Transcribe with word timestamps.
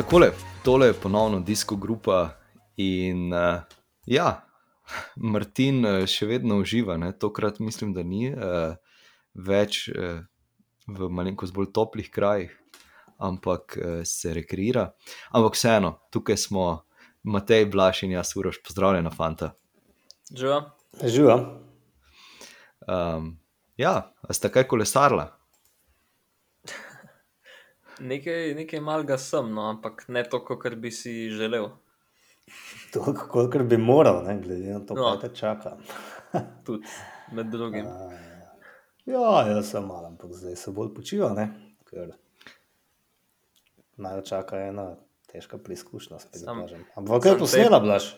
Takole, 0.00 0.30
tole 0.64 0.86
je 0.86 0.92
ponovno 0.92 1.40
disko 1.40 1.76
grupa 1.76 2.30
in 2.76 3.32
uh, 3.32 3.60
ja, 4.06 4.46
Martin 5.32 5.84
uh, 5.84 6.06
še 6.08 6.24
vedno 6.24 6.56
uživa, 6.62 6.94
ne? 6.96 7.10
tokrat 7.12 7.58
mislim, 7.60 7.90
da 7.92 8.00
ni 8.00 8.30
uh, 8.32 8.78
več 9.36 9.82
uh, 9.92 10.22
v 10.88 11.08
malenkost 11.12 11.52
bolj 11.52 11.68
toplih 11.76 12.08
krajih, 12.08 12.54
ampak 13.20 13.76
uh, 13.76 13.98
se 14.08 14.32
rekreira. 14.32 14.86
Ampak 15.36 15.58
vseeno, 15.60 15.98
tukaj 16.08 16.40
smo, 16.46 16.64
Matej, 17.20 17.66
Blaž 17.68 18.00
in 18.08 18.14
jaz, 18.16 18.32
urož, 18.40 18.62
pozdravljena, 18.64 19.12
fanta. 19.12 19.50
Živa. 20.32 20.62
Živa. 21.04 21.36
Um, 22.88 23.34
ja, 23.76 23.98
ste 24.32 24.48
kaj 24.48 24.64
kolesarla? 24.72 25.28
Nekaj, 28.00 28.54
nekaj 28.54 28.80
malega 28.80 29.18
sem, 29.18 29.50
no, 29.50 29.68
ampak 29.68 30.06
ne 30.08 30.22
toliko, 30.24 30.56
kot 30.56 30.74
bi 30.76 30.90
si 30.90 31.30
želel. 31.30 31.68
Toliko, 32.92 33.26
kolikor 33.28 33.62
bi 33.64 33.76
moral, 33.78 34.22
ne, 34.24 34.38
glede 34.38 34.72
na 34.72 34.80
to, 34.80 34.94
No. 34.94 35.10
kaj 35.10 35.20
te 35.20 35.36
čaka. 35.36 35.76
Tudi 36.66 36.86
med 37.32 37.46
drugim. 37.48 37.86
A, 37.86 38.10
Ja, 39.06 39.42
jaz 39.46 39.70
sem 39.70 39.82
malo, 39.82 40.06
ampak 40.06 40.30
zdaj 40.32 40.56
se 40.56 40.70
bolj 40.70 40.94
počiva, 40.94 41.32
ne? 41.32 41.48
ker 41.84 42.12
naj 43.96 44.20
čaka 44.22 44.60
ena 44.60 44.84
težka 45.26 45.58
preizkušnja. 45.58 46.18
Ampak 46.94 47.22
kaj 47.22 47.32
sam 47.32 47.38
posnela, 47.38 47.80
blaš? 47.80 48.10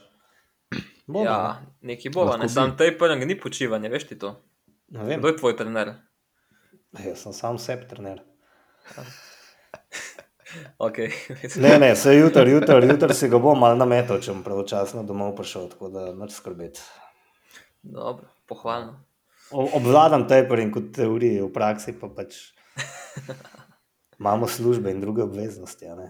Bo, 1.07 1.23
Ja, 1.23 1.39
nekaj 1.83 2.11
bova, 2.11 2.37
ne 2.37 2.45
bi. 2.45 2.49
sam 2.51 2.77
tej 2.77 2.99
prvem 2.99 3.23
ni 3.23 3.37
počivanje, 3.37 3.89
veš 3.89 4.05
ti 4.05 4.19
to. 4.19 4.35
Kdo 4.89 5.29
je 5.29 5.37
tvoj 5.37 5.57
trener? 5.57 5.95
Jaz 6.99 7.19
sem 7.19 7.33
sam 7.33 7.59
sebi 7.59 7.89
trener. 7.89 8.21
Okay. 10.79 11.11
Ne, 11.57 11.79
ne, 11.79 11.97
se 11.97 12.15
jutri, 12.17 12.51
jutri, 12.51 12.89
jutri 12.89 13.15
si 13.15 13.29
ga 13.29 13.39
bom 13.39 13.59
malo 13.59 13.77
nametal, 13.77 14.21
če 14.21 14.33
bom 14.33 14.43
pravočasno 14.45 15.03
domov 15.03 15.35
prišel, 15.39 15.69
tako 15.73 15.89
da 15.89 16.11
nič 16.15 16.35
skrbeti. 16.37 16.83
Dobro, 17.83 18.29
pohvalno. 18.47 18.99
O- 19.51 19.71
Obvladam 19.77 20.27
tepar 20.29 20.61
in 20.63 20.71
kot 20.73 20.93
teorije, 20.97 21.43
v 21.43 21.51
praksi 21.53 21.93
pa 21.99 22.09
pač 22.09 22.39
imamo 24.19 24.49
službe 24.49 24.91
in 24.91 25.01
druge 25.01 25.23
obveznosti. 25.23 25.87
a 25.87 25.95
ne. 25.95 26.09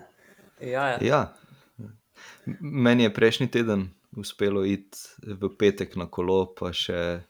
Ja, 0.61 0.89
ja. 0.89 0.99
Ja. 1.03 1.23
Meni 2.61 3.03
je 3.03 3.15
prejšnji 3.15 3.49
teden 3.51 3.89
uspelo 4.17 4.65
iti 4.65 4.99
v 5.25 5.49
petek 5.59 5.97
na 5.97 6.07
kolo, 6.07 6.45
pa 6.55 6.73
še 6.73 7.23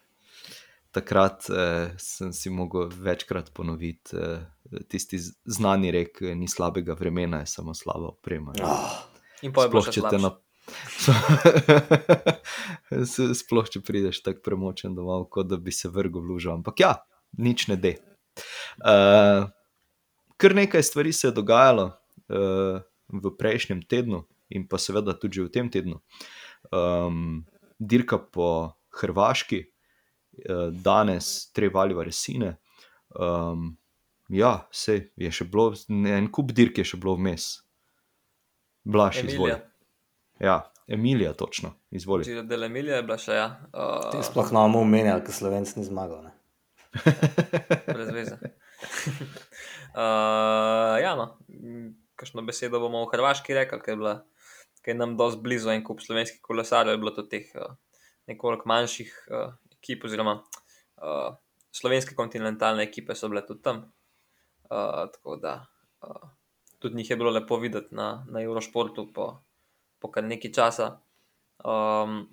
takrat 0.93 1.47
eh, 1.49 1.93
sem 1.97 2.33
si 2.33 2.51
mogel 2.51 2.91
večkrat 2.93 3.53
ponoviti 3.55 4.17
eh, 4.17 4.43
tisti 4.89 5.19
znani 5.45 5.91
rek, 5.91 6.23
eh, 6.23 6.35
ni 6.35 6.49
slabega 6.49 6.95
vremena, 6.99 7.41
je 7.41 7.47
samo 7.47 7.75
slaba 7.75 8.09
oprema. 8.09 8.53
Ah, 8.63 9.03
In 9.43 9.53
pa 9.53 9.67
je 9.67 9.69
bilo 9.69 9.83
še 9.83 10.01
na... 10.23 10.31
Sploh 13.43 13.67
če 13.69 13.83
prideš 13.83 14.23
tako 14.23 14.41
premočen 14.47 14.95
domov, 14.95 15.27
kot 15.35 15.51
da 15.51 15.59
bi 15.59 15.75
se 15.75 15.91
vrgel 15.91 16.23
v 16.23 16.31
lužo. 16.31 16.53
Ampak 16.55 16.85
ja, 16.85 16.93
nič 17.39 17.67
ne 17.69 17.77
de. 17.77 17.97
Uh, 18.79 19.51
kar 20.39 20.55
nekaj 20.57 20.83
stvari 20.87 21.13
se 21.13 21.29
je 21.29 21.37
dogajalo 21.37 21.91
uh, 21.91 22.79
v 23.11 23.35
prejšnjem 23.39 23.83
tednu, 23.91 24.23
in 24.55 24.69
pa 24.71 24.79
seveda 24.79 25.19
tudi 25.19 25.43
v 25.43 25.51
tem 25.53 25.69
tednu. 25.73 25.99
Um, 26.71 27.43
dirka 27.83 28.23
po 28.23 28.79
Hrvaški, 29.03 29.67
uh, 30.47 30.71
danes 30.71 31.51
Trevaliva 31.53 32.07
resine. 32.07 32.57
Um, 33.19 33.75
ja, 34.33 34.53
vse 34.73 34.99
je 35.21 35.31
še 35.33 35.47
bilo, 35.51 35.71
en 35.89 36.29
kup 36.33 36.53
dirk 36.57 36.81
je 36.81 36.87
še 36.93 37.01
bilo 37.01 37.17
vmes. 37.19 37.55
Blaž, 38.83 39.23
izvoli. 39.23 39.57
Ja, 40.43 40.63
Emilija, 40.91 41.33
točno, 41.39 41.75
izvoli. 41.95 42.25
Giro 42.27 42.43
del 42.43 42.67
Emilija 42.67 42.99
je 42.99 43.07
bila 43.07 43.19
še 43.21 43.37
ja. 43.37 43.47
Uh, 43.71 44.19
sploh 44.27 44.51
ne 44.51 44.65
bomo 44.65 44.83
omenjali, 44.83 45.23
ker 45.27 45.37
slovenc 45.37 45.77
ni 45.79 45.85
zmagal. 45.87 46.27
Ne? 46.27 46.33
brez 47.95 48.11
veze. 48.13 48.39
uh, 49.95 50.99
ja, 50.99 51.15
no, 51.19 51.29
kakšno 52.19 52.45
besedo 52.49 52.83
bomo 52.83 53.05
v 53.05 53.13
Hrvaški 53.15 53.57
rekli, 53.57 53.81
ker 53.85 53.95
je, 53.95 54.01
bila, 54.03 54.17
ker 54.83 54.95
je 54.95 54.99
nam 54.99 55.15
dosti 55.21 55.41
blizu 55.45 55.71
en 55.73 55.87
kup 55.87 56.03
slovenskih 56.03 56.43
kolesarjev, 56.45 56.97
je 56.97 57.03
bilo 57.05 57.15
tudi 57.15 57.31
teh 57.37 57.55
uh, 57.61 57.77
nekoliko 58.31 58.69
manjših 58.69 59.15
uh, 59.31 59.55
ekip, 59.79 60.09
oziroma 60.11 60.41
uh, 60.43 61.33
slovenske 61.73 62.19
kontinentalne 62.19 62.85
ekipe 62.91 63.15
so 63.19 63.31
bile 63.31 63.47
tudi 63.47 63.63
tam. 63.65 63.85
Uh, 64.73 65.11
tako 65.13 65.37
da 65.37 65.67
uh, 66.01 66.29
tudi 66.79 66.97
njih 66.97 67.11
je 67.11 67.17
bilo 67.17 67.31
lepo 67.31 67.57
videti 67.57 67.95
na, 67.95 68.25
na 68.29 68.41
Eurošportu 68.43 69.13
po, 69.13 69.43
po 69.99 70.11
kar 70.11 70.25
nekaj 70.25 70.53
časa. 70.53 70.87
Um, 71.65 72.29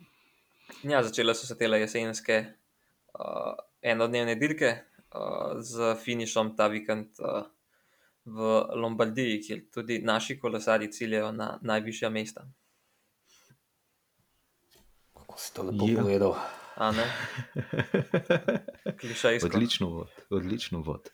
ja, 0.83 1.03
začele 1.03 1.35
so 1.35 1.47
se 1.47 1.57
te 1.57 1.65
jesenske 1.65 2.45
uh, 3.19 3.53
enodnevne 3.81 4.35
dirke 4.35 4.71
uh, 4.77 5.59
z 5.59 5.95
finišom 6.03 6.55
ta 6.55 6.67
vikend 6.67 7.19
uh, 7.19 7.43
v 8.25 8.61
Lombardiji, 8.75 9.41
kjer 9.41 9.65
tudi 9.73 9.99
naši 10.05 10.39
kolesari 10.39 10.91
ciljajo 10.91 11.31
na 11.31 11.57
najvišja 11.61 12.09
mesta. 12.09 12.47
Kako 15.13 15.37
si 15.37 15.53
to 15.53 15.63
lepo 15.63 15.85
Ja. 15.87 16.01
povedal. 16.01 16.35
Odlično 19.45 19.89
vod. 19.89 20.07
Odlično 20.29 20.79
vod. 20.81 21.09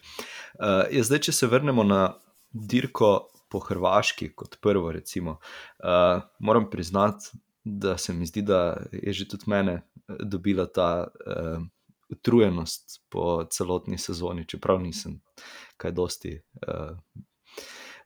Uh, 0.59 0.85
ja, 0.91 1.03
zdaj, 1.03 1.25
če 1.27 1.33
se 1.33 1.49
vrnemo 1.49 1.83
na 1.83 2.01
dirko 2.53 3.27
po 3.49 3.59
Hrvaški, 3.59 4.29
kot 4.37 4.59
prvo, 4.61 4.91
recimo, 4.91 5.39
uh, 5.39 6.21
moram 6.39 6.69
priznati, 6.69 7.33
da 7.63 7.97
se 7.97 8.13
mi 8.13 8.25
zdi, 8.29 8.41
da 8.45 8.77
je 8.91 9.13
že 9.13 9.27
tudi 9.27 9.49
mene 9.49 9.73
eh, 9.73 10.17
dobila 10.19 10.65
ta 10.65 11.07
uh, 11.07 11.63
utrujenost 12.09 13.01
po 13.09 13.45
celotni 13.49 13.97
sezoni, 13.97 14.45
čeprav 14.47 14.81
nisem 14.81 15.17
kaj 15.77 15.91
dosti. 15.91 16.39
Uh, 16.61 16.97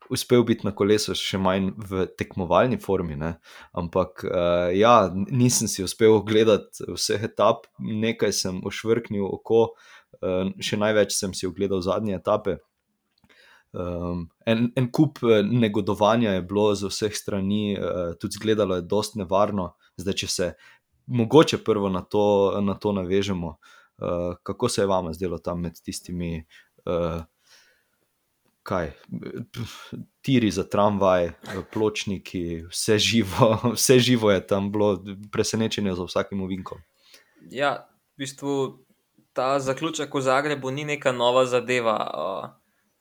Uspel 0.09 0.41
biti 0.43 0.65
na 0.65 0.73
kolesu, 0.73 1.13
še 1.13 1.37
manj 1.37 1.69
v 1.89 2.07
tekmovalni 2.17 2.79
formi, 2.81 3.13
ne? 3.19 3.35
ampak 3.77 4.23
uh, 4.25 4.69
ja, 4.73 5.11
nisem 5.13 5.69
si 5.69 5.85
uspel 5.85 6.15
ogledati 6.15 6.87
vseh 6.89 7.27
etap, 7.29 7.67
nekaj 7.77 8.33
sem 8.33 8.57
ošvrknil 8.65 9.27
oko, 9.29 9.67
uh, 10.23 10.49
še 10.57 10.81
največ 10.81 11.13
sem 11.13 11.35
si 11.37 11.45
ogledal 11.49 11.85
zadnje 11.85 12.17
etape. 12.17 12.57
Um, 13.71 14.29
en, 14.45 14.71
en 14.75 14.87
kup 14.89 15.19
eh, 15.21 15.43
negodovanja 15.45 16.31
je 16.31 16.41
bilo 16.41 16.71
z 16.75 16.89
vseh 16.89 17.13
strani, 17.13 17.77
uh, 17.77 18.15
tudi 18.17 18.39
zgledalo 18.39 18.79
je 18.79 18.87
dosti 18.89 19.21
nevarno. 19.21 19.73
Zdaj, 20.01 20.15
če 20.23 20.27
se 20.27 20.47
mogoče 21.05 21.59
prvo 21.65 21.89
na 21.89 22.01
to, 22.01 22.57
na 22.65 22.73
to 22.73 22.93
navežemo, 22.97 23.57
uh, 24.01 24.33
kako 24.43 24.69
se 24.69 24.81
je 24.81 24.89
vama 24.89 25.13
zdelo 25.13 25.37
tam 25.37 25.61
med 25.61 25.77
tistimi, 25.85 26.45
uh, 26.85 27.21
kaj, 28.63 28.91
tiri 30.21 30.51
za 30.51 30.63
tramvaj, 30.69 31.31
pločniki, 31.73 32.65
vse 32.69 32.97
živo, 32.97 33.57
vse 33.77 33.99
živo 33.99 34.31
je 34.31 34.47
tam 34.47 34.71
bilo, 34.71 34.97
presenečenje 35.31 35.95
za 35.95 36.05
vsakim 36.09 36.41
ovinkom. 36.41 36.81
Ja, 37.51 37.89
v 38.15 38.25
bistvu 38.25 38.55
ta 39.33 39.59
zaključek 39.59 40.13
v 40.13 40.21
Zagrebu 40.21 40.71
ni 40.71 40.85
neka 40.85 41.11
nova 41.11 41.45
zadeva, 41.45 41.97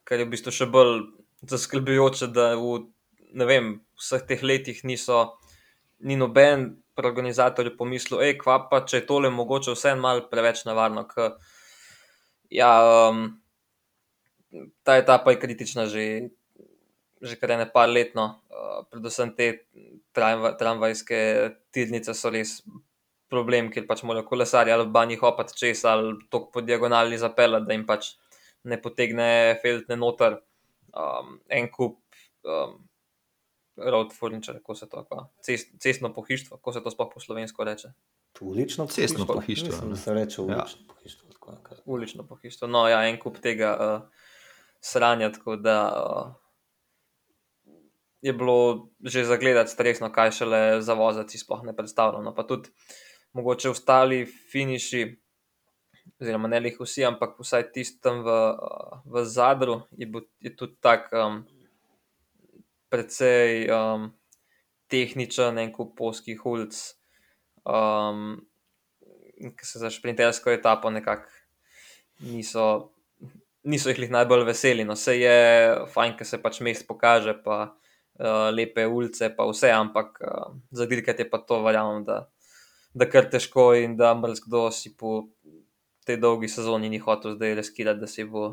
kar 0.04 0.20
je 0.20 0.26
v 0.26 0.32
bistvu 0.34 0.54
še 0.54 0.68
bolj 0.70 1.00
zaskrbljujoče, 1.48 2.30
da 2.34 2.52
v 2.58 3.46
vem, 3.46 3.78
vseh 3.98 4.24
teh 4.26 4.42
letih 4.42 4.84
niso, 4.84 5.38
ni 6.00 6.16
noben 6.16 6.70
organizatorju 6.98 7.76
pomislil, 7.78 8.22
hej, 8.22 8.36
kva 8.40 8.58
pa, 8.70 8.82
če 8.86 9.02
je 9.02 9.06
tole 9.06 9.30
mogoče 9.30 9.74
vseeno 9.74 10.02
malo 10.02 10.24
preveč 10.30 10.64
nevarno. 10.66 11.04
Ker, 11.10 11.36
ja, 12.50 12.70
um, 13.10 13.28
ta 14.82 14.96
etapa 14.96 15.30
je 15.30 15.40
kritična 15.40 15.86
že, 15.86 16.28
že 17.22 17.36
kar 17.36 17.50
ene 17.50 17.66
par 17.72 17.88
letno, 17.88 18.40
uh, 18.50 18.84
predvsem 18.90 19.34
te 19.36 19.48
tramva, 20.12 20.52
tramvajske 20.58 21.18
tirnice 21.74 22.14
so 22.14 22.30
res 22.30 22.62
problem, 23.28 23.68
ker 23.70 23.84
pač 23.86 24.02
morajo 24.08 24.24
kolesarji 24.30 24.72
ali 24.72 24.86
banji 24.88 25.16
hopati 25.20 25.56
čez 25.56 25.84
ali 25.84 26.14
tok 26.30 26.50
po 26.52 26.60
diagonali 26.64 27.18
zapeljati, 27.18 27.66
da 27.66 27.72
jim 27.76 27.86
pač 27.86 28.14
ne 28.64 28.78
potegne 28.80 29.58
feltne 29.62 29.96
noter. 29.96 30.40
Um, 30.98 31.34
en 31.52 31.66
kup 31.70 31.98
um, 32.48 32.78
road 33.76 34.10
furniture, 34.16 34.58
kako 34.58 34.74
se 34.74 34.88
to 34.88 35.02
reče, 35.02 35.26
Cest, 35.44 35.68
cestno 35.78 36.08
pohištvo, 36.14 36.56
kako 36.56 36.72
se 36.72 36.80
to 36.82 36.90
sploh 36.90 37.10
po 37.14 37.20
slovensko 37.20 37.64
reče. 37.64 37.88
Ulično 38.40 38.86
Cestno 38.86 39.26
pohištvo? 39.26 39.34
pohištvo, 39.34 39.68
Mislim, 39.68 39.90
da 39.90 39.96
se 39.96 40.14
reče 40.14 40.40
Ja. 40.40 40.44
ulično 40.46 40.80
pohištvo. 40.88 41.28
tako 41.32 41.52
nekaj. 41.52 41.78
Ulično 41.84 42.26
pohištvo. 42.26 42.68
No, 42.68 42.88
ja, 42.88 43.04
en 43.08 43.18
kup 43.20 43.38
tega 43.38 43.76
uh, 43.76 44.17
sranja, 44.88 45.30
tako 45.32 45.56
da 45.56 45.78
uh, 45.92 46.32
je 48.20 48.32
bilo 48.32 48.88
že 49.04 49.24
zagledati 49.24 49.70
stresno, 49.70 50.10
kaj 50.12 50.32
šele 50.40 50.60
za 50.82 50.94
vozati, 50.94 51.38
sploh 51.38 51.62
ne 51.64 51.76
predstavljeno. 51.76 52.34
Pa 52.34 52.46
tudi 52.46 52.70
mogoče 53.32 53.70
ostali 53.70 54.24
finiši, 54.26 55.04
oziroma 56.20 56.48
ne 56.48 56.60
lih 56.60 56.80
vsi, 56.80 57.04
ampak 57.04 57.36
vsaj 57.38 57.70
tistem 57.72 58.24
v, 58.24 58.40
uh, 58.50 58.98
v 59.04 59.24
zadru 59.24 59.82
je, 59.96 60.06
bil, 60.06 60.26
je 60.40 60.56
tudi 60.56 60.76
tak. 60.80 61.12
Um, 61.12 61.44
precej 62.88 63.68
um, 63.70 64.12
tehničen, 64.88 65.60
en 65.60 65.72
kup 65.72 65.94
polskih 65.98 66.40
ulic, 66.48 66.76
um, 67.68 68.38
ki 69.38 69.66
se 69.66 69.82
za 69.82 69.90
šprintersko 69.92 70.50
etapo 70.50 70.90
nekako 70.90 71.30
niso, 72.24 72.90
niso 73.68 73.92
jih 73.92 74.10
najbolj 74.10 74.46
veseli. 74.48 74.86
No, 74.88 74.96
se 74.96 75.18
je 75.18 75.36
fajn, 75.92 76.16
ker 76.18 76.26
se 76.28 76.40
pač 76.42 76.60
mest 76.64 76.86
pokaže, 76.88 77.36
pa 77.44 77.58
uh, 77.68 78.48
lepe 78.54 78.86
ulice, 78.86 79.30
pa 79.36 79.46
vse, 79.50 79.70
ampak 79.74 80.18
uh, 80.24 80.56
za 80.72 80.88
dirkati 80.90 81.24
je 81.24 81.30
pa 81.30 81.42
to, 81.44 81.60
verjamem, 81.66 82.04
da, 82.08 82.22
da 82.94 83.08
kar 83.10 83.28
težko 83.30 83.70
in 83.78 83.96
da 84.00 84.14
mrzkdo 84.18 84.68
si 84.74 84.94
po 84.96 85.28
tej 86.08 86.20
dolgi 86.22 86.48
sezoni 86.48 86.88
ni 86.88 87.00
hotel 87.02 87.36
zdaj 87.36 87.58
reskirati, 87.60 88.00
da 88.00 88.08
si 88.08 88.24
bo 88.24 88.48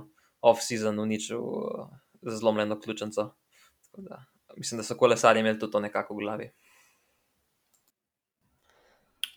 off-season 0.46 1.00
uničil 1.02 1.42
uh, 1.42 1.88
zlomljeno 2.22 2.80
ključnico. 2.82 3.30
Da, 3.98 4.26
mislim, 4.58 4.82
da 4.82 4.84
so 4.84 4.98
kolesari 5.00 5.40
imeli 5.40 5.60
tudi 5.60 5.72
to 5.72 5.80
nekako 5.80 6.18
v 6.18 6.26
glavi. 6.26 6.52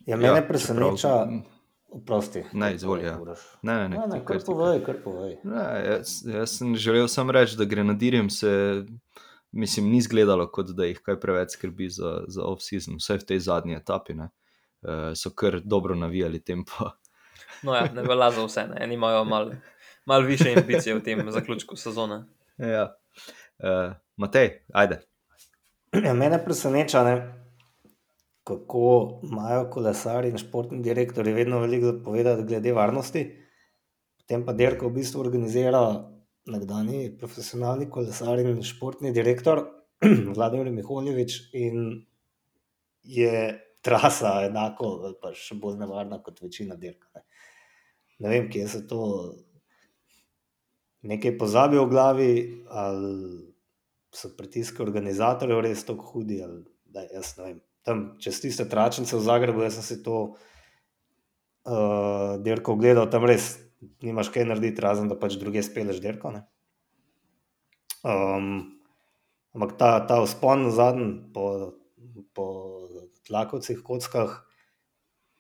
Ja, 0.09 0.17
mene 0.17 0.41
ja, 0.41 0.43
preseneča. 0.49 1.15
Prosti. 2.07 2.45
Ne, 2.53 2.75
izvoli. 2.75 3.05
Ja. 3.05 3.19
Ne, 3.63 3.75
ne, 3.75 3.89
ne, 3.89 3.97
ne, 3.97 4.07
ne 4.13 4.25
kar 4.25 4.43
povej, 4.47 4.83
kar 4.85 4.99
povej. 5.05 5.39
Ne, 5.45 5.65
jaz, 5.87 6.19
jaz 6.27 6.59
sem 6.59 6.77
želel 6.77 7.09
samo 7.09 7.33
reči, 7.33 7.57
da 7.57 7.65
grenadirjem 7.65 8.31
se, 8.31 8.85
mislim, 9.53 9.89
ni 9.89 9.99
izgledalo, 9.99 10.51
kot 10.53 10.75
da 10.77 10.85
jih 10.85 11.01
kaj 11.05 11.21
preveč 11.21 11.57
skrbi 11.57 11.89
za, 11.89 12.19
za 12.29 12.45
off-season, 12.45 13.01
vse 13.01 13.17
v 13.23 13.29
tej 13.33 13.41
zadnji 13.49 13.79
etapi. 13.81 14.15
Ne. 14.15 14.29
Uh, 14.83 15.11
so 15.17 15.33
kar 15.35 15.61
dobro 15.65 15.95
navijali 15.95 16.45
tempo. 16.45 16.91
No, 17.63 17.73
ja, 17.75 17.89
ne 17.95 18.05
velja 18.07 18.31
za 18.31 18.45
vse, 18.45 18.63
ne 18.71 18.95
imajo 18.95 19.25
malo 19.25 19.51
mal 20.09 20.23
više 20.23 20.55
ambicije 20.57 20.95
v 20.95 21.03
tem 21.03 21.31
zaključku 21.31 21.77
sezone. 21.77 22.25
Ja. 22.59 22.95
Uh, 23.59 23.93
Matej, 24.17 24.63
ajde. 24.73 25.01
Ja, 26.05 26.15
mene 26.15 26.45
preseneča, 26.45 27.03
ne, 27.05 27.15
kako 28.49 28.85
imajo 29.29 29.69
kolesari 29.73 30.33
in 30.33 30.41
športni 30.41 30.81
direktori 30.83 31.35
vedno 31.37 31.61
veliko 31.61 31.93
povedati 32.05 32.47
glede 32.49 32.73
varnosti. 32.73 33.25
Potem 34.23 34.45
pa 34.47 34.53
Derko 34.57 34.89
v 34.89 34.99
bistvu 35.01 35.21
organizira 35.21 35.83
nekdani 36.49 37.11
profesionalni 37.21 37.91
kolesar 37.91 38.41
in 38.41 38.63
športni 38.65 39.13
direktor 39.13 39.65
Vladimir 40.37 40.73
Miholjevič 40.73 41.41
in 41.53 42.07
je 43.03 43.35
trasa 43.85 44.39
enako, 44.47 45.15
pa 45.23 45.33
še 45.37 45.57
bolj 45.61 45.79
nevarna 45.81 46.23
kot 46.23 46.41
večina 46.43 46.77
Derka. 46.77 47.09
Ne 47.15 47.25
ne 48.19 48.29
vem, 48.29 48.51
kje 48.51 48.69
se 48.69 48.87
to 48.87 49.35
nekaj 51.03 51.39
pozabi 51.39 51.79
v 51.79 51.87
glavi, 51.91 52.33
ali 52.69 53.13
so 54.15 54.31
pritiski 54.37 54.83
organizatorjev 54.83 55.61
res 55.69 55.85
tako 55.87 56.13
hudi. 56.13 56.43
Ali, 56.43 56.65
da, 56.85 57.05
jaz 57.13 57.37
ne 57.39 57.45
vem. 57.45 57.61
Tam, 57.89 58.05
čez 58.21 58.37
tiste 58.45 58.69
tračnice 58.69 59.17
v 59.17 59.25
Zagrebu, 59.25 59.65
jaz 59.65 59.81
sem 59.81 59.87
si 59.87 59.97
to 60.05 60.37
uh, 61.65 62.37
dirko 62.45 62.77
gledal, 62.77 63.09
tam 63.09 63.25
res 63.25 63.57
nimaš 64.05 64.29
kaj 64.35 64.45
narediti, 64.45 64.85
razen 64.85 65.09
da 65.09 65.17
pač 65.17 65.39
druge 65.41 65.63
speleš 65.65 66.03
dirko. 66.05 66.35
Um, 68.05 68.77
ampak 69.57 69.73
ta, 69.81 69.91
ta 70.05 70.21
vzpon 70.21 70.69
zadnji 70.75 71.33
po, 71.33 71.47
po 72.37 72.47
tlakovcih, 73.25 73.81
kockah, 73.87 74.37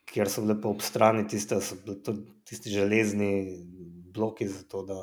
kjer 0.09 0.31
so 0.33 0.45
bile 0.47 0.56
po 0.61 0.73
obstrani 0.73 1.27
tiste, 1.29 1.61
so 1.61 1.77
bile 1.85 1.99
tudi 2.05 2.25
tisti 2.49 2.73
železni 2.73 3.33
bloki, 4.15 4.49
zato 4.49 4.83
da, 4.89 5.03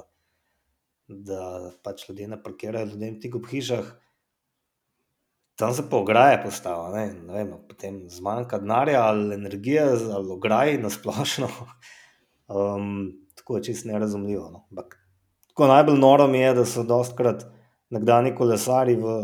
da 1.08 1.44
pač 1.86 2.08
ljudje 2.10 2.32
ne 2.34 2.42
parkirajo, 2.42 2.90
ljudje 2.94 3.14
ti 3.22 3.32
ob 3.38 3.48
hišah. 3.52 3.94
Tam 5.56 5.74
se 5.74 5.86
pa 5.90 5.98
ograje 5.98 6.42
postavlja, 6.44 6.90
ne? 6.98 7.14
ne 7.28 7.34
vem, 7.34 7.54
potem 7.70 8.02
zmanjka 8.12 8.60
denarja 8.60 9.04
ali 9.08 9.36
energije, 9.36 9.84
ali 10.14 10.32
ograje 10.32 10.78
na 10.82 10.90
splošno. 10.90 11.50
Um, 12.46 13.26
tako 13.36 13.58
je 13.58 13.64
čisto 13.64 13.90
nerazumljivo. 13.90 14.50
No? 14.52 14.68
Bak, 14.70 15.00
tako 15.48 15.68
najbolj 15.68 15.98
noro 15.98 16.28
mi 16.28 16.38
je, 16.38 16.52
da 16.54 16.66
so 16.66 16.84
dostkrat 16.86 17.42
nekdani 17.90 18.36
kolesari 18.36 18.94
v 18.96 19.16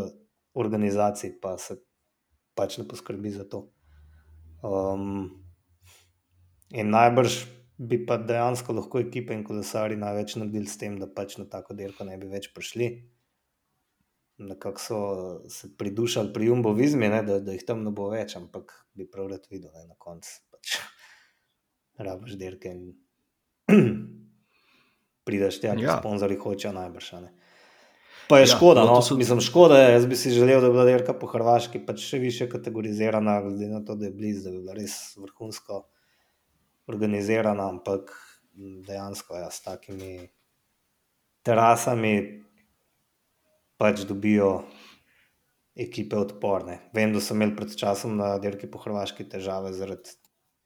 organizaciji, 0.58 1.36
pa 1.42 1.54
se 1.58 1.76
pač 2.58 2.80
ne 2.80 2.88
poskrbi 2.88 3.30
za 3.30 3.44
to. 3.48 3.68
Um, 4.66 5.30
in 6.74 6.90
najbrž 6.90 7.44
bi 7.78 7.98
pa 8.06 8.16
dejansko 8.18 8.74
lahko 8.76 9.00
ekipe 9.02 9.34
in 9.34 9.44
kolesari 9.44 9.96
največ 9.96 10.36
naredili 10.40 10.66
s 10.66 10.78
tem, 10.78 10.98
da 10.98 11.06
pač 11.06 11.38
na 11.38 11.46
tako 11.50 11.74
dirko 11.78 12.06
ne 12.08 12.18
bi 12.18 12.30
več 12.30 12.50
prišli. 12.54 12.90
Nekako 14.42 14.80
so 14.80 14.98
se 15.48 15.68
pridušali 15.78 16.32
pri 16.34 16.46
Jumbovizmi, 16.46 17.08
da, 17.08 17.38
da 17.38 17.54
jih 17.54 17.62
tam 17.66 17.84
ne 17.84 17.92
bo 17.94 18.08
več, 18.10 18.34
ampak 18.36 18.74
bi 18.94 19.06
prav 19.10 19.28
rad 19.30 19.46
videl, 19.50 19.70
da 19.70 19.86
na 19.86 19.94
koncu 19.98 20.32
pač 20.50 20.76
rabiš 22.06 22.36
dirke 22.40 22.72
in 22.72 22.82
prideš 25.26 25.60
tja, 25.62 25.76
ja. 25.78 25.98
sponzorji 26.00 26.40
hočejo 26.42 26.74
najbrž. 26.74 27.12
Pa 28.28 28.38
je 28.38 28.46
ja, 28.46 28.50
škoda, 28.54 28.84
no, 28.88 29.00
so... 29.02 29.16
mislim, 29.18 29.40
škoda 29.44 29.78
je, 29.78 29.92
jaz 29.92 30.06
bi 30.06 30.16
si 30.16 30.30
želel, 30.30 30.60
da 30.60 30.68
bi 30.68 30.72
bila 30.72 30.84
dirka 30.88 31.14
po 31.18 31.26
Hrvaški 31.30 31.82
pač 31.86 32.04
še 32.06 32.18
više 32.22 32.48
kategorizirana, 32.50 33.40
glede 33.44 33.68
na 33.70 33.82
to, 33.84 33.96
da 33.98 34.08
je 34.08 34.14
blizu, 34.16 34.44
da 34.46 34.54
bi 34.54 34.62
bila 34.62 34.76
res 34.78 35.16
vrhunsko 35.18 35.82
organizirana, 36.90 37.68
ampak 37.68 38.14
dejansko 38.86 39.36
ja, 39.36 39.50
s 39.50 39.62
takimi 39.62 40.28
terasami 41.42 42.14
pač 43.82 44.04
dobijo 44.06 44.62
ekipe 45.74 46.16
odporne. 46.16 46.78
Vem, 46.94 47.12
da 47.14 47.20
so 47.20 47.34
imeli 47.34 47.56
pred 47.56 47.74
časom 47.78 48.14
na 48.20 48.36
dirki 48.38 48.70
po 48.70 48.78
Hrvaški 48.78 49.26
težave 49.32 49.72
zaradi 49.74 50.14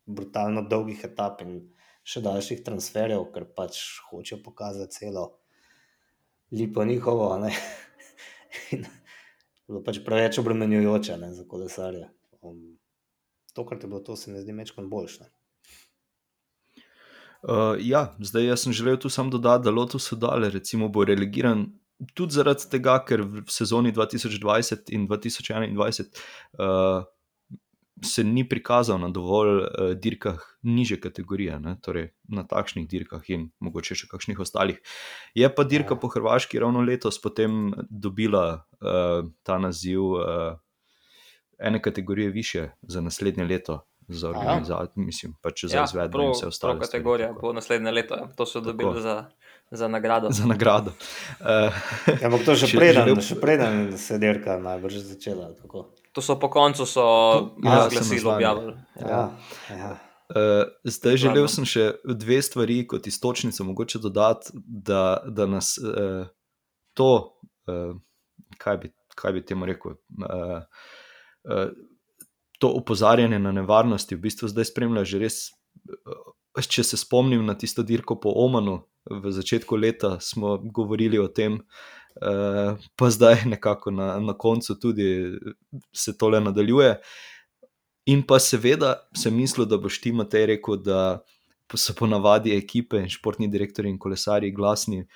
brutalno 0.07 0.63
dolgih 0.69 1.05
etap 1.09 1.41
in 1.47 1.53
še 2.07 2.21
daljših 2.27 2.61
transferjev, 2.67 3.25
ker 3.35 3.47
pač 3.57 3.81
hočejo 4.11 4.43
pokazati 4.45 4.99
celo 4.99 5.25
lepo 6.53 6.85
njihovo. 6.85 7.31
Bilo 9.67 9.81
pač 9.87 10.03
preveč 10.05 10.39
obremenjujoče 10.43 11.17
ne, 11.19 11.33
za 11.35 11.47
kolesarje. 11.49 12.11
Um, 12.45 12.77
to, 13.57 13.65
kar 13.67 13.81
je 13.81 13.89
bilo, 13.89 14.03
to 14.05 14.15
se 14.17 14.31
mi 14.31 14.45
zdi 14.45 14.53
mečkon 14.55 14.91
boljše. 14.93 15.25
Uh, 17.47 17.75
ja, 17.83 18.15
zdaj 18.23 18.47
jaz 18.47 18.63
sem 18.63 18.73
želel 18.77 19.01
tu 19.03 19.11
samo 19.11 19.31
dodati, 19.31 19.65
da 19.65 19.75
Lotus 19.75 20.07
Sodale 20.07 20.51
recimo 20.51 20.89
bo 20.89 21.05
relegiran 21.05 21.67
tudi 22.15 22.37
zaradi 22.37 22.69
tega, 22.71 22.99
ker 23.05 23.25
v 23.25 23.45
sezoni 23.51 23.93
2020 23.93 24.93
in 24.95 25.07
2021 25.09 26.09
uh, 26.59 27.05
se 28.05 28.25
ni 28.25 28.45
prikazal 28.49 29.01
na 29.01 29.09
dovolj 29.09 29.63
uh, 29.65 29.95
dirkah 29.97 30.43
niže 30.63 31.01
kategorije, 31.01 31.59
ne? 31.61 31.77
torej 31.83 32.11
na 32.29 32.45
takšnih 32.45 32.89
dirkah 32.89 33.25
in 33.33 33.49
mogoče 33.65 33.97
še 33.97 34.11
kakšnih 34.11 34.43
ostalih. 34.45 34.81
Je 35.35 35.49
pa 35.49 35.65
dirka 35.65 35.97
ja. 35.97 36.01
po 36.01 36.13
Hrvaški 36.13 36.61
ravno 36.61 36.85
letos 36.85 37.21
potem 37.23 37.73
dobila 37.89 38.47
uh, 38.61 39.25
ta 39.43 39.59
naziv 39.59 40.05
uh, 40.21 40.61
ene 41.59 41.81
kategorije 41.83 42.31
više 42.31 42.69
za 42.83 43.01
naslednje 43.01 43.45
leto 43.45 43.87
za 44.09 44.31
organizacijo, 44.31 44.93
mislim, 44.97 45.35
pač 45.43 45.65
za 45.65 45.77
ja, 45.77 45.85
izvedbo 45.85 46.23
in 46.23 46.31
vse 46.31 46.47
ostalo. 46.47 46.81
Kategorija 46.81 47.33
bo 47.41 47.53
naslednje 47.53 47.91
leto, 47.91 48.15
ja. 48.15 48.29
to 48.37 48.47
so 48.47 48.61
dobili 48.61 49.03
za, 49.03 49.31
za 49.71 49.89
nagrado. 49.89 50.31
Za 50.31 50.47
nagrado. 50.47 50.93
Uh, 51.41 51.47
ja, 52.23 52.27
ampak 52.27 52.45
to 52.45 52.55
že 52.55 52.71
preden, 52.77 53.05
želel... 53.05 53.23
še 53.23 53.37
preden 53.41 53.99
se 53.99 54.19
dirka 54.19 54.59
najbrž 54.63 55.03
začela. 55.11 55.53
Tako. 55.63 55.91
To 56.13 56.23
so 56.23 56.39
po 56.41 56.51
koncu 56.51 56.87
so 56.87 57.05
ja, 57.65 57.89
glasili 57.91 58.21
objavili. 58.25 58.75
Ja. 59.01 59.09
Ja, 59.09 59.77
ja. 59.77 59.93
Uh, 60.27 60.67
zdaj 60.83 61.21
želel 61.23 61.47
sem 61.49 61.67
še 61.69 61.93
dve 62.03 62.41
stvari 62.43 62.81
kot 62.89 63.07
istočnico, 63.07 63.65
mogoče 63.65 64.03
dodati, 64.03 64.51
da, 64.67 65.23
da 65.27 65.47
nas 65.47 65.77
uh, 65.79 66.27
to, 66.99 67.11
uh, 67.71 67.93
kaj, 68.59 68.81
bi, 68.83 68.91
kaj 69.15 69.37
bi 69.37 69.45
temu 69.47 69.69
rekel, 69.71 69.95
uh, 70.19 70.65
uh, 71.47 71.71
to 72.59 72.73
opozarjanje 72.75 73.39
na 73.39 73.53
nevarnosti 73.53 74.17
v 74.17 74.25
bistvu 74.27 74.49
zdaj 74.49 74.71
spremlja 74.73 75.05
že 75.05 75.21
res. 75.21 75.37
Eh, 75.87 76.67
če 76.67 76.85
se 76.85 76.97
spomnim 76.97 77.45
na 77.47 77.55
tisto 77.55 77.85
dirko 77.85 78.17
po 78.21 78.33
Omanu, 78.33 78.81
v 79.11 79.33
začetku 79.33 79.77
leta 79.77 80.21
smo 80.21 80.57
govorili 80.59 81.19
o 81.19 81.29
tem, 81.29 81.61
eh, 82.23 82.77
pa 82.97 83.11
zdaj 83.11 83.45
nekako 83.53 83.91
na, 83.91 84.21
na 84.21 84.33
koncu 84.33 84.79
tudi 84.81 85.39
se 85.93 86.19
tole 86.19 86.41
nadaljuje. 86.41 86.97
In 88.07 88.23
pa 88.23 88.39
seveda 88.39 88.95
sem 89.17 89.35
mislil, 89.35 89.67
da 89.67 89.79
boš 89.79 90.01
ti 90.01 90.13
Matej 90.13 90.47
rekel, 90.47 90.77
da 90.77 91.23
so 91.75 91.95
ponavadi 91.99 92.55
ekipe 92.55 93.01
in 93.03 93.09
športni 93.11 93.49
direktori 93.51 93.91
in 93.91 93.99
kolesari 93.99 94.53
glasni 94.55 95.07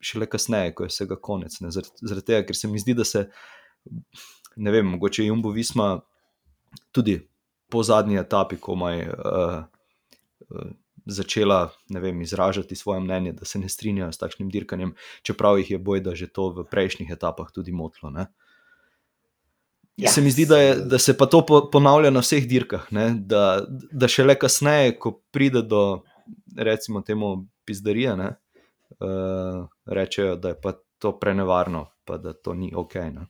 šele 0.00 0.26
kasneje, 0.26 0.72
ko 0.74 0.86
je 0.86 0.92
vsega 0.92 1.18
konec. 1.20 1.58
Zaradi 1.60 2.08
zar 2.08 2.22
tega, 2.24 2.46
ker 2.48 2.56
se 2.56 2.68
mi 2.68 2.80
zdi, 2.80 2.94
da 2.96 3.04
se, 3.04 3.26
ne 4.56 4.72
vem, 4.72 4.86
mogoče 4.94 5.26
Jumbo 5.26 5.52
Visma 5.52 5.98
tudi 6.92 7.18
po 7.70 7.82
zadnji 7.84 8.16
etapi, 8.18 8.56
ko 8.56 8.74
je 8.88 9.10
uh, 9.12 9.60
uh, 10.48 10.72
začela 11.10 11.70
vem, 11.90 12.22
izražati 12.22 12.76
svoje 12.76 13.00
mnenje, 13.00 13.32
da 13.32 13.44
se 13.44 13.58
ne 13.58 13.68
strinjajo 13.68 14.12
s 14.12 14.18
takšnim 14.18 14.50
dirkanjem, 14.50 14.94
čeprav 15.22 15.58
jih 15.58 15.70
je 15.70 15.78
boj, 15.78 16.00
da 16.00 16.14
že 16.14 16.30
to 16.30 16.50
v 16.54 16.64
prejšnjih 16.70 17.10
etapah 17.10 17.50
tudi 17.54 17.72
motlo. 17.72 18.10
Ne? 18.10 18.26
Ja, 19.96 20.10
se 20.10 20.20
mi 20.20 20.30
zdi, 20.30 20.46
da, 20.46 20.58
je, 20.58 20.74
da 20.74 20.98
se 20.98 21.16
pa 21.16 21.26
to 21.26 21.42
po, 21.46 21.60
ponavlja 21.72 22.10
na 22.10 22.22
vseh 22.24 22.46
dirkah. 22.48 22.86
Ne? 22.94 23.10
Da, 23.18 23.66
da 23.92 24.08
šele 24.08 24.38
kasneje, 24.38 24.94
ko 24.98 25.18
pride 25.34 25.62
do, 25.62 26.02
recimo, 26.56 27.02
temu 27.04 27.34
pizdarija, 27.68 28.16
ne? 28.16 28.30
Uh, 29.00 29.66
rečejo, 29.86 30.36
da 30.36 30.54
je 30.54 30.60
pa 30.60 30.72
to 30.98 31.12
prenevarno, 31.20 31.86
pa 32.04 32.16
da 32.16 32.32
to 32.32 32.54
ni 32.54 32.72
ok. 32.76 32.94
Ne? 32.94 33.26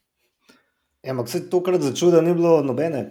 Ja, 1.02 1.12
ampak 1.12 1.28
se 1.28 1.42
tokrat 1.50 1.82
začuti, 1.82 2.12
da 2.12 2.20
ni 2.20 2.34
bilo 2.34 2.60
nobene 2.62 3.04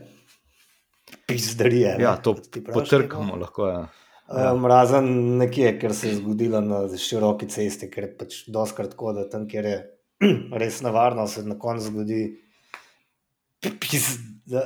pizdarije. 1.28 1.98
Ja, 2.00 2.16
to 2.18 2.36
potrkamo 2.74 3.36
lahko. 3.36 3.68
Ja. 3.68 3.88
Ja. 4.30 4.52
Um, 4.54 4.66
razen 4.70 5.08
nekje, 5.40 5.72
ker 5.82 5.94
se 5.98 6.12
je 6.12 6.20
zgodilo 6.20 6.62
na 6.62 6.84
široki 7.02 7.48
cesti, 7.50 7.88
ker 7.90 8.06
je 8.06 8.10
pač 8.20 8.36
doskrat 8.54 8.94
tako, 8.94 9.14
da 9.18 9.24
tam, 9.30 9.48
kjer 9.50 9.66
je 9.66 9.78
res 10.62 10.82
nevarno, 10.86 11.26
se 11.28 11.44
na 11.48 11.58
koncu 11.60 11.90
zgodi. 11.90 12.22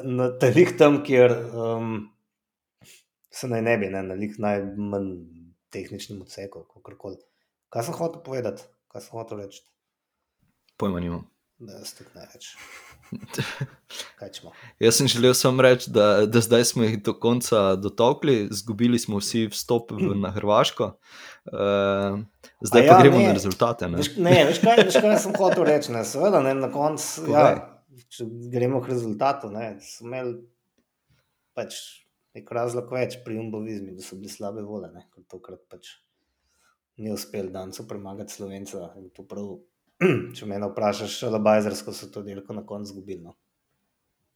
Na 0.03 0.27
teh 0.39 0.75
tam, 0.77 0.99
kjer 1.07 1.35
um, 1.55 1.95
se 3.31 3.47
naj 3.47 3.63
ne 3.63 3.77
bi, 3.79 3.91
ne, 3.93 4.03
na 4.03 4.19
njih 4.19 4.35
najmanj 4.39 5.09
tehničnim 5.73 6.21
odsekom, 6.21 6.67
kako 6.69 6.97
koli. 6.99 7.21
Kaj 7.73 7.87
sem 7.87 7.97
hotel 7.97 8.21
povedati, 8.25 8.67
kaj 8.91 9.07
sem 9.07 9.17
hotel 9.17 9.45
reči? 9.45 9.63
Pojma 10.77 10.99
nimam. 10.99 11.23
Da, 11.59 11.73
jaz 11.79 11.93
tudi 11.93 12.09
ne 12.15 12.25
rečem. 12.33 12.59
Jaz 14.79 14.97
sem 14.97 15.07
želel 15.07 15.33
samo 15.37 15.61
reči, 15.61 15.91
da, 15.93 16.25
da 16.25 16.41
zdaj 16.41 16.65
smo 16.65 16.83
jih 16.83 16.97
do 17.03 17.13
konca 17.13 17.75
dotokli, 17.75 18.47
izgubili 18.51 18.99
smo 18.99 19.19
vsi 19.21 19.45
vstop 19.51 19.91
v, 19.91 20.15
na 20.19 20.31
Hrvaško, 20.33 20.87
uh, 21.45 22.19
zdaj 22.61 22.85
ja, 22.85 22.93
pa 22.93 23.01
gremo 23.01 23.19
ne. 23.19 23.27
na 23.27 23.33
rezultate. 23.33 23.87
Ne, 23.87 24.01
veš, 24.01 24.15
ne 24.17 24.39
veš, 24.49 24.61
kaj, 24.63 24.81
veš, 24.85 24.97
kaj 25.05 25.19
sem 25.25 25.35
hotel 25.37 25.67
reči. 25.69 25.93
Ne? 25.93 26.01
Seveda, 26.07 26.41
ne, 26.43 26.55
na 26.57 26.71
koncu, 26.73 27.27
ja, 27.31 27.45
če 28.09 28.27
gremo 28.53 28.81
k 28.81 28.95
rezultatu, 28.95 29.51
ne, 29.53 29.75
smo 29.85 30.09
imeli 30.09 30.39
pač 31.53 31.77
nek 32.33 32.49
razlog 32.49 32.89
več 32.93 33.19
pri 33.25 33.37
umbovizmi, 33.37 33.93
da 33.97 34.05
so 34.05 34.17
bili 34.17 34.31
slabe 34.33 34.65
vole, 34.65 34.89
ker 35.13 35.25
tokrat 35.29 35.61
pač 35.69 35.93
ni 36.97 37.13
uspel 37.13 37.49
dancu 37.53 37.85
premagati 37.89 38.33
slovenca 38.33 38.89
in 38.97 39.09
to 39.13 39.25
prav. 39.29 39.55
če 40.35 40.45
me 40.49 40.59
vprašaš, 40.61 41.23
ali 41.29 41.39
bajzersko 41.39 41.93
so 41.93 42.09
to 42.11 42.23
delko 42.25 42.53
na 42.53 42.65
koncu 42.65 42.93
zgubili. 42.93 43.21
No. 43.23 43.35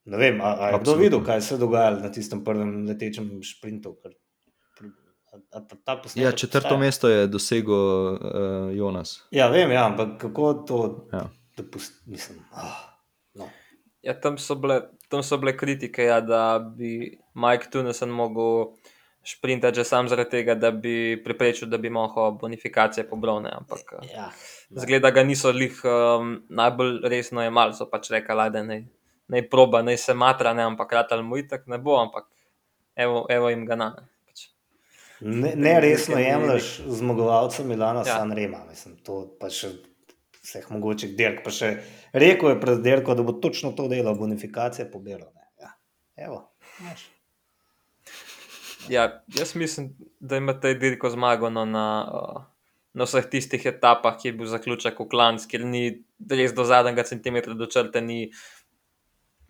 Ne 0.07 0.17
vem, 0.17 0.39
ali 0.41 0.73
je 0.73 0.79
kdo 0.79 0.95
videl, 0.95 1.23
kaj 1.23 1.41
se 1.41 1.55
je 1.55 1.59
dogajalo 1.59 1.99
na 1.99 2.11
tistem 2.11 2.43
prvem 2.43 2.85
letečem 2.87 3.27
sprintu. 3.43 3.97
Ker, 4.03 4.13
ja, 6.15 6.31
četrto 6.31 6.67
vstaja. 6.67 6.79
mesto 6.79 7.09
je 7.09 7.27
dosegel 7.27 7.75
uh, 7.75 8.75
Jonas. 8.75 9.27
Ja, 9.31 9.49
vem, 9.51 9.71
ja, 9.71 9.85
ampak 9.85 10.17
kako 10.21 10.53
to 10.53 11.07
ja. 11.13 11.27
mislim. 12.05 12.39
Oh, 12.55 12.79
no. 13.33 13.49
ja, 14.01 14.19
tam, 14.19 14.37
so 14.37 14.55
bile, 14.55 14.81
tam 15.09 15.23
so 15.23 15.37
bile 15.37 15.57
kritike, 15.57 16.03
ja, 16.03 16.21
da 16.21 16.59
bi 16.77 17.19
Mike 17.35 17.67
Tunesen 17.71 18.09
mogel 18.09 18.71
šprinta 19.27 19.73
že 19.73 19.83
sam 19.83 20.07
zaradi 20.07 20.29
tega, 20.29 20.55
da 20.55 20.71
bi 20.71 21.19
preprečil, 21.23 21.67
da 21.67 21.77
bi 21.77 21.89
lahko 21.89 22.31
bonifikacije 22.41 23.09
pobrovne. 23.09 23.51
Ampak 23.51 23.99
ja, 24.13 24.31
zgleda, 24.69 25.11
da 25.11 25.23
niso 25.23 25.51
jih 25.55 25.81
um, 25.85 26.37
najbolj 26.49 26.99
resno 27.09 27.43
imeli, 27.45 27.75
so 27.77 27.87
pač 27.91 28.11
rekli, 28.11 28.49
da 28.53 28.63
ne, 28.63 28.81
ne 29.27 29.43
proba, 29.49 29.81
ne 29.81 29.97
se 29.97 30.13
matra, 30.13 30.53
ne, 30.53 30.65
ampak 30.67 30.89
kratal 30.89 31.23
mu 31.23 31.37
itak 31.37 31.67
ne 31.67 31.79
bo, 31.79 31.97
ampak 32.01 32.27
evo, 32.95 33.25
evo 33.29 33.49
jim 33.49 33.65
ga 33.65 33.79
na. 33.79 33.89
Pač. 34.27 34.47
Ne, 35.21 35.53
ne 35.55 35.75
resno 35.81 36.19
jemliš 36.21 36.71
zmagovalca 36.99 37.63
Milana 37.63 38.03
ja. 38.05 38.19
San 38.19 38.31
Rema, 38.31 38.63
mislim, 38.69 38.97
to 39.03 39.23
pa 39.39 39.49
še 39.53 39.73
vseh 40.41 40.69
mogočih 40.71 41.15
dirk. 41.17 41.43
Pa 41.45 41.53
še 41.53 41.73
rekel 42.15 42.53
je 42.53 42.61
pred 42.61 42.83
dirko, 42.83 43.15
da 43.17 43.25
bo 43.27 43.35
točno 43.43 43.73
to 43.77 43.87
delo, 43.91 44.15
bonifikacije 44.15 44.89
pobirale. 44.91 45.33
Ja, 45.61 45.73
evo, 46.27 46.43
znaš. 46.79 47.07
Ja, 48.87 49.23
jaz 49.35 49.55
mislim, 49.55 49.97
da 50.19 50.37
ima 50.37 50.53
ta 50.59 50.71
dirko 50.73 51.09
zmago 51.09 51.49
no, 51.49 51.65
na, 51.65 51.85
na 52.97 53.05
vseh 53.05 53.27
tistih 53.29 53.61
etapah, 53.69 54.17
ki 54.17 54.31
je 54.31 54.35
bil 54.39 54.49
zaključek 54.49 54.97
v 54.97 55.07
klanc, 55.11 55.45
ker 55.49 55.65
ni 55.65 55.83
res 56.17 56.55
do 56.57 56.65
zadnjega 56.65 57.05
centimetra 57.05 57.53
do 57.57 57.69
črte, 57.69 58.01
ni 58.01 58.31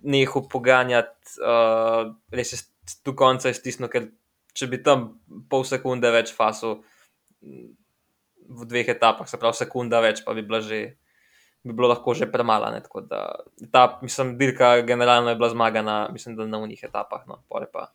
neho 0.04 0.44
poganjati, 0.52 1.40
uh, 1.42 2.12
res 2.36 2.54
je 2.54 2.62
do 3.08 3.16
konca 3.18 3.52
iztisnil, 3.54 3.90
ker 3.92 4.10
če 4.58 4.68
bi 4.72 4.82
tam 4.84 5.10
pol 5.50 5.64
sekunde 5.68 6.12
več 6.12 6.34
fasil 6.36 6.82
v 7.42 8.68
dveh 8.68 8.90
etapah, 8.96 9.28
se 9.30 9.40
pravi 9.40 9.60
sekunda 9.60 10.02
več, 10.04 10.24
pa 10.26 10.36
bi 10.36 10.46
bila 10.46 10.64
že. 10.64 10.98
Bi 11.68 11.74
bilo 11.76 11.90
lahko 11.90 12.14
že 12.16 12.30
premalo. 12.32 12.70
Ta, 13.74 13.82
mislim, 14.00 14.38
dirka 14.40 14.86
generalno 14.88 15.34
je 15.34 15.40
bila 15.40 15.50
zmagana, 15.52 15.96
mislim, 16.14 16.38
da 16.38 16.46
na 16.48 16.62
unih 16.64 16.80
etapah. 16.86 17.26
No, 17.28 17.42
pa 17.50 17.90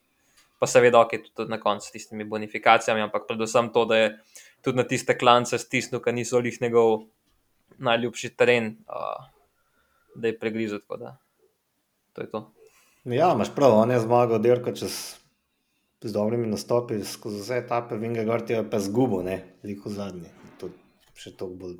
pa 0.63 0.67
seveda, 0.71 1.01
ok, 1.03 1.33
tudi 1.35 1.51
na 1.51 1.59
koncu 1.59 1.89
s 1.89 1.91
tistimi 1.91 2.23
bonifikacijami, 2.23 3.03
ampak 3.03 3.25
predvsem 3.27 3.73
to, 3.75 3.83
da 3.91 3.97
je 3.97 4.11
tudi 4.63 4.79
na 4.79 4.87
tiste 4.89 5.17
klance 5.19 5.59
stisnil, 5.59 6.01
ki 6.03 6.15
niso 6.15 6.41
jih 6.41 6.61
njegov 6.63 7.05
najljubši 7.83 8.33
teren, 8.37 8.77
uh, 8.87 9.27
da 10.15 10.31
je 10.31 10.39
pregrizel. 10.39 10.81
Da, 10.99 11.17
to 12.13 12.23
je 12.23 12.31
to. 12.31 12.45
Ja, 13.05 13.33
imaš 13.35 13.51
prav, 13.55 13.75
on 13.83 13.91
je 13.91 14.01
zmagal, 14.01 14.39
dirka 14.43 14.75
čez. 14.75 15.19
Z 16.03 16.11
dobrimi 16.11 16.49
nastopi, 16.51 16.97
skozi 17.07 17.39
vse 17.39 17.61
etape, 17.63 17.95
vinga, 17.95 18.25
gorti 18.27 18.57
je 18.57 18.63
pa 18.67 18.81
zgubo, 18.83 19.21
ne, 19.23 19.37
veliko 19.63 19.91
zadnji. 19.91 20.33
To 20.59 20.73
še 21.15 21.31
toliko 21.39 21.61
bolj 21.61 21.77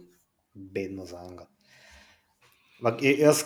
bedno 0.55 1.07
za 1.11 1.25
njega. 1.27 1.49
Jaz, 3.03 3.43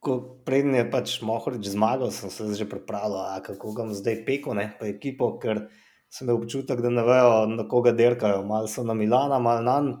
ko 0.00 0.16
prednji 0.46 0.80
je 0.80 0.86
pač 0.90 1.18
Mohorič 1.20 1.68
zmagal, 1.74 2.08
sem 2.10 2.32
se 2.32 2.48
že 2.56 2.68
pripravljal, 2.68 3.42
kako 3.44 3.72
ga 3.76 3.84
bom 3.84 3.92
zdaj 3.94 4.24
pekel, 4.24 4.56
ne, 4.56 4.70
pa 4.80 4.88
ekipo, 4.88 5.34
ker 5.36 5.66
sem 6.12 6.26
imel 6.26 6.42
občutek, 6.42 6.82
da 6.84 6.90
ne 6.92 7.04
vejo, 7.06 7.36
na 7.48 7.64
koga 7.68 7.92
derkajo. 7.96 8.42
Mal 8.46 8.68
so 8.68 8.84
na 8.84 8.94
Milana, 8.94 9.38
mal 9.40 9.62
na 9.64 9.80
Nan. 9.80 9.92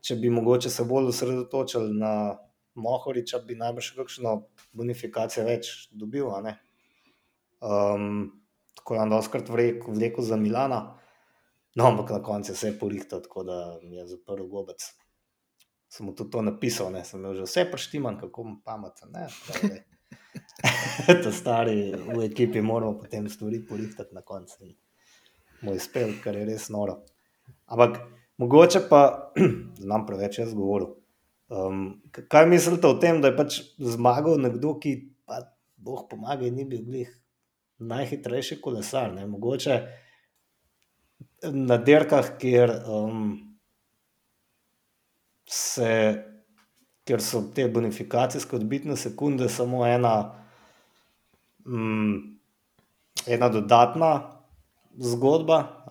Če 0.00 0.16
bi 0.16 0.30
mogoče 0.32 0.70
se 0.72 0.86
bolj 0.88 1.10
osredotočili 1.12 1.92
na 2.00 2.12
Mohoriča, 2.80 3.42
bi 3.44 3.58
najbrž 3.60 3.90
kakšno 3.98 4.36
bonifikacijo 4.72 5.44
več 5.44 5.90
dobil. 5.92 6.30
Um, 7.60 8.30
tako 8.80 8.96
je 8.96 9.02
on 9.04 9.12
doskrat 9.12 9.52
vlekel 9.52 10.24
za 10.24 10.40
Milana. 10.40 10.80
No, 11.76 11.90
ampak 11.92 12.16
na 12.16 12.22
koncu 12.24 12.56
je 12.56 12.72
porihtal, 12.80 13.20
tako 13.22 13.44
da 13.44 13.60
je 13.84 14.06
zaprl 14.08 14.48
gobec 14.48 14.88
sem 15.90 16.06
mu 16.06 16.14
tudi 16.14 16.30
to 16.30 16.42
napisal, 16.42 16.92
ne? 16.92 17.04
sem 17.04 17.18
imel 17.20 17.34
že 17.34 17.48
vse 17.48 17.64
prštiman, 17.70 18.18
kako 18.20 18.44
mu 18.44 18.56
pameten. 18.64 19.10
to 21.22 21.32
stari 21.40 21.90
v 21.90 22.30
ekipi 22.30 22.62
moramo 22.62 22.98
potem 22.98 23.28
stvari 23.28 23.66
polihtati 23.66 24.14
na 24.14 24.22
koncu. 24.22 24.70
Moj 25.62 25.80
spel, 25.82 26.14
kar 26.24 26.36
je 26.36 26.46
res 26.48 26.68
noro. 26.72 27.02
Ampak 27.68 27.98
mogoče 28.40 28.86
pa 28.88 29.32
znam 29.84 30.06
preveč 30.08 30.40
jaz 30.40 30.54
govoril. 30.56 30.94
Um, 31.50 32.00
kaj 32.30 32.46
mislite 32.46 32.86
o 32.86 32.96
tem, 33.02 33.20
da 33.20 33.28
je 33.28 33.36
pač 33.36 33.58
zmagal 33.76 34.38
nekdo, 34.40 34.76
ki 34.80 34.94
pa 35.26 35.42
boh 35.76 36.06
pomaga 36.08 36.46
in 36.46 36.56
ni 36.56 36.64
bil 36.64 36.84
glih 36.86 37.10
najhitrejši 37.78 38.60
kolesar? 38.62 39.12
Ne? 39.12 39.26
Mogoče 39.28 39.76
na 41.52 41.76
dirkah, 41.76 42.34
kjer 42.40 42.72
um, 42.88 43.30
se, 45.44 45.92
ker 47.04 47.20
so 47.24 47.42
te 47.54 47.68
bonifikacijske 47.68 48.56
odbitne 48.56 48.96
sekunde 48.96 49.48
samo 49.52 49.84
ena, 49.86 50.16
mm, 51.66 52.18
ena 53.26 53.48
dodatna 53.52 54.12
zgodba, 54.98 55.86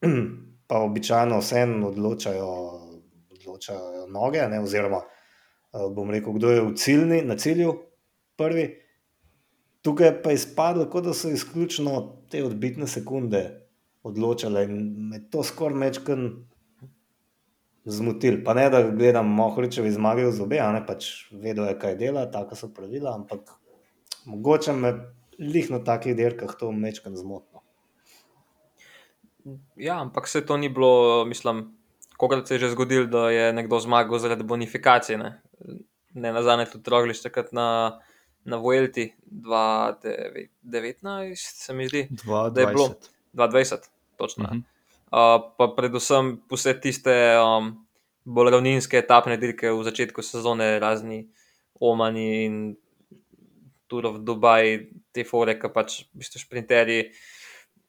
pa 0.68 0.80
običajno 0.80 1.38
vseeno 1.38 1.88
odločajo, 1.88 2.48
odločajo 3.38 4.06
noge, 4.10 4.42
ne? 4.50 4.60
oziroma 4.60 5.02
eh, 5.02 5.86
bom 5.90 6.10
rekel, 6.10 6.32
kdo 6.32 6.50
je 6.50 6.64
v 6.66 6.74
ciljni, 6.74 7.22
na 7.22 7.36
cilju 7.36 7.76
prvi. 8.36 8.66
Tukaj 9.82 10.22
pa 10.22 10.30
je 10.30 10.40
izpadlo, 10.40 10.88
kot 10.90 11.04
da 11.06 11.14
so 11.14 11.30
izključno 11.30 12.24
te 12.30 12.42
odbitne 12.44 12.86
sekunde 12.90 13.44
odločale 14.02 14.64
in 14.64 15.08
me 15.10 15.20
to 15.30 15.42
skoraj 15.42 15.78
mečkaj 15.78 16.16
zmotili. 17.86 18.44
Pa 18.44 18.54
ne, 18.54 18.70
da 18.70 18.82
gledam 18.90 19.30
Mohoričevi 19.30 19.90
zmage 19.92 20.26
v 20.26 20.32
zobe, 20.34 20.58
a 20.62 20.72
ne 20.74 20.82
pač 20.86 21.30
vedo 21.30 21.66
je, 21.66 21.76
kaj 21.78 21.96
dela, 22.00 22.26
tako 22.30 22.58
so 22.58 22.70
pravila, 22.74 23.14
ampak 23.14 23.54
mogoče 24.26 24.74
me 24.74 24.92
lih 25.38 25.70
na 25.70 25.78
takih 25.84 26.16
dirkah 26.16 26.56
to 26.58 26.72
mečkam 26.72 27.16
zmotno. 27.16 27.55
Ja, 29.76 30.00
ampak 30.00 30.28
se 30.28 30.46
to 30.46 30.56
ni 30.56 30.68
bilo, 30.68 31.24
mislim, 31.24 31.76
koga 32.16 32.46
se 32.46 32.54
je 32.54 32.58
že 32.58 32.70
zgodil, 32.70 33.06
da 33.06 33.30
je 33.30 33.52
nekdo 33.52 33.80
zmagal 33.80 34.18
zaradi 34.18 34.44
bonifikacije. 34.44 35.18
Ne, 35.18 35.42
ne 36.14 36.32
na 36.32 36.42
zadnje 36.42 36.66
tudi 36.72 36.90
rogliš 36.90 37.22
takrat 37.22 37.52
na, 37.52 38.00
na 38.44 38.56
Vuelti 38.56 39.14
2019, 39.30 41.34
se 41.36 41.74
mi 41.74 41.88
zdi. 41.88 42.08
2020. 42.10 42.52
Da 42.52 42.60
je 42.60 42.66
bilo 42.66 42.94
2020, 43.34 43.76
točno. 44.16 44.44
Uh 44.44 44.50
-huh 44.50 44.62
pa 45.10 45.72
predvsem 45.76 46.40
vse 46.50 46.74
tiste 46.80 47.14
um, 47.38 47.70
bolj 48.24 48.50
ravninske 48.56 48.98
etapne 48.98 49.38
dirke 49.38 49.70
v 49.70 49.84
začetku 49.86 50.22
sezone, 50.22 50.78
razni 50.82 51.26
omani 51.80 52.26
in 52.44 52.56
Tour 53.86 54.08
of 54.10 54.18
Dubai, 54.26 54.90
te 55.14 55.22
fore, 55.24 55.54
ki 55.60 55.70
pač 55.70 56.00
v 56.10 56.24
bistvu 56.24 56.42
šprinterji 56.42 57.10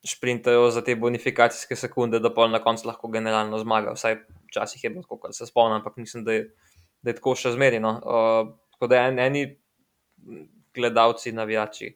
šprintajo 0.06 0.70
za 0.72 0.84
te 0.86 0.96
bonifikacijske 0.96 1.76
sekunde, 1.76 2.20
da 2.20 2.34
pa 2.34 2.48
na 2.48 2.60
koncu 2.64 2.88
lahko 2.88 3.10
generalno 3.12 3.60
zmaga. 3.60 3.96
Vsaj 3.98 4.20
včasih 4.48 4.84
je 4.84 4.90
bilo 4.90 5.04
tako, 5.04 5.18
kar 5.18 5.34
se 5.34 5.46
spomnim, 5.46 5.80
ampak 5.82 5.98
mislim, 5.98 6.24
da 6.24 6.34
je, 6.34 6.44
da 7.02 7.10
je 7.10 7.16
tako 7.18 7.36
še 7.36 7.52
zmerino. 7.56 7.96
Uh, 7.98 8.54
tako 8.76 8.92
da 8.92 9.08
en, 9.08 9.20
eni 9.20 9.48
gledalci, 10.76 11.32
navijači, 11.32 11.96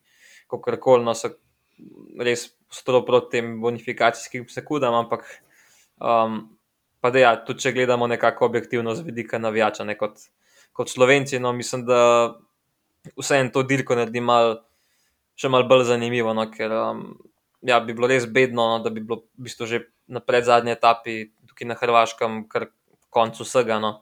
kako 0.50 0.78
koli, 0.82 1.06
no, 1.06 1.14
so 1.16 1.36
res 2.20 2.50
stro 2.72 3.02
proti 3.06 3.38
tem 3.38 3.54
bonifikacijskim 3.62 4.48
sekundam, 4.50 4.96
ampak 4.96 5.26
um, 5.98 6.44
pa 7.02 7.12
da 7.12 7.24
ja, 7.24 7.32
tudi 7.46 7.66
če 7.66 7.74
gledamo 7.76 8.08
nekako 8.08 8.46
objektivno 8.46 8.96
z 8.96 9.06
vidika 9.06 9.40
navijača, 9.42 9.86
ne 9.88 9.98
kot, 9.98 10.20
kot 10.74 10.90
slovenci, 10.90 11.40
no, 11.40 11.54
mislim, 11.54 11.86
da 11.86 12.02
vse 13.18 13.42
en 13.42 13.52
to 13.54 13.64
dirko 13.68 13.98
naredi 13.98 14.22
mal, 14.24 14.60
še 15.36 15.50
mal 15.50 15.66
bolj 15.70 15.88
zanimivo, 15.90 16.36
no, 16.38 16.48
ker 16.54 16.74
um, 16.78 17.06
ja, 17.62 17.80
bi 17.80 17.94
bilo 17.94 18.10
res 18.10 18.26
bedno, 18.26 18.68
no, 18.74 18.80
da 18.84 18.90
bi 18.90 19.04
bilo 19.04 19.24
v 19.38 19.48
bistvu 19.48 19.68
že 19.70 19.84
na 20.12 20.20
pred 20.20 20.46
zadnji 20.46 20.74
etapi 20.74 21.32
tukaj 21.50 21.68
na 21.68 21.78
Hrvaškem, 21.78 22.46
kar 22.52 22.70
koncu 23.14 23.46
vsega, 23.46 23.80
no, 23.84 24.02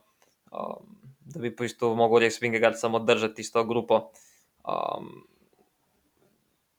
um, 0.50 0.96
da 1.30 1.42
bi 1.42 1.50
v 1.52 1.58
bistvu 1.58 1.92
mogel 1.98 2.24
res 2.26 2.40
Vingegard 2.42 2.78
samo 2.80 2.98
držati 2.98 3.42
tisto 3.42 3.64
grupo. 3.64 4.10
Um, 4.64 5.26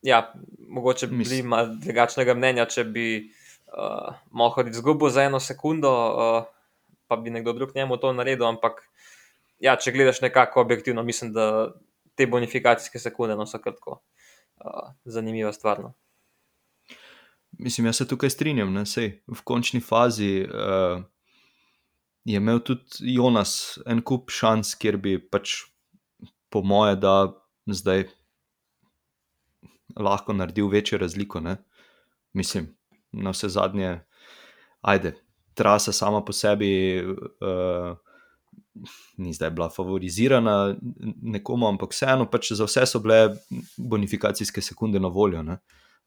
ja, 0.02 0.34
mogoče 0.70 1.08
bi 1.08 1.22
bili 1.24 1.42
malo 1.44 1.76
drugačnega 1.82 2.34
mnenja, 2.34 2.66
če 2.66 2.84
bi 2.84 3.06
uh, 3.22 4.18
Mohor 4.32 4.68
izgubil 4.68 5.10
za 5.14 5.28
eno 5.30 5.40
sekundo, 5.40 5.92
uh, 5.92 6.44
pa 7.08 7.18
bi 7.18 7.30
nekdo 7.30 7.54
drug 7.54 7.76
njemu 7.76 7.98
to 7.98 8.14
naredil. 8.14 8.48
Ampak, 8.48 8.82
ja, 9.60 9.76
če 9.78 9.94
gledaš 9.94 10.22
nekako 10.22 10.62
objektivno, 10.62 11.04
mislim, 11.04 11.34
da 11.34 11.72
te 12.16 12.28
bonifikacijske 12.28 13.00
sekunde 13.00 13.36
no, 13.36 13.46
so 13.46 13.62
kratko 13.62 14.00
uh, 14.00 14.94
zanimiva 15.06 15.54
stvar. 15.54 15.84
No. 15.84 15.94
Mislim, 17.62 17.86
jaz 17.86 18.02
se 18.02 18.08
tukaj 18.08 18.30
strinjam. 18.30 18.74
Sej, 18.86 19.20
v 19.28 19.42
končni 19.46 19.82
fazi 19.82 20.42
uh, 20.46 21.04
je 22.26 22.38
imel 22.38 22.60
tudi 22.66 23.14
Jonas 23.14 23.80
en 23.86 24.02
kup 24.02 24.34
šans, 24.34 24.74
kjer 24.82 24.98
bi 24.98 25.20
pač, 25.22 25.60
po 26.50 26.64
moje, 26.66 26.98
da 27.00 27.32
zdaj 27.70 28.08
lahko 29.96 30.34
naredil 30.34 30.72
večjo 30.74 30.98
razliko. 31.00 31.40
Ne? 31.40 31.58
Mislim, 32.34 32.72
na 33.12 33.32
vse 33.36 33.50
zadnje, 33.50 34.00
ajde, 34.82 35.14
trasa 35.54 35.94
sama 35.94 36.24
po 36.26 36.34
sebi 36.34 36.72
uh, 37.06 37.94
ni 39.18 39.34
zdaj 39.34 39.52
bila 39.54 39.70
favorizirana 39.70 40.76
nekomu, 41.22 41.68
ampak 41.68 41.94
vseeno, 41.94 42.26
pač 42.26 42.56
za 42.58 42.66
vse 42.66 42.88
so 42.90 43.00
bile 43.04 43.36
bonifikacijske 43.78 44.62
sekunde 44.62 45.00
na 45.00 45.14
voljo. 45.14 45.44
Ne? 45.44 45.60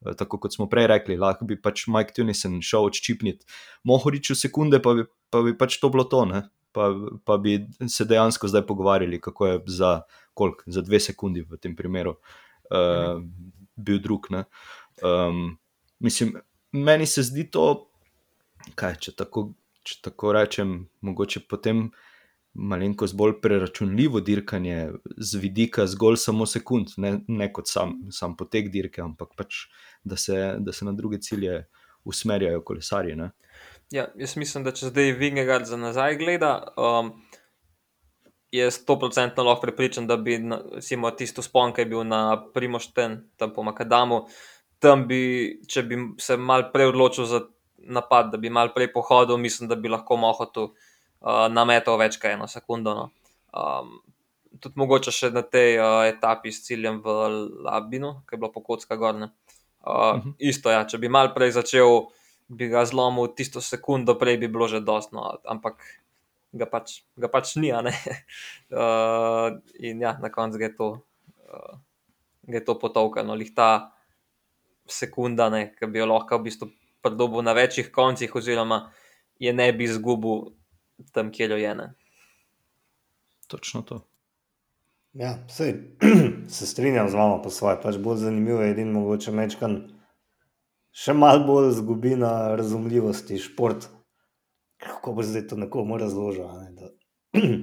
Eh, 0.04 0.14
tako 0.18 0.38
kot 0.38 0.54
smo 0.54 0.68
prej 0.70 0.86
rekli, 0.90 1.16
lahko 1.20 1.46
bi 1.48 1.56
pač 1.60 1.86
Mike 1.88 2.14
Tunisen 2.16 2.60
šel 2.64 2.90
odščipniti, 2.90 3.46
mohoriču 3.88 4.36
sekunde, 4.38 4.80
pa 4.84 4.94
bi, 4.98 5.06
pa 5.32 5.42
bi 5.46 5.56
pač 5.58 5.78
to 5.80 5.90
bilo 5.92 6.04
to, 6.10 6.24
pa, 6.74 6.90
pa 7.24 7.38
bi 7.38 7.58
se 7.88 8.06
dejansko 8.08 8.50
zdaj 8.50 8.66
pogovarjali, 8.68 9.20
kako 9.22 9.46
je 9.46 9.58
za, 9.78 9.92
kolik, 10.34 10.64
za 10.66 10.82
dve 10.82 11.00
sekundi 11.00 11.44
v 11.46 11.60
tem 11.62 11.76
primeru 11.78 12.16
uh, 12.16 13.22
bil 13.76 14.00
drug. 14.02 14.26
Um, 15.02 15.56
mislim, 16.02 16.34
meni 16.72 17.06
se 17.06 17.22
zdi 17.22 17.46
to, 17.50 17.86
kaj, 18.74 18.98
če, 19.06 19.14
tako, 19.22 19.52
če 19.86 20.00
tako 20.08 20.34
rečem, 20.34 20.74
mogoče 21.06 21.44
potem 21.48 21.86
malenkost 22.54 23.16
bolj 23.16 23.40
preračunljivo 23.42 24.20
dirkanje 24.20 24.92
z 25.16 25.38
vidika 25.38 25.86
zgolj 25.86 26.16
samo 26.16 26.46
sekund, 26.46 26.94
ne, 26.96 27.18
ne 27.28 27.52
kot 27.52 27.68
sam, 27.68 27.96
sam 28.10 28.36
potek 28.36 28.70
dirke, 28.70 29.02
ampak 29.02 29.34
pač, 29.36 29.66
da, 30.04 30.16
se, 30.16 30.54
da 30.58 30.72
se 30.72 30.84
na 30.84 30.92
druge 30.92 31.18
cilje 31.18 31.64
usmerjajo 32.04 32.62
kolesarji. 32.62 33.16
Ne. 33.16 33.30
Ja, 33.90 34.06
jaz 34.18 34.36
mislim, 34.36 34.64
da 34.64 34.72
če 34.72 34.92
zdaj 34.92 35.14
Vingegard 35.18 35.66
za 35.66 35.76
nazaj 35.76 36.18
gleda. 36.22 36.58
Um, 36.76 37.16
Je 38.54 38.68
sto 38.70 38.94
procentno 39.02 39.42
lahko 39.42 39.64
prepričan, 39.64 40.04
da 40.06 40.14
bi 40.16 40.36
recimo, 40.76 41.10
tisto 41.18 41.42
spon, 41.42 41.72
ki 41.74 41.82
je 41.82 41.88
bil 41.90 42.04
na 42.06 42.36
Primošten, 42.54 43.16
tam 43.34 43.50
po 43.50 43.64
Makadamu, 43.66 44.20
tam 44.78 45.08
bi, 45.10 45.58
če 45.66 45.82
bi 45.82 45.98
se 46.22 46.36
mal 46.38 46.68
prej 46.70 46.92
odločil 46.92 47.26
za 47.26 47.40
napad, 47.82 48.30
da 48.30 48.38
bi 48.38 48.52
mal 48.54 48.70
prej 48.70 48.92
pohodil, 48.94 49.40
mislim, 49.42 49.66
da 49.66 49.74
bi 49.74 49.90
lahko 49.90 50.14
mohotu 50.22 50.68
uh, 50.68 50.93
nametal 51.24 51.98
več 52.00 52.18
kot 52.20 52.34
eno 52.34 52.48
sekundo. 52.50 52.94
No. 52.94 53.10
Um, 53.54 53.96
tudi 54.60 54.78
mogoče 54.80 55.12
še 55.14 55.30
na 55.34 55.42
tej 55.42 55.78
uh, 55.78 56.02
etapi 56.08 56.52
s 56.52 56.64
ciljem 56.66 57.00
v 57.04 57.14
Labinu, 57.64 58.20
ki 58.28 58.36
je 58.36 58.42
bilo 58.42 58.52
pokotska 58.52 58.98
gorne. 59.00 59.30
Uh, 59.84 59.92
uh 59.92 60.16
mhm. 60.16 60.28
-huh. 60.28 60.34
Isto, 60.38 60.70
ja, 60.70 60.84
če 60.84 60.98
bi 60.98 61.08
mal 61.08 61.34
prej 61.34 61.50
začel, 61.50 62.06
bi 62.48 62.68
ga 62.68 62.84
zlomil 62.84 63.34
tisto 63.36 63.60
sekundo, 63.60 64.18
prej 64.18 64.38
bi 64.38 64.48
bilo 64.48 64.68
že 64.68 64.80
dostno, 64.80 65.38
ampak 65.44 65.84
ga 66.52 66.66
pač, 66.66 67.02
ga 67.16 67.28
pač 67.28 67.56
ni. 67.56 67.72
uh, 67.72 67.82
in 69.88 70.00
ja, 70.00 70.18
na 70.22 70.30
koncu 70.30 70.58
je 70.60 70.76
to, 70.76 71.00
uh, 72.48 72.60
to 72.66 72.74
potovkano, 72.78 73.34
lihta 73.34 73.90
sekunda, 74.86 75.50
ki 75.78 75.86
bi 75.86 75.98
jo 75.98 76.06
lahko 76.06 76.38
v 76.38 76.42
bistvu 76.42 76.68
pridobil 77.02 77.42
na 77.42 77.52
večjih 77.52 77.92
koncih, 77.92 78.36
oziroma 78.36 78.90
je 79.38 79.52
ne 79.52 79.72
bi 79.72 79.84
izgubil 79.84 80.54
tam, 81.12 81.32
kjer 81.32 81.50
jo 81.50 81.56
je. 81.56 81.74
Ne. 81.74 81.94
Točno 83.46 83.82
to. 83.82 84.00
Ja, 85.14 85.38
sej, 85.48 85.74
se 86.56 86.66
strinjam 86.66 87.08
z 87.08 87.14
vami, 87.14 87.42
pa 87.42 87.50
svoje. 87.50 87.78
Pač 87.82 87.98
bolj 88.02 88.24
zanimivo 88.26 88.62
je, 88.62 88.72
edino 88.74 88.98
mogoče 88.98 89.32
mečkan. 89.32 89.76
Še 90.94 91.14
malo 91.14 91.44
bolj 91.46 91.70
zgubi 91.78 92.16
na 92.18 92.54
razumljivosti 92.58 93.38
šport. 93.38 93.86
Kako 94.82 95.14
bo 95.14 95.22
zdaj 95.22 95.46
to 95.50 95.58
nekomu 95.58 95.98
razložil? 96.02 96.50
Ne? 96.50 96.90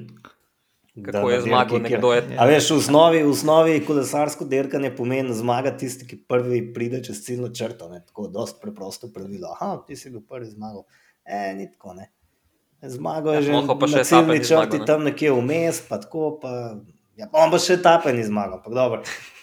kako 1.11 1.29
je 1.31 1.41
zmagal, 1.41 1.83
nekdo 1.83 2.13
je. 2.15 2.23
A 2.39 2.47
veš, 2.47 2.71
v 2.71 2.79
osnovi, 2.79 3.23
v 3.23 3.31
osnovi 3.31 3.75
kolesarsko 3.87 4.47
dirkanje 4.47 4.93
pomeni 4.95 5.35
zmagati 5.35 5.85
tisti, 5.85 6.07
ki 6.07 6.21
prvi 6.27 6.63
pride 6.73 7.03
čez 7.03 7.23
ciljno 7.25 7.51
črto. 7.55 7.91
Ne? 7.91 7.99
Tako 8.07 8.29
zelo 8.31 8.47
preprosto 8.63 9.11
pravilo. 9.11 9.51
Aha, 9.57 9.77
ti 9.87 9.99
si 9.99 10.11
bil 10.11 10.23
prvi 10.23 10.51
zmagal. 10.51 10.87
E, 11.27 11.51
ni 11.59 11.67
tako. 11.71 11.99
Ne? 11.99 12.11
Zmagal 12.81 13.33
je 13.33 13.37
ja, 13.37 13.41
že 13.41 13.51
na 13.97 14.03
ciljni 14.03 14.39
črti, 14.41 14.79
ne? 14.79 14.85
tam 14.85 15.03
nekje 15.05 15.31
vmes, 15.31 15.81
pa 15.89 15.99
tako. 16.01 16.39
Pa, 16.41 16.81
ja, 17.15 17.27
pa 17.29 17.43
on 17.43 17.53
bo 17.53 17.59
še 17.61 17.77
tapen 17.81 18.17
zmagal. 18.25 18.63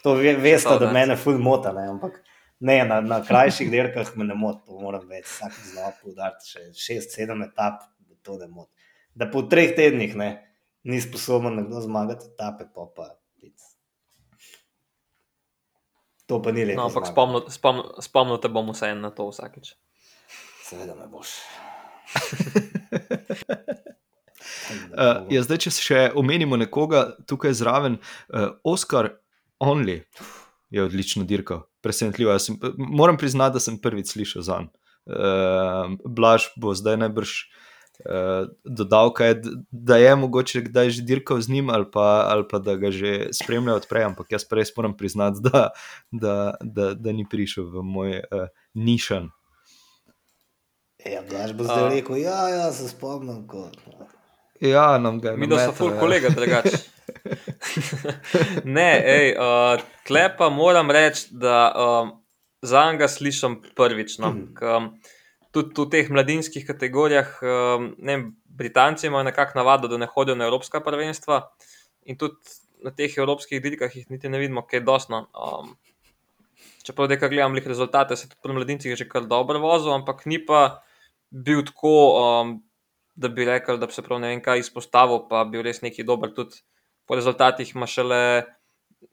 To 0.03 0.15
ve, 0.19 0.35
veste, 0.43 0.75
da 0.81 0.91
mene 0.95 1.15
ful 1.17 1.39
mota. 1.39 1.71
Ne? 1.77 1.87
Ampak 1.93 2.19
ne, 2.59 2.81
na, 2.89 2.99
na 3.01 3.21
krajših 3.23 3.71
dirkah 3.71 4.11
me 4.19 4.27
ne 4.27 4.35
moti, 4.35 4.67
to 4.67 4.81
moram 4.83 5.07
več. 5.07 5.29
Vsak 5.31 5.55
znova 5.71 5.93
poudariti 6.03 6.51
še 6.51 6.65
šest, 6.75 7.15
sedem 7.15 7.47
etap, 7.47 7.87
da 8.03 8.19
to 8.27 8.41
ne 8.43 8.51
moti. 8.51 8.75
Da 9.15 9.31
po 9.31 9.45
treh 9.47 9.71
tednih 9.79 10.19
ne 10.19 10.31
ni 10.89 10.99
sposoben 11.03 11.61
nekdo 11.63 11.83
zmagati, 11.85 12.35
tape 12.39 12.67
pa 12.75 12.91
pa. 12.91 13.13
To 16.29 16.43
pa 16.45 16.53
ni 16.53 16.67
lepo. 16.67 16.83
No, 16.83 16.91
ampak 16.91 17.09
spomnil 17.09 17.47
spomn, 17.49 17.87
spomn 18.05 18.37
te 18.43 18.51
bom 18.53 18.75
vse 18.75 18.93
na 18.99 19.15
to 19.15 19.31
vsakeč. 19.31 19.73
Seveda 20.67 20.99
me 20.99 21.07
boš. 21.09 21.39
Uh, 24.95 25.27
ja, 25.35 25.43
zdaj, 25.43 25.59
če 25.67 25.71
še 25.77 26.03
omenimo 26.19 26.57
nekoga 26.61 27.17
tukaj 27.29 27.57
zraven, 27.59 27.99
uh, 28.33 28.53
Oscar 28.65 29.17
Only 29.59 30.03
je 30.71 30.83
odlično 30.85 31.25
dirkal, 31.25 31.65
presenetljivo. 31.83 32.39
Sem, 32.39 32.59
moram 32.77 33.17
priznati, 33.17 33.57
da 33.57 33.61
sem 33.61 33.79
prvič 33.81 34.13
slišal 34.13 34.43
za 34.43 34.59
njim. 34.63 34.71
Uh, 35.09 35.97
Blaž 36.05 36.51
bo 36.61 36.75
zdaj 36.77 36.99
najbrž 37.01 37.31
uh, 38.05 38.51
dodal, 38.65 39.13
kaj, 39.17 39.39
da 39.71 39.97
je 39.97 40.17
mogoče 40.17 40.61
kdaj 40.69 40.91
že 40.91 41.03
dirkal 41.09 41.41
z 41.41 41.49
njim 41.49 41.71
ali 41.71 41.89
pa, 41.93 42.29
ali 42.29 42.45
pa 42.51 42.59
da 42.59 42.77
ga 42.77 42.91
že 42.91 43.33
spremlja 43.33 43.79
odprej, 43.81 44.05
ampak 44.05 44.37
jaz 44.37 44.45
res 44.53 44.75
moram 44.77 44.97
priznati, 44.97 45.41
da, 45.41 45.71
da, 46.13 46.55
da, 46.61 46.93
da 46.95 47.13
ni 47.13 47.25
prišel 47.25 47.73
v 47.73 47.83
moj 47.83 48.21
uh, 48.21 48.47
nišan. 48.75 49.31
Ja, 51.05 51.23
daš 51.23 51.53
bo 51.55 51.65
zdaj 51.65 51.83
uh, 51.83 51.93
rekel, 51.93 52.17
ja, 52.17 52.49
ja, 52.49 52.73
se 52.73 52.89
spomnim. 52.89 53.47
Ko... 53.49 53.69
Ja, 54.61 54.99
nam 54.99 55.21
ga 55.21 55.31
je. 55.31 55.37
Mi 55.37 55.47
smo 55.47 55.73
ful 55.73 55.93
ja. 55.93 56.01
kolega, 56.01 56.29
drugače. 56.35 56.79
ne, 58.77 58.89
hej, 59.07 59.31
uh, 59.39 59.79
klepa 60.07 60.49
moram 60.51 60.91
reči, 60.91 61.29
da 61.31 61.61
um, 61.71 62.11
za 62.63 62.91
njega 62.93 63.09
slišim 63.09 63.61
prvič. 63.77 64.19
No, 64.19 64.33
mm. 64.33 64.55
k, 64.59 64.75
um, 64.77 64.91
tudi 65.55 65.79
v 65.79 65.89
teh 65.91 66.11
mladinskih 66.11 66.67
kategorijah, 66.67 67.31
um, 67.43 67.93
ne 67.99 68.17
vem, 68.17 68.27
Britanci 68.59 69.07
imajo 69.07 69.29
nekako 69.31 69.59
navado, 69.59 69.89
da 69.89 69.97
ne 69.97 70.11
hodijo 70.11 70.35
na 70.35 70.51
evropska 70.51 70.81
prvenstva 70.81 71.45
in 72.11 72.19
tudi 72.19 72.35
na 72.83 72.91
teh 72.91 73.15
evropskih 73.19 73.63
dirkah 73.63 73.95
jih 73.95 74.11
niti 74.11 74.29
ne 74.29 74.39
vidimo, 74.39 74.67
kaj 74.67 74.81
je 74.81 74.85
dosno. 74.85 75.29
Um, 75.31 75.77
čeprav 76.83 77.09
nekaj 77.09 77.29
gledam, 77.29 77.55
jih 77.55 77.71
rezultate 77.71 78.17
se 78.17 78.29
tudi 78.29 78.43
pri 78.43 78.59
mladincih 78.59 78.97
že 78.97 79.09
kar 79.09 79.31
dobro 79.31 79.63
vozil, 79.63 79.95
ampak 79.95 80.27
ni 80.27 80.43
pa 80.43 80.83
bil 81.31 81.65
tako, 81.65 81.95
um, 82.21 82.55
da 83.15 83.29
bi 83.29 83.45
rekel, 83.45 83.79
da 83.79 83.87
bi 83.87 83.93
se 83.93 84.03
prav 84.03 84.21
ne 84.21 84.33
vem 84.33 84.43
kaj 84.43 84.63
izpostavil, 84.63 85.25
pa 85.31 85.45
bil 85.45 85.63
res 85.67 85.83
neki 85.83 86.05
dober. 86.07 86.33
Tudi 86.35 86.63
po 87.09 87.19
rezultatih 87.19 87.75
ima 87.75 87.87
šele 87.87 88.21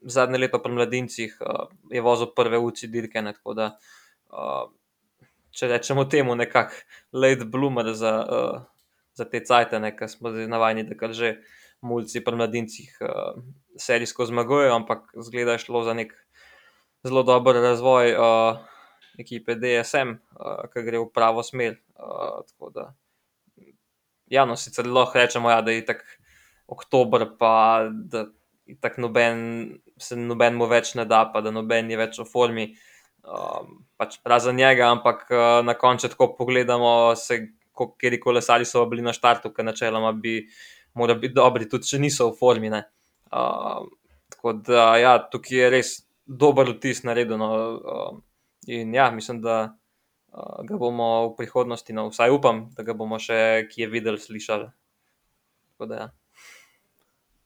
zadnje 0.02 0.38
leto 0.38 0.60
pri 0.62 0.72
mladincih 0.72 1.36
uh, 1.40 1.66
je 1.90 2.02
vozil 2.02 2.32
prve 2.36 2.58
uci 2.58 2.88
dirke. 2.92 3.22
Ne, 3.22 3.34
tako 3.36 3.54
da, 3.58 3.70
uh, 4.32 4.64
če 5.50 5.70
rečemo 5.72 6.06
temu, 6.10 6.36
nekako 6.36 6.76
late 7.12 7.44
bloomer 7.44 7.92
za, 7.94 8.14
uh, 8.24 8.62
za 9.16 9.28
te 9.30 9.42
cajtane, 9.44 9.94
ki 9.96 10.08
smo 10.10 10.32
zdaj 10.34 10.50
navajeni, 10.52 10.86
da 10.88 10.98
kar 10.98 11.14
že 11.16 11.38
mulci 11.86 12.22
pri 12.24 12.36
mladincih 12.36 12.96
uh, 13.00 13.42
serijsko 13.80 14.26
zmagujejo, 14.26 14.74
ampak 14.74 15.10
zgleda, 15.16 15.52
da 15.52 15.58
je 15.58 15.66
šlo 15.66 15.84
za 15.84 15.94
nek 15.94 16.14
zelo 17.06 17.22
dober 17.22 17.60
razvoj 17.62 18.14
uh, 18.16 18.75
ekipe 19.18 19.56
DSM, 19.60 20.16
uh, 20.36 20.64
ki 20.72 20.84
gre 20.86 21.00
v 21.02 21.10
pravo 21.14 21.44
smer. 21.46 21.78
Uh, 21.96 22.42
tako 22.48 22.70
da, 22.74 22.86
ja, 24.32 24.44
no, 24.44 24.56
sicer 24.56 24.86
lahko 24.86 25.18
rečemo, 25.18 25.50
ja, 25.50 25.60
da 25.62 25.74
je 25.74 25.84
tako 25.86 26.04
oktober, 26.76 27.28
pa 27.38 27.86
da 27.90 28.26
tako 28.82 29.06
noben, 29.06 29.40
se 29.98 30.18
nobenemu 30.18 30.66
več 30.70 30.94
ne 30.98 31.06
da, 31.08 31.24
pa 31.32 31.40
da 31.44 31.52
noben 31.54 31.90
je 31.90 31.98
več 32.00 32.18
v 32.18 32.26
formi. 32.28 32.66
Um, 33.26 33.82
pač 33.98 34.18
razen 34.26 34.58
njega, 34.58 34.90
ampak 34.94 35.26
uh, 35.30 35.60
na 35.66 35.74
koncu, 35.78 36.10
ko 36.18 36.32
pogledamo, 36.38 37.14
kje 37.74 38.10
ti 38.14 38.20
kolesari 38.22 38.66
so 38.68 38.84
bili 38.90 39.02
na 39.02 39.14
štartu, 39.14 39.50
ki 39.54 39.66
načeloma 39.66 40.12
bi 40.14 40.40
morali 40.96 41.26
biti 41.26 41.36
dobri, 41.36 41.68
tudi 41.70 41.90
če 41.90 42.00
niso 42.02 42.30
v 42.30 42.38
formi. 42.38 42.70
Uh, 42.70 43.86
tako 44.34 44.54
da, 44.66 44.88
ja, 45.00 45.16
tukaj 45.30 45.58
je 45.58 45.72
res 45.74 45.92
dober 46.26 46.70
vtis 46.74 47.02
naredjen. 47.06 47.42
Uh, 47.42 48.22
in 48.66 48.94
ja, 48.94 49.10
mislim, 49.10 49.40
da 49.42 49.76
uh, 50.32 50.62
ga 50.66 50.76
bomo 50.76 51.28
v 51.28 51.36
prihodnosti, 51.38 51.92
no, 51.92 52.08
vsaj 52.10 52.30
upam, 52.30 52.66
da 52.76 52.82
ga 52.86 52.94
bomo 52.94 53.18
še 53.22 53.66
kje 53.70 53.90
videli, 53.92 54.20
slišali. 54.20 54.70
Tako 55.72 55.90
da, 55.90 55.96
ja. 55.96 56.08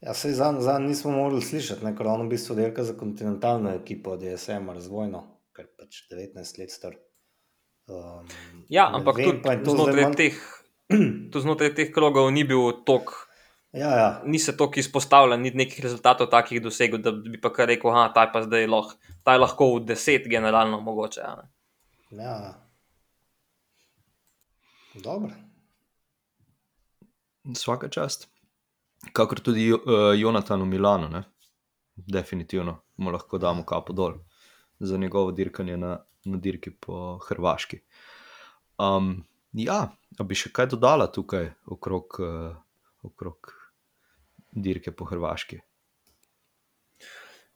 Ja, 0.01 0.15
se 0.15 0.33
za 0.33 0.53
njim 0.53 0.87
nismo 0.89 1.11
mogli 1.13 1.43
slišati, 1.45 1.85
ker 1.97 2.09
on 2.09 2.25
v 2.25 2.31
bistvu 2.33 2.57
dela 2.57 2.85
za 2.85 2.95
kontinentalno 2.97 3.75
ekipo, 3.75 4.17
DSM, 4.17 4.71
razvojno, 4.73 5.21
ker 5.53 5.67
pač 5.77 6.07
19 6.13 6.61
let 6.61 6.73
star. 6.73 6.97
Um, 7.91 8.29
ja, 8.69 8.87
ampak 8.95 9.19
vem, 9.19 9.43
tudi 9.65 9.77
znotraj, 9.77 10.05
man... 10.07 10.15
teh, 10.17 10.39
tudi 11.33 11.43
znotraj 11.45 11.75
teh 11.77 11.91
krogov 11.93 12.31
ni 12.33 12.47
bil 12.49 12.81
tok. 12.87 13.13
Ja, 13.73 13.91
ja. 13.97 14.09
Ni 14.25 14.39
se 14.39 14.57
tako 14.57 14.81
izpostavljen, 14.81 15.41
ni 15.41 15.51
nekih 15.55 15.83
rezultatov 15.85 16.27
takih 16.31 16.63
dosegel, 16.63 16.99
da 16.99 17.13
bi 17.13 17.41
pa 17.41 17.53
kar 17.53 17.69
rekel, 17.71 17.93
da 17.95 18.09
ta 18.15 18.27
je 18.27 18.33
pa 18.33 18.43
zdaj 18.43 18.67
lahko, 18.67 19.15
ta 19.25 19.37
je 19.37 19.43
lahko 19.45 19.69
v 19.77 19.85
deset, 19.93 20.27
generalno 20.31 20.81
mogoče. 20.81 21.21
Ja. 21.21 21.45
ja. 22.11 22.55
Dobro. 24.95 25.31
Vsaka 27.55 27.89
čast 27.89 28.29
kakor 29.13 29.41
tudi 29.41 29.73
uh, 29.73 29.81
Jonathan 30.17 30.63
v 30.63 30.67
Milano, 30.67 31.09
ne? 31.09 31.23
definitivno 31.97 32.81
mu 32.97 33.11
lahko 33.11 33.39
damo 33.39 33.65
kapo 33.65 33.93
dol 33.93 34.15
za 34.81 34.97
njegovo 34.97 35.33
dirkanje 35.33 35.77
na, 35.77 35.99
na 36.25 36.37
dirki 36.37 36.71
po 36.71 37.19
Hrvaški. 37.19 37.81
Um, 38.79 39.25
ja, 39.53 39.91
bi 40.25 40.35
še 40.35 40.53
kaj 40.53 40.71
dodala 40.73 41.11
tukaj 41.13 41.51
okrog, 41.69 42.17
uh, 42.25 42.57
okrog 43.05 43.53
dirke 44.53 44.93
po 44.93 45.07
Hrvaški? 45.09 45.61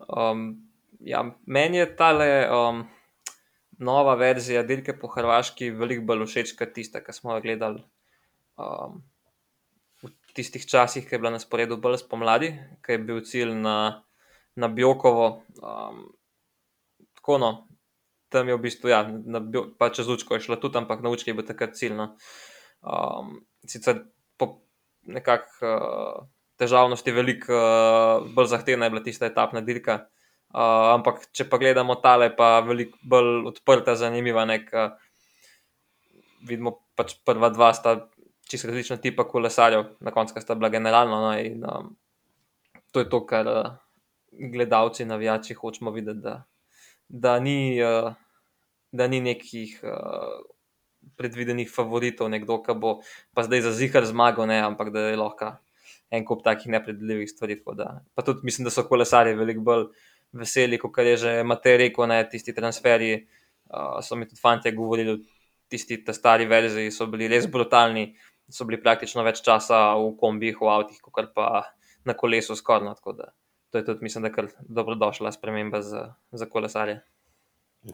Um, 0.09 0.71
ja, 1.01 1.25
meni 1.47 1.79
je 1.79 1.89
ta 1.97 2.11
um, 2.15 2.85
nova 3.79 4.15
verzija 4.15 4.63
dirke 4.63 4.97
po 4.99 5.09
Hrvaški 5.09 5.71
veliko 5.71 6.07
bolj 6.11 6.27
všeč 6.29 6.55
kot 6.59 6.75
tista, 6.77 7.03
ki 7.05 7.13
smo 7.13 7.35
jo 7.35 7.45
gledali. 7.45 7.85
Um, 8.61 9.03
tistih 10.35 10.67
časih, 10.67 11.07
ki 11.07 11.15
je 11.15 11.21
bila 11.23 11.31
na 11.35 11.43
sporedu 11.43 11.79
bolj 11.81 12.01
spomladi, 12.03 12.51
ki 12.83 12.97
je 12.97 13.05
bil 13.07 13.23
cilj 13.27 13.55
na, 13.55 13.77
na 14.57 14.69
Bjokovo. 14.69 15.45
Um, 15.63 16.05
tako 17.15 17.39
no, 17.39 17.51
tam 18.35 18.51
je 18.51 18.57
v 18.59 18.63
bistvu, 18.67 18.91
ja, 18.91 19.05
bio, 19.41 19.69
pa 19.79 19.93
čez 19.95 20.11
učko 20.11 20.35
je 20.35 20.49
šlo 20.49 20.59
tudi, 20.59 20.79
ampak 20.83 21.03
na 21.07 21.15
učki 21.15 21.31
je 21.31 21.39
bil 21.39 21.47
takrat 21.47 21.79
cilj. 21.79 21.95
No. 21.99 22.11
Um, 22.83 23.45
sicer 23.67 24.03
po 24.37 24.67
nekakšni 25.07 25.71
uh, 25.71 26.27
težavnosti, 26.61 27.15
veliko 27.15 27.55
uh, 27.55 28.27
bolj 28.35 28.53
zahtevna 28.53 28.87
je 28.87 28.95
bila 28.95 29.03
tista 29.05 29.27
etapna 29.27 29.63
dirka. 29.65 30.05
Uh, 30.55 30.95
ampak, 30.95 31.25
če 31.35 31.49
pa 31.51 31.59
gledamo 31.59 31.97
tale, 31.99 32.31
pa 32.37 32.59
je 32.59 32.69
veliko 32.69 32.99
bolj 33.11 33.49
odprta, 33.51 33.97
zanimiva. 33.99 34.47
Nek, 34.47 34.71
uh, 34.71 34.95
vidimo, 36.47 36.77
pač 36.95 37.17
prva 37.27 37.51
dva 37.51 37.73
sta 37.75 37.97
čisto 38.49 38.69
različna 38.71 39.01
tipa 39.03 39.27
kolesarjev, 39.27 39.97
na 40.05 40.13
koncu 40.15 40.41
sta 40.41 40.55
bila 40.55 40.71
generalno. 40.71 41.21
No, 41.27 41.33
in, 41.39 41.65
um, 41.65 41.95
to 42.93 43.03
je 43.03 43.09
to, 43.11 43.25
kar 43.27 43.51
uh, 43.51 43.73
gledalci, 44.53 45.09
navijači 45.09 45.59
hočemo 45.59 45.91
videti, 45.91 46.23
da, 46.23 46.43
da, 47.09 47.39
ni, 47.41 47.83
uh, 47.83 48.13
da 48.93 49.09
ni 49.11 49.21
nekih 49.21 49.81
uh, 49.83 50.45
predvidenih 51.19 51.71
favoritov, 51.71 52.31
nekdo, 52.31 52.61
ki 52.63 52.79
bo 52.79 52.99
pa 53.35 53.43
zdaj 53.43 53.67
za 53.67 53.73
zihar 53.75 54.07
zmagal, 54.07 54.47
ne, 54.47 54.63
ampak 54.63 54.95
da 54.95 55.09
je 55.11 55.19
lahko 55.19 55.57
en 56.17 56.25
kup 56.27 56.43
takih 56.45 56.73
nepredvidljivih 56.75 57.31
stvari. 57.31 57.59
Da, 57.79 57.89
pa 58.15 58.25
tudi 58.27 58.47
mislim, 58.47 58.69
da 58.69 58.73
so 58.75 58.87
kolesarji 58.89 59.37
veliko 59.39 59.65
bolj 59.67 59.87
veseli, 60.35 60.79
kot 60.79 60.99
je 60.99 61.17
že 61.17 61.33
Matej 61.47 61.79
rekel, 61.87 62.09
ne, 62.11 62.23
tisti 62.31 62.55
transferji. 62.55 63.25
Uh, 63.65 63.99
so 64.05 64.17
mi 64.17 64.29
tudi 64.29 64.41
fanti 64.41 64.71
govorili, 64.73 65.19
tisti 65.69 66.03
stari 66.13 66.47
verziji 66.47 66.93
so 66.93 67.07
bili 67.11 67.29
res 67.29 67.47
brutalni, 67.51 68.13
so 68.51 68.67
bili 68.69 68.81
praktično 68.83 69.25
več 69.25 69.41
časa 69.43 69.95
v 69.99 70.13
kombih, 70.21 70.61
v 70.61 70.71
avtih, 70.71 71.01
kot 71.01 71.33
pa 71.35 71.65
na 72.05 72.15
kolesu 72.15 72.57
skorno. 72.57 72.95
To 72.95 73.79
je 73.79 73.85
tudi, 73.85 74.05
mislim, 74.05 74.23
da 74.23 74.31
je 74.31 74.49
dobrodošla 74.69 75.33
sprememba 75.33 75.83
za, 75.83 76.15
za 76.33 76.47
kolesarje. 76.47 77.01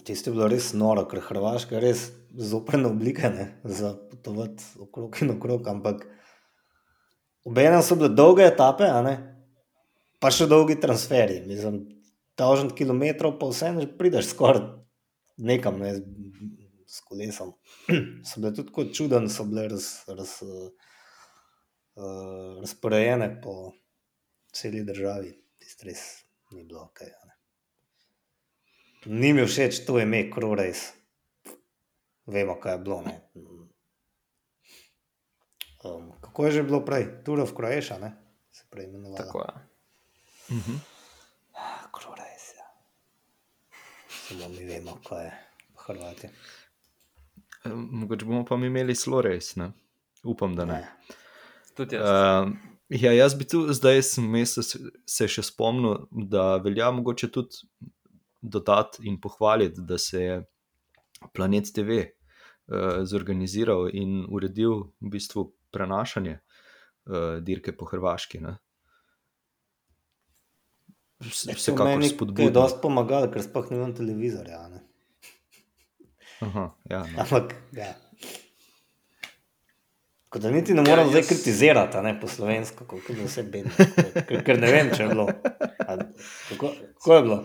Tisti 0.04 0.30
je 0.30 0.34
bilo 0.34 0.46
res 0.50 0.72
noro, 0.76 1.02
ker 1.10 1.22
Hrvaška 1.24 1.78
je 1.78 1.80
res 1.82 2.02
zoprna 2.30 2.90
oblika 2.90 3.30
ne? 3.32 3.48
za 3.64 3.94
potovati 4.10 4.62
okrog 4.78 5.16
in 5.22 5.32
okrog. 5.34 5.66
Ampak 5.68 6.04
obenem 7.48 7.82
so 7.82 7.96
bile 7.96 8.12
dolge 8.14 8.46
etape, 8.48 8.88
pa 10.20 10.30
še 10.34 10.48
dolgi 10.50 10.78
transferi. 10.80 11.40
Mislim, 11.46 11.82
tažen 12.38 12.72
kilometrov, 12.76 13.38
pa 13.40 13.48
vse 13.50 13.72
ne 13.76 13.86
prideš 13.98 14.32
skoraj 14.34 14.66
nekam. 15.40 15.80
Ne? 15.80 15.94
s 16.90 17.00
kolesom. 17.00 17.52
so 18.26 18.40
bile 18.40 18.54
tudi 18.54 18.68
tako 18.68 18.84
čudne, 18.84 19.28
so 19.30 19.46
bile 19.46 19.68
raz, 19.70 19.86
raz, 20.08 20.32
uh, 20.42 20.70
razporejene 22.60 23.30
po 23.44 23.72
celi 24.54 24.82
državi, 24.84 25.30
tisti 25.62 25.90
res 25.90 26.06
ni 26.50 26.64
bilo 26.64 26.88
ok. 26.88 27.04
Ni 29.06 29.32
mi 29.32 29.46
všeč 29.46 29.84
to 29.86 30.00
ime, 30.02 30.26
Krorejs. 30.32 30.90
Vemo, 32.26 32.58
kaj 32.60 32.74
je 32.74 32.80
bilo. 32.84 32.98
Um, 35.84 36.12
kako 36.20 36.46
je 36.46 36.52
že 36.52 36.62
bilo 36.62 36.84
prej, 36.84 37.24
Turov 37.24 37.54
Kroješa, 37.56 37.98
ne? 37.98 38.12
se 38.52 38.64
prej 38.70 38.84
imenovalo. 38.84 39.16
Tako 39.16 39.38
je. 39.38 39.54
Mhm. 40.56 40.76
Krorejs, 41.92 42.44
ja. 42.58 42.66
Samo 44.08 44.48
mi 44.48 44.64
vemo, 44.64 44.98
kaj 45.08 45.24
je 45.24 45.32
Hrvati. 45.76 46.28
Mogoče 47.64 48.24
bomo 48.24 48.44
pa 48.44 48.54
imeli 48.54 48.94
zelo 48.94 49.22
res, 49.22 49.56
ne? 49.56 49.72
upam, 50.24 50.56
da 50.56 50.64
ne. 50.64 50.80
Tudi 51.76 51.96
jaz. 51.96 52.08
Uh, 52.08 52.52
ja, 52.88 53.12
jaz 53.12 53.34
bi 53.38 53.46
tu 53.48 53.62
zdaj 53.72 54.02
se 54.02 55.28
še 55.28 55.42
spomnil, 55.42 56.06
da 56.10 56.56
velja 56.56 56.90
mogoče 56.90 57.30
tudi 57.32 57.64
dodati 58.40 59.06
in 59.08 59.20
pohvaliti, 59.20 59.80
da 59.80 59.98
se 59.98 60.22
je 60.22 60.36
Planet 61.32 61.72
TV 61.74 62.00
uh, 62.00 63.04
zorganiziral 63.04 63.88
in 63.92 64.24
uredil 64.28 64.90
v 65.00 65.12
bistvu 65.16 65.50
prenašanje 65.72 66.38
uh, 66.38 67.38
dirke 67.44 67.76
po 67.76 67.88
Hrvaški. 67.90 68.40
Ne? 68.40 68.56
Vsekakor 71.20 72.04
spodbudno. 72.08 72.44
Je 72.44 72.54
dosti 72.54 72.78
pomagalo, 72.82 73.28
ker 73.32 73.44
sploh 73.44 73.72
nimam 73.72 73.92
televizorja. 73.96 74.62
Ne? 74.68 74.84
Aha, 76.40 76.70
ja, 76.90 77.02
no. 77.04 77.20
Ampak, 77.20 77.52
ja. 77.76 77.92
Kot 80.30 80.42
da 80.42 80.50
niti 80.50 80.74
ne 80.74 80.82
morem 80.86 81.08
ja, 81.08 81.10
zdaj 81.10 81.22
kritizirati, 81.28 82.00
ne 82.06 82.14
po 82.20 82.28
slovensko, 82.30 82.86
kako 82.86 83.12
je 83.12 83.24
vse 83.26 83.42
bedno. 83.42 83.72
Ker, 84.28 84.44
ker 84.46 84.60
ne 84.62 84.70
vem, 84.70 84.92
če 84.94 85.02
je 85.02 85.08
bilo. 85.10 85.26
A, 85.26 85.96
kako, 86.48 86.70
kako 86.94 87.16
je 87.16 87.22
bilo? 87.26 87.38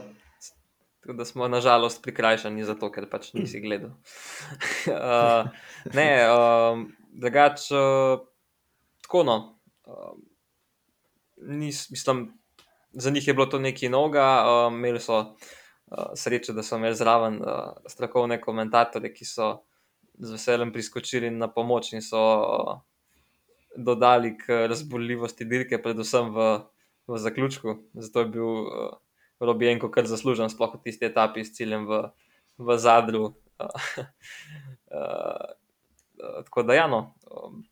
Tako 1.02 1.18
da 1.18 1.26
smo 1.26 1.48
nažalost 1.48 2.04
prikrajšani 2.06 2.64
zato, 2.66 2.92
ker 2.94 3.10
pač 3.10 3.34
nisi 3.34 3.60
gledal. 3.62 3.92
uh, 4.94 5.50
ne, 5.98 6.08
uh, 6.30 6.86
drugače, 7.16 7.76
uh, 7.76 8.20
tako 9.02 9.24
no. 9.24 9.38
Uh, 9.86 10.16
nis, 11.38 11.90
mislim, 11.90 12.34
za 12.92 13.10
njih 13.10 13.28
je 13.28 13.34
bilo 13.34 13.46
to 13.46 13.60
nekaj 13.60 13.90
noga, 13.90 14.26
uh, 14.44 14.74
imeli 14.74 15.00
so 15.00 15.20
uh, 15.20 15.36
srečo, 16.16 16.54
da 16.54 16.64
so 16.64 16.76
imeli 16.76 16.96
zraven 16.96 17.42
uh, 17.42 17.74
strokovne 17.88 18.42
komentatorje, 18.42 19.14
ki 19.14 19.26
so 19.26 19.52
z 20.18 20.32
veseljem 20.32 20.74
priskočili 20.74 21.32
na 21.32 21.48
pomoč 21.52 21.94
in 21.94 22.02
so 22.02 22.22
uh, 22.22 22.78
dodali 23.76 24.38
k 24.38 24.68
razboljivosti 24.70 25.46
dirke, 25.46 25.82
predvsem 25.82 26.32
v, 26.36 26.60
v 27.08 27.18
zaključku. 27.18 27.78
Zato 27.94 28.20
je 28.20 28.26
bil 28.26 28.48
uh, 28.48 28.94
Robijenko 29.40 29.92
kar 29.92 30.08
zaslužen, 30.08 30.50
sploh 30.50 30.76
v 30.76 30.84
tisti 30.84 31.06
etapi 31.06 31.44
s 31.44 31.54
ciljem 31.56 31.88
v, 31.88 32.04
v 32.58 32.78
zadru. 32.80 33.34
Uh, 33.60 33.68
tako 36.44 36.64
da, 36.64 36.74
ja, 36.74 36.88
no, 36.88 37.16
um, 37.32 37.64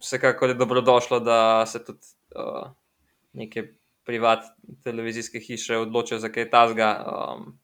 vsekakor 0.00 0.48
je 0.48 0.54
dobrodošlo, 0.54 1.20
da 1.20 1.66
se 1.66 1.84
tudi 1.84 1.98
uh, 2.36 2.70
neke 3.32 3.72
privatne 4.04 4.50
televizijske 4.84 5.40
hiše 5.40 5.76
odločijo 5.76 6.18
za 6.18 6.28
kaj 6.28 6.50
tasga, 6.50 6.90
um, 7.06 7.58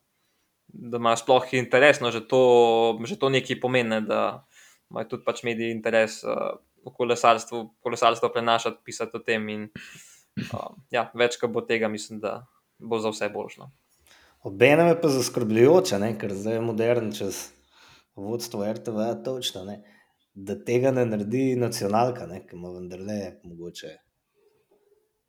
da 0.66 0.96
imajo 0.96 1.16
sploh 1.16 1.54
interes, 1.54 2.00
no, 2.00 2.10
že 2.10 2.24
to, 2.28 2.42
že 3.04 3.18
to 3.18 3.28
nekaj 3.28 3.60
pomeni, 3.60 4.00
da 4.06 4.46
imajo 4.90 5.08
tudi 5.14 5.24
pač 5.24 5.42
mediji 5.42 5.70
interes 5.70 6.22
uh, 6.24 6.56
v 6.82 6.94
kolesarstvu, 6.96 7.62
kolesarstvo 7.80 8.32
prenašati, 8.32 8.82
pisati 8.84 9.16
o 9.16 9.20
tem. 9.20 9.48
In, 9.48 9.68
um, 10.50 10.82
ja, 10.90 11.10
več, 11.14 11.38
ko 11.38 11.48
bo 11.48 11.62
tega, 11.66 11.88
mislim, 11.88 12.20
da 12.20 12.42
bo 12.78 12.98
za 12.98 13.12
vse 13.12 13.28
boljšno. 13.32 13.70
Obenem 14.42 14.88
je 14.90 15.00
pa 15.00 15.08
zaskrbljujoče, 15.08 15.98
ne? 16.02 16.14
ker 16.18 16.34
zdaj 16.34 16.58
je 16.58 16.60
modern 16.66 17.12
čas 17.14 17.52
vodstvo 18.18 18.66
RTV, 18.66 19.22
točno, 19.24 19.64
ne? 19.64 19.78
Da 20.34 20.56
tega 20.64 20.90
ne 20.90 21.04
naredi 21.06 21.56
nacionalka, 21.56 22.26
ki 22.48 22.56
ima 22.56 22.70
vendarle 22.72 23.40
mogoče 23.44 23.96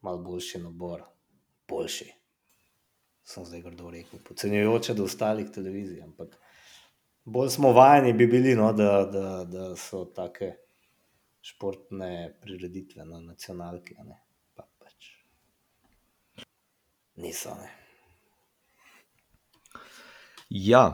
malo 0.02 0.18
boljši 0.24 0.60
nabor, 0.64 1.04
boljši. 1.68 2.10
Sem 3.24 3.46
zdaj 3.46 3.62
grdo 3.62 3.90
rekel, 3.92 4.20
podcenjujoče 4.28 4.94
do 4.94 5.06
ostalih 5.08 5.48
televizij, 5.52 6.02
ampak 6.04 6.36
bolj 7.24 7.50
smo 7.50 7.72
vajeni 7.72 8.14
bi 8.14 8.28
bili, 8.28 8.56
no, 8.56 8.74
da, 8.74 9.06
da, 9.12 9.44
da 9.48 9.76
so 9.80 10.06
take 10.06 10.52
športne 11.44 12.40
prireditve 12.42 13.06
na 13.06 13.20
nacionalki, 13.20 13.96
ne? 14.04 14.20
pa 14.56 14.68
pač 14.80 15.08
niso. 17.16 17.56
Ne? 17.60 17.72
Ja, 20.50 20.94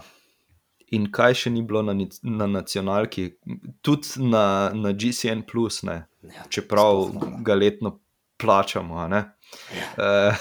in 0.91 1.11
kaj 1.11 1.33
še 1.33 1.49
ni 1.49 1.61
bilo 1.61 1.81
na, 1.81 1.93
na 2.23 2.47
nacionalki, 2.47 3.29
tudi 3.81 4.07
na, 4.23 4.43
na 4.73 4.91
GCN, 4.91 5.43
Ja, 6.21 6.43
čeprav 6.49 7.09
sploh 7.09 7.23
ne. 7.29 7.43
ga 7.43 7.55
letno 7.55 7.99
plačamo. 8.37 9.07
ne. 9.07 9.23
Ja. 9.75 9.87
Eh, 9.99 10.35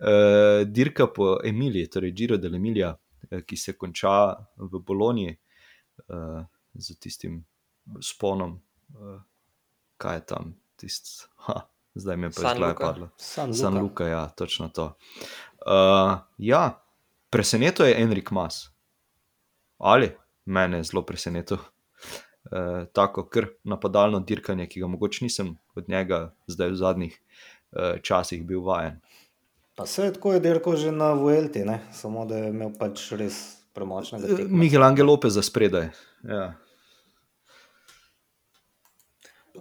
eh, 0.00 0.64
Dirka 0.66 1.06
po 1.06 1.38
Emiliji, 1.44 1.86
torej 1.86 2.12
Giro 2.12 2.36
del 2.36 2.54
Emilia, 2.54 2.90
eh, 3.30 3.42
ki 3.42 3.56
se 3.56 3.72
konča 3.72 4.34
v 4.56 4.80
Bologni 4.80 5.30
z 6.74 6.98
tistim 7.00 7.44
sponom, 8.00 8.58
eh, 8.90 9.20
kaj 9.96 10.16
je 10.16 10.26
tam, 10.26 10.54
tist, 10.76 11.28
ha, 11.46 11.62
zdaj 11.94 12.16
mi 12.16 12.26
je 12.26 12.30
pa 12.30 12.40
Luca. 12.68 12.86
padlo. 12.86 13.08
San 13.16 13.54
San 13.54 13.74
Luka. 13.74 13.82
Luka, 13.82 14.06
ja, 14.06 14.28
točno 14.28 14.68
to. 14.68 14.96
Uh, 15.66 16.18
ja, 16.38 16.82
presenetil 17.30 17.86
je 17.86 18.02
Enrik 18.02 18.30
Mas. 18.30 18.70
Ali 19.78 20.10
mene 20.44 20.76
je 20.76 20.84
zelo 20.90 21.02
presenetil. 21.02 21.58
Uh, 22.46 22.84
tako 22.92 23.24
kar 23.28 23.46
napadalno 23.64 24.20
dirkanje, 24.20 24.66
ki 24.66 24.80
ga 24.80 24.86
mogoče 24.86 25.24
nisem 25.24 25.56
od 25.74 25.88
njega 25.88 26.34
zdaj 26.46 26.70
v 26.70 26.76
zadnjih 26.76 27.16
uh, 27.18 27.98
časih 28.02 28.44
bil 28.46 28.60
vajen. 28.62 29.00
Pa 29.74 29.86
se 29.86 30.04
je 30.04 30.12
tako 30.12 30.32
je 30.32 30.40
dirkal 30.40 30.76
že 30.76 30.92
na 30.92 31.12
Vuelti, 31.12 31.64
ne? 31.64 31.80
samo 31.92 32.24
da 32.26 32.38
je 32.38 32.48
imel 32.48 32.70
pač 32.78 33.10
res 33.12 33.56
premočnega 33.74 34.24
Uh, 34.24 34.36
tekmeca. 34.36 34.54
Miguel 34.56 34.82
Angel 34.82 35.06
Lopez 35.06 35.34
za 35.34 35.42
spredaj. 35.42 35.88
Ja. 36.24 36.54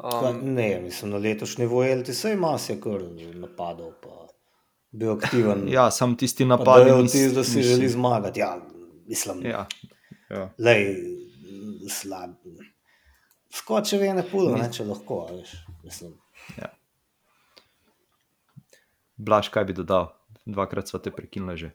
Pa 0.02 0.30
Um, 0.30 0.54
Ne, 0.54 0.80
mislim, 0.80 1.12
na 1.12 1.18
letošnji 1.18 1.66
Vuelti 1.66 2.14
se 2.14 2.30
je 2.30 2.36
mas 2.36 2.70
je 2.70 2.82
kar 2.82 3.02
napadal, 3.34 3.92
pa 4.04 4.28
bil 4.92 5.12
aktiven. 5.12 5.68
ja, 5.72 5.92
sam 5.92 6.18
tisti 6.18 6.44
pa 6.44 6.48
napad. 6.48 6.84
da 6.86 6.90
je 6.92 7.02
vtis, 7.02 7.34
da 7.34 7.44
si 7.44 7.64
želi 7.64 7.90
zmagati. 7.90 8.40
Ja, 8.40 8.58
mislim, 9.08 9.46
Ja, 9.46 9.68
ja. 10.30 10.50
lej, 10.58 10.96
slab. 11.92 12.38
Skoče 13.56 14.00
v 14.02 14.12
ene 14.12 14.24
pulo, 14.28 14.56
ne, 14.60 14.68
če 14.72 14.88
lahko, 14.88 15.24
a 15.28 15.36
veš. 15.36 15.54
Mislim, 15.86 16.16
Blaž, 19.16 19.50
kaj 19.50 19.66
bi 19.66 19.74
dodal? 19.74 20.10
Dvakrat 20.46 20.88
smo 20.92 21.00
te 21.00 21.12
prekinili 21.12 21.58
že. 21.58 21.70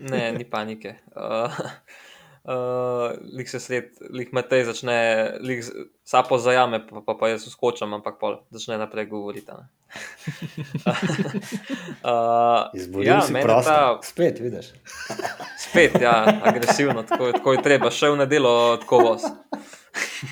ne, 0.00 0.32
ni 0.32 0.44
panike. 0.50 0.96
Uh, 1.12 1.52
uh, 2.46 3.10
lik 3.36 3.48
se 3.48 3.60
sred, 3.60 3.90
lik 4.10 4.32
Matej 4.32 4.64
začne, 4.64 4.96
lik 5.40 5.64
sapo 6.06 6.38
zajame, 6.38 6.80
pa, 6.86 7.02
pa, 7.06 7.14
pa 7.18 7.28
jaz 7.32 7.46
skočam, 7.50 7.94
ampak 7.94 8.18
pol 8.20 8.38
začne 8.54 8.78
naprej 8.78 9.06
govoriti. 9.10 9.50
a 9.50 9.56
ne. 9.60 9.66
uh, 12.02 12.70
izboril 12.78 13.10
ja, 13.10 13.20
si 13.22 13.32
mene 13.34 13.44
prostor. 13.44 13.74
ta- 13.74 13.98
Spet, 14.02 14.40
vidiš. 14.40 14.72
Spet, 15.58 15.98
ja, 16.00 16.40
agresivno, 16.44 17.02
tako, 17.02 17.32
tako 17.32 17.52
je 17.52 17.62
treba, 17.62 17.90
šel 17.90 18.16
na 18.16 18.26
delo, 18.26 18.76
tako 18.76 18.98
voz. 18.98 19.26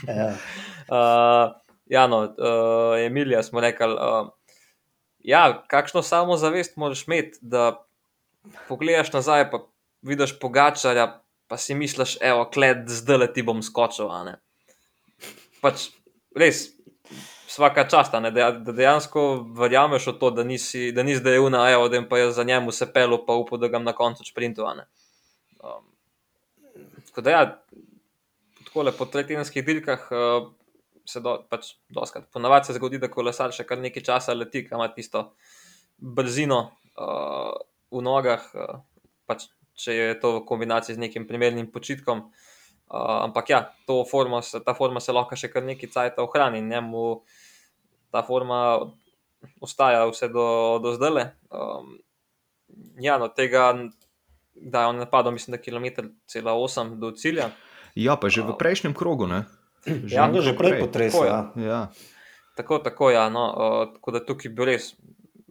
Ja. 0.08 0.32
Uh, 0.88 1.52
ja, 1.86 2.06
no, 2.06 2.18
uh, 2.24 2.98
Emilija 3.00 3.42
smo 3.42 3.60
rekli. 3.60 3.86
Uh, 3.92 4.28
ja, 5.24 5.64
kakšno 5.68 6.02
samozavest 6.02 6.76
moraš 6.76 7.06
imeti, 7.06 7.38
da 7.40 7.86
pogledaš 8.68 9.12
nazaj, 9.12 9.50
pa 9.50 9.62
vidiš 10.02 10.38
pogačarja, 10.40 11.23
pa 11.54 11.58
si 11.58 11.74
misliš, 11.78 12.16
evo, 12.18 12.48
kled, 12.50 12.88
zdaj 12.90 13.18
le 13.20 13.26
ti 13.30 13.42
bom 13.46 13.60
skočil. 13.62 14.08
Pač 15.62 15.84
res, 16.34 16.64
vsaka 17.46 17.84
čast, 17.86 18.16
a 18.18 18.20
ne, 18.24 18.32
da, 18.34 18.48
da 18.58 18.74
dejansko 18.74 19.22
verjameš 19.54 20.08
v 20.10 20.14
to, 20.18 20.32
da 20.34 20.42
nisi, 20.42 20.88
da 20.90 21.04
nisi 21.06 21.20
zdaj 21.20 21.38
una, 21.44 21.60
evo, 21.70 21.86
da 21.86 22.00
jim 22.00 22.08
pa 22.10 22.18
jaz 22.18 22.34
za 22.40 22.42
njemu 22.48 22.74
se 22.74 22.88
pelu, 22.90 23.20
pa 23.22 23.38
upam, 23.38 23.62
da 23.62 23.70
ga 23.70 23.78
na 23.78 23.94
koncu 23.94 24.26
sprintu. 24.26 24.66
Um, 24.66 25.86
tako 27.06 27.22
da 27.22 27.36
ja, 27.36 27.46
tako 28.64 28.90
po 28.98 29.06
tretjinskih 29.06 29.62
dirkah 29.62 30.10
uh, 30.10 30.50
se 31.06 31.22
do, 31.22 31.36
pač 31.46 31.76
doskrat. 31.86 32.26
Ponavadi 32.34 32.66
se 32.66 32.80
zgodi, 32.80 32.98
da 32.98 33.12
kolesar 33.14 33.54
še 33.54 33.62
kar 33.62 33.78
nekaj 33.78 34.10
časa 34.10 34.34
leti, 34.34 34.66
ima 34.72 34.90
tisto 34.90 35.28
brzino 36.02 36.64
uh, 36.98 37.54
v 37.94 38.02
nogah, 38.02 38.50
uh, 38.58 38.82
pač, 39.30 39.46
če 39.74 39.94
je 39.94 40.18
to 40.20 40.38
v 40.38 40.44
kombinaciji 40.48 40.96
z 40.96 41.02
nekim 41.02 41.26
primernim 41.28 41.70
počitkom. 41.70 42.30
Uh, 42.84 43.24
ampak 43.24 43.50
ja, 43.50 43.60
to 43.88 44.04
formo 44.06 44.42
se, 44.42 44.60
ta 44.62 44.74
forma 44.74 45.00
se 45.00 45.12
lahko 45.12 45.36
še 45.36 45.50
kar 45.50 45.64
nekaj 45.66 45.90
cajt 45.90 46.20
ohrani. 46.22 46.60
in 46.62 46.68
Njemu 46.68 47.24
ta 48.14 48.22
forma 48.22 48.78
ostaja 49.60 50.04
vse 50.06 50.28
do, 50.28 50.78
do 50.82 50.94
zdaj. 50.94 51.34
Um, 51.50 51.98
ja, 53.00 53.18
no 53.18 53.28
tega, 53.28 53.72
da 54.54 54.84
je 54.84 54.92
on 54.92 55.02
napadal, 55.02 55.32
mislim, 55.32 55.56
da 55.56 55.62
kilometr 55.62 56.12
cela 56.26 56.54
8 56.54 56.96
do 57.00 57.10
cilja. 57.10 57.50
Ja, 57.94 58.16
pa 58.16 58.28
že 58.28 58.42
v 58.42 58.54
prejšnjem 58.58 58.94
krogu, 58.94 59.26
ne? 59.26 59.44
Ja, 60.08 60.26
nekaj 60.26 60.42
že 60.42 60.54
prej 60.56 60.80
potresel. 60.80 61.20
Tako 61.20 61.24
je. 61.26 61.66
Ja. 61.66 61.70
Ja. 61.70 61.80
Tako, 62.54 62.78
tako, 62.78 63.10
ja, 63.10 63.26
no, 63.28 63.44
uh, 63.50 63.80
tako 63.98 64.14
da 64.14 64.22
tukaj 64.22 64.52
bi 64.54 64.66
res, 64.70 64.94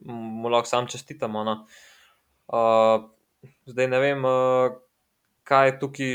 mu 0.07 0.47
lahko 0.47 0.69
sam 0.69 0.87
čestitamo. 0.87 1.43
No. 1.43 1.55
Uh, 2.47 3.11
zdaj 3.65 3.87
ne 3.87 3.99
vem, 3.99 4.25
uh, 4.25 4.75
kaj 5.43 5.67
je 5.67 5.79
tukaj 5.79 6.13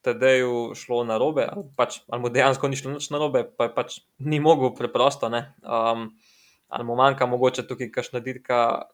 Tadeju 0.00 0.72
šlo 0.74 1.02
na 1.04 1.18
robe, 1.20 1.44
ali, 1.44 1.66
pač, 1.76 1.98
ali 2.08 2.22
mu 2.22 2.30
dejansko 2.32 2.68
ni 2.72 2.76
šlo 2.80 2.94
nič 2.94 3.10
na 3.12 3.18
robe, 3.20 3.42
pa 3.44 3.68
je 3.68 3.72
pač 3.74 3.98
ni 4.18 4.38
mogel 4.40 4.72
preprosto. 4.72 5.28
ne. 5.28 5.52
Um, 5.60 6.08
ali 6.68 6.84
mu 6.88 6.96
manjka 6.96 7.26
mogoče 7.26 7.66
tukaj 7.68 7.90
kakšna 7.92 8.22
dirka 8.24 8.86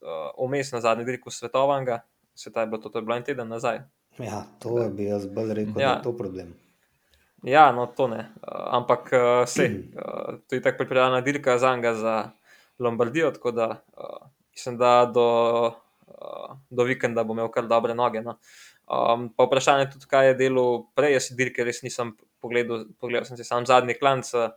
uh, 0.00 0.32
vmes 0.38 0.72
na 0.72 0.80
zadnji 0.80 1.04
dirku 1.04 1.30
svetovanga, 1.30 2.00
se 2.34 2.52
ta 2.52 2.64
je 2.64 2.66
bilo 2.66 2.80
to, 2.80 2.88
to 2.88 2.98
je 2.98 3.04
bilo 3.04 3.16
en 3.16 3.26
teden 3.26 3.48
nazaj. 3.48 3.82
ja, 4.18 4.46
to 4.58 4.78
je 4.80 4.88
bi 4.88 5.04
jaz 5.04 5.26
bolj 5.26 5.52
rekel, 5.54 5.80
ja. 5.80 5.88
da 5.88 5.96
je 6.00 6.02
to 6.02 6.16
problem. 6.16 6.54
Ja, 7.42 7.72
no, 7.72 7.86
to 7.86 8.08
ne. 8.08 8.32
Uh, 8.42 8.72
ampak 8.80 9.12
uh, 9.12 9.44
se, 9.46 9.68
uh, 9.68 10.40
to 10.48 10.56
je 10.56 10.62
tako 10.62 10.78
pripravljena 10.78 11.20
dirka 11.20 11.58
za 11.58 11.76
njega 11.76 11.94
za 11.94 12.30
Lombardijo, 12.78 13.30
tako 13.30 13.50
da 13.50 13.68
uh, 13.68 14.28
mislim, 14.52 14.78
da 14.78 15.10
do, 15.14 15.72
uh, 16.18 16.56
do 16.70 16.86
vikenda 16.88 17.24
bo 17.24 17.36
imel 17.36 17.50
kar 17.54 17.68
dobre 17.70 17.94
noge. 17.94 18.22
No. 18.24 18.38
Um, 18.88 19.28
pa 19.36 19.46
vprašanje 19.46 19.86
je 19.86 19.90
tudi, 19.94 20.10
kaj 20.10 20.32
je 20.32 20.38
delal 20.42 20.82
prej, 20.96 21.16
jaz 21.18 21.30
dirke 21.38 21.66
res 21.66 21.82
nisem 21.84 22.14
pogledal, 22.42 22.86
pogledal 23.00 23.28
sem 23.28 23.38
si 23.40 23.46
sam 23.46 23.66
zadnji 23.68 23.98
klanc, 23.98 24.30
uh, 24.34 24.52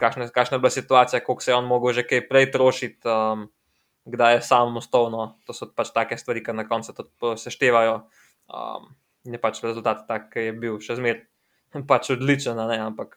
kakšna, 0.00 0.28
kakšna 0.34 0.58
je 0.58 0.64
bila 0.64 0.70
situacija, 0.70 1.22
koliko 1.24 1.42
se 1.42 1.50
je 1.50 1.56
on 1.56 1.68
mogel 1.68 1.96
že 1.96 2.06
kaj 2.06 2.26
prej 2.28 2.50
trošiti, 2.54 3.08
um, 3.08 3.48
kdaj 4.08 4.38
je 4.38 4.46
samostojno. 4.48 5.34
To 5.46 5.52
so 5.52 5.70
pač 5.74 5.92
take 5.94 6.18
stvari, 6.18 6.44
ki 6.44 6.56
na 6.56 6.68
koncu 6.68 6.94
tudi 6.94 7.36
seštevajo. 7.40 8.00
Um, 8.48 8.94
in 9.26 9.36
je 9.36 9.40
pač 9.40 9.60
rezultat 9.64 10.06
tak, 10.08 10.30
ki 10.32 10.48
je 10.48 10.52
bil 10.56 10.78
še 10.80 10.96
zmeraj 10.96 11.26
pač 11.90 12.12
odličen, 12.14 12.56
ne, 12.56 12.78
ampak 12.80 13.16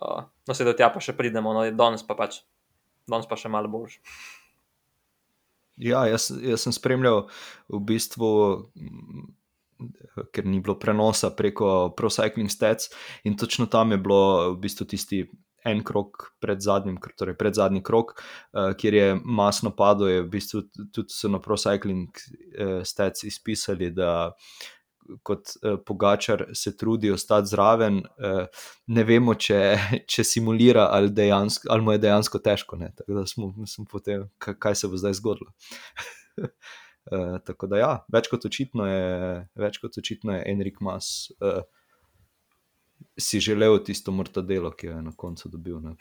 uh, 0.00 0.26
no, 0.26 0.54
se 0.54 0.66
do 0.66 0.74
tja 0.74 0.90
pa 0.90 1.02
še 1.02 1.14
pridemo, 1.18 1.54
no, 1.54 1.62
danes 1.76 2.02
pa 2.06 2.16
pač, 2.18 2.42
danes 3.06 3.28
pa 3.30 3.38
še 3.38 3.52
malo 3.52 3.70
boljši. 3.70 4.02
Ja, 5.76 6.06
jaz, 6.08 6.30
jaz 6.40 6.64
sem 6.64 6.72
spremljal 6.72 7.26
v 7.68 7.80
bistvu, 7.84 8.28
ker 10.32 10.46
ni 10.48 10.62
bilo 10.64 10.78
prenosa 10.80 11.30
preko 11.36 11.90
Pro 11.96 12.08
Cycling 12.12 12.48
Stats, 12.52 12.88
in 13.24 13.36
točno 13.36 13.66
tam 13.66 13.92
je 13.92 13.98
bilo 14.00 14.54
v 14.54 14.62
bistvu 14.62 14.86
tisti 14.88 15.26
en 15.66 15.82
krok 15.84 16.30
pred 16.40 16.62
zadnjim, 16.62 16.98
torej 17.18 17.34
pred 17.38 17.54
zadnji 17.58 17.82
krok, 17.82 18.14
uh, 18.16 18.70
kjer 18.78 18.94
je 18.94 19.06
masno 19.24 19.72
padlo, 19.74 20.08
je 20.08 20.22
v 20.22 20.28
bistvu 20.30 20.62
tudi 20.94 21.10
so 21.10 21.28
na 21.32 21.40
ProCycling 21.42 22.06
uh, 22.06 22.80
stats 22.86 23.26
izpisali, 23.26 23.90
da 23.90 24.30
kot 25.22 25.52
uh, 25.62 25.76
Pogačar 25.86 26.46
se 26.54 26.76
trudi 26.76 27.10
ostati 27.10 27.50
zraven, 27.50 27.98
uh, 27.98 28.64
ne 28.86 29.04
vemo, 29.04 29.34
če, 29.34 29.60
če 30.12 30.24
simulira 30.24 30.88
ali, 30.92 31.12
dejansko, 31.14 31.70
ali 31.72 31.86
mu 31.86 31.94
je 31.96 32.02
dejansko 32.06 32.40
težko. 32.42 32.80
Ne? 32.80 32.92
Tako 32.96 33.20
da 33.20 33.26
smo, 33.26 33.52
smo 33.66 33.86
potem, 33.90 34.28
kaj, 34.38 34.74
se 34.74 34.90
bo 34.90 35.00
zdaj 35.00 35.18
zgodilo. 35.20 35.52
Uh, 36.40 37.38
tako 37.48 37.70
da, 37.72 37.80
ja, 37.82 37.92
več 38.12 38.30
kot 38.32 38.48
očitno 38.48 38.88
je, 38.88 39.44
več 39.66 39.80
kot 39.82 39.98
očitno 39.98 40.36
je 40.36 40.44
Enrik 40.52 40.82
Mas 40.84 41.30
uh, 41.40 41.62
si 43.18 43.40
želel 43.40 43.78
tisto 43.84 44.12
mortadelo, 44.12 44.72
ki 44.76 44.90
jo 44.90 44.98
je 44.98 45.04
na 45.04 45.12
koncu 45.16 45.48
dobil. 45.52 45.80
Ne. 45.80 45.96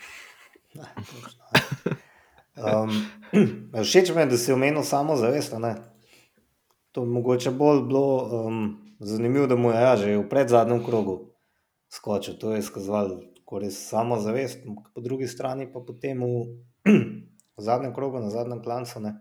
Ne, 0.76 0.92
točno. 1.08 1.96
Um, 2.56 2.92
všeč 3.84 4.16
mi 4.16 4.22
je, 4.22 4.26
da 4.26 4.38
si 4.38 4.54
omenil 4.54 4.84
samo 4.84 5.16
zavest. 5.16 5.54
a 5.54 5.60
ne. 5.60 5.76
To 6.92 7.04
je 7.04 7.08
mogoče 7.08 7.52
bolj 7.52 7.82
bilo 7.82 8.30
um, 8.32 8.85
zanimivo, 9.00 9.48
da 9.48 9.56
mu 9.56 9.72
je 9.72 9.82
ja, 9.82 9.96
že 9.98 10.18
v 10.18 10.30
predzadnjem 10.30 10.84
krogu 10.86 11.32
skočil. 11.90 12.38
To 12.40 12.54
je 12.54 12.60
izkazoval 12.60 13.20
tako 13.36 13.60
res 13.60 13.78
samo 13.90 14.20
zavest, 14.20 14.64
po 14.94 15.02
drugi 15.02 15.28
strani 15.28 15.68
pa 15.72 15.80
potem 15.80 16.22
v, 16.22 16.60
v 17.58 17.60
zadnjem 17.62 17.94
krogu, 17.94 18.20
na 18.20 18.30
zadnjem 18.30 18.64
klancu. 18.64 19.00
Ne. 19.00 19.16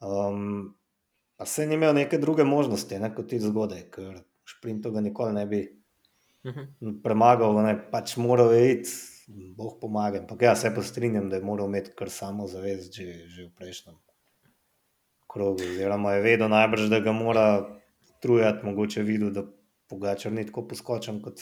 Um, 0.00 0.74
pa 1.36 1.46
se 1.46 1.66
ni 1.66 1.74
imel 1.74 1.94
neke 1.94 2.18
druge 2.18 2.44
možnosti, 2.44 2.98
ne, 2.98 3.14
kot 3.14 3.28
ti 3.28 3.40
zgodaj, 3.40 3.90
ker 3.90 4.22
šprintu 4.48 4.90
ga 4.90 5.00
nikoli 5.00 5.32
ne 5.34 5.46
bi 5.46 5.78
Mhm. 6.46 7.02
premagal, 7.02 7.52
ne, 7.62 7.74
pač 7.90 8.16
moral 8.16 8.52
je 8.54 8.72
iti, 8.72 8.92
boh 9.56 9.74
pomaga. 9.80 10.22
Ampak 10.22 10.42
ja, 10.42 10.54
se 10.56 10.70
pa 10.74 10.82
strinjam, 10.82 11.28
da 11.28 11.36
je 11.36 11.42
moral 11.44 11.66
imeti 11.66 11.92
kar 11.96 12.10
samo 12.10 12.46
zavest 12.46 12.94
že, 12.94 13.26
že 13.28 13.48
v 13.48 13.54
prejšnjem 13.58 13.96
krogu. 15.28 15.60
Oziroma 15.60 16.14
je 16.16 16.22
vedel 16.22 16.48
najbrž, 16.48 16.88
da 16.88 17.00
ga 17.00 17.12
mora 17.12 17.46
trujati, 18.20 18.66
mogoče 18.66 19.02
videl, 19.02 19.30
da 19.30 19.44
pogačar 19.88 20.32
ni 20.32 20.46
tako 20.46 20.66
poskočen 20.68 21.22
kot 21.22 21.40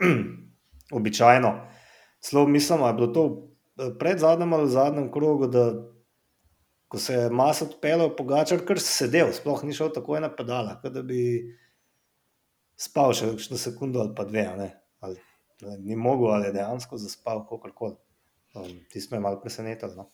običajno. 0.98 1.52
Celo 2.20 2.46
mislim, 2.46 2.80
da 2.80 2.86
je 2.86 2.94
bilo 2.94 3.06
to 3.06 3.24
pred 3.98 4.18
zadnjem 4.18 4.52
ali 4.52 4.70
zadnjem 4.70 5.12
krogu, 5.12 5.46
da 5.46 5.72
ko 6.88 6.98
se 6.98 7.14
je 7.14 7.30
mas 7.30 7.62
odpeljal, 7.62 8.16
pogačar 8.16 8.60
kar 8.66 8.78
sedel, 8.80 9.32
sploh 9.32 9.64
ni 9.64 9.74
šel 9.74 9.92
takoj 9.92 10.20
na 10.20 10.30
pedala, 10.36 10.80
da 10.84 11.02
bi 11.02 11.20
spal 12.78 13.14
še 13.14 13.32
kakšno 13.32 13.58
sekundo 13.58 14.02
ali 14.02 14.14
pa 14.14 14.26
dve, 14.28 14.44
ne. 14.58 14.68
ali 15.00 15.18
ne, 15.62 15.78
ni 15.78 15.96
mogel, 15.96 16.30
ali 16.34 16.52
dejansko 16.54 16.98
zaspal, 16.98 17.44
kako 17.48 17.72
koli. 17.74 17.96
Um, 18.54 18.70
me 19.10 19.16
je 19.16 19.20
malo 19.20 19.40
presenetilo. 19.42 19.94
No. 19.94 20.10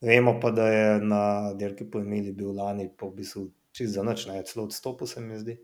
Vemo 0.00 0.36
pa, 0.40 0.50
da 0.50 0.68
je 0.68 1.00
na 1.00 1.52
dirki 1.58 1.88
po 1.90 1.98
Emili 1.98 2.32
bil 2.32 2.54
lani 2.54 2.88
po 2.98 3.08
v 3.10 3.16
bistvu 3.18 3.48
čist 3.74 3.94
za 3.94 4.04
noč, 4.06 4.26
ne, 4.30 4.42
celo 4.46 4.66
odstopil 4.68 5.10
se 5.10 5.20
mi 5.20 5.38
zdi. 5.38 5.56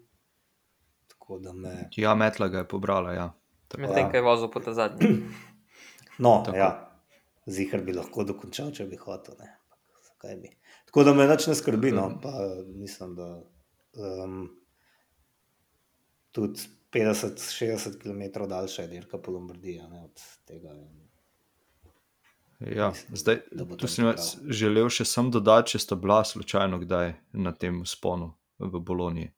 Tako 1.14 1.38
da 1.38 1.52
me. 1.52 1.74
Ja, 1.96 2.14
metla 2.14 2.48
ga 2.48 2.64
je 2.64 2.68
pobrala. 2.68 3.14
Ja. 3.14 3.28
Tako, 3.68 3.82
Medtem, 3.86 4.10
ko 4.10 4.18
je 4.18 4.22
vozil 4.26 4.50
po 4.50 4.60
ta 4.60 4.74
zadnji. 4.74 5.14
No, 6.20 6.42
Tako. 6.44 6.56
ja, 6.58 6.66
zihar 7.48 7.80
bi 7.80 7.94
lahko 7.96 8.26
dokončal, 8.28 8.74
če 8.76 8.84
bi 8.90 8.98
hotel. 9.00 9.38
Ne. 9.40 9.46
Zakaj 10.04 10.34
bi. 10.36 10.50
Tako 10.90 11.04
da 11.06 11.14
me 11.16 11.24
nič 11.30 11.46
ne 11.48 11.54
skrbi, 11.56 11.94
no, 11.96 12.10
pa 12.20 12.32
mislim, 12.76 13.14
da 13.16 13.28
um, 14.04 14.42
tudi 16.36 16.66
50-60 16.92 17.96
km 18.02 18.44
daljša 18.50 18.82
je 18.82 18.88
dirka 18.88 19.18
po 19.18 19.32
Lombardiji, 19.32 19.78
a 19.80 19.88
ne 19.88 20.02
od 20.04 20.20
tega. 20.44 20.74
Ja. 22.60 22.92
Mislim, 23.08 23.16
Zdaj, 23.16 23.38
tu 23.78 23.88
sem 23.88 24.06
jaz 24.06 24.36
želel 24.48 24.88
še 24.92 25.04
sam 25.04 25.30
dodati, 25.30 25.74
če 25.74 25.78
sta 25.78 25.96
bila 25.96 26.22
slučajno 26.24 26.80
kdaj 26.82 27.14
na 27.32 27.52
tem 27.52 27.82
sponu 27.88 28.34
v 28.58 28.80
Boloniji. 28.80 29.32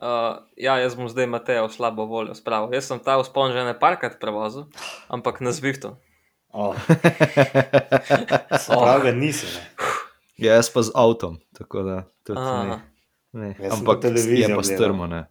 Uh, 0.00 0.38
ja, 0.56 0.78
jaz 0.80 0.94
bom 0.96 1.10
zdaj 1.12 1.26
Matejo 1.28 1.68
slabo 1.68 2.06
voljo 2.08 2.34
spravil. 2.34 2.72
Jaz 2.72 2.88
sem 2.88 3.00
ta 3.04 3.18
vzpon 3.20 3.52
že 3.52 3.66
ne 3.66 3.74
parkrat 3.76 4.16
prevozil, 4.20 4.70
ampak 5.12 5.42
na 5.44 5.52
Zwiftu. 5.52 5.98
Oh, 6.56 6.74
pravi. 8.66 9.12
Ne. 9.12 9.32
Ja, 10.40 10.56
jaz 10.56 10.70
pa 10.72 10.82
z 10.82 10.90
avtom, 10.96 11.36
tako 11.52 11.82
da 11.84 11.96
tudi 12.24 12.40
ne. 12.40 12.80
ne. 13.32 13.50
Ampak 13.70 14.08
je 14.08 14.48
pa 14.48 14.62
strmo, 14.62 15.06
ne. 15.06 15.26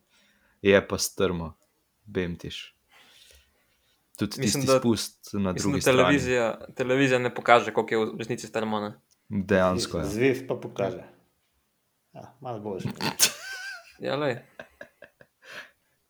Je 0.62 0.88
pa 0.88 0.98
strmo, 1.02 1.58
bemtiš. 2.06 2.79
Tudi 4.20 4.42
Mislim, 4.42 4.66
da- 4.66 4.80
spust 4.80 5.30
na 5.34 5.54
Mislim, 5.54 5.72
drugi 5.72 5.86
da 5.86 5.92
televizija, 5.92 6.58
televizija 6.76 7.20
ne 7.20 7.36
pokaže, 7.36 7.74
koliko 7.74 7.96
je 7.96 8.00
v 8.00 8.18
resnici 8.20 8.48
strani. 8.48 8.92
Dejansko 9.30 9.98
je. 9.98 10.06
Zviv 10.06 10.48
pa 10.48 10.56
pokaže. 10.56 11.04
Ja, 12.14 12.36
malo 12.42 12.60
boljše. 12.60 12.90
Ja, 14.00 14.16
lej. 14.16 14.38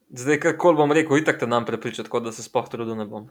Zdaj, 0.09 0.39
kako 0.39 0.73
bom 0.73 0.91
rekel, 0.91 1.17
itak 1.17 1.39
te 1.39 1.47
nam 1.47 1.65
prepričati, 1.65 2.05
tako 2.05 2.19
da 2.19 2.31
se 2.31 2.43
sploh 2.43 2.67
trudil 2.69 2.97
ne 2.97 3.05
bom. 3.05 3.29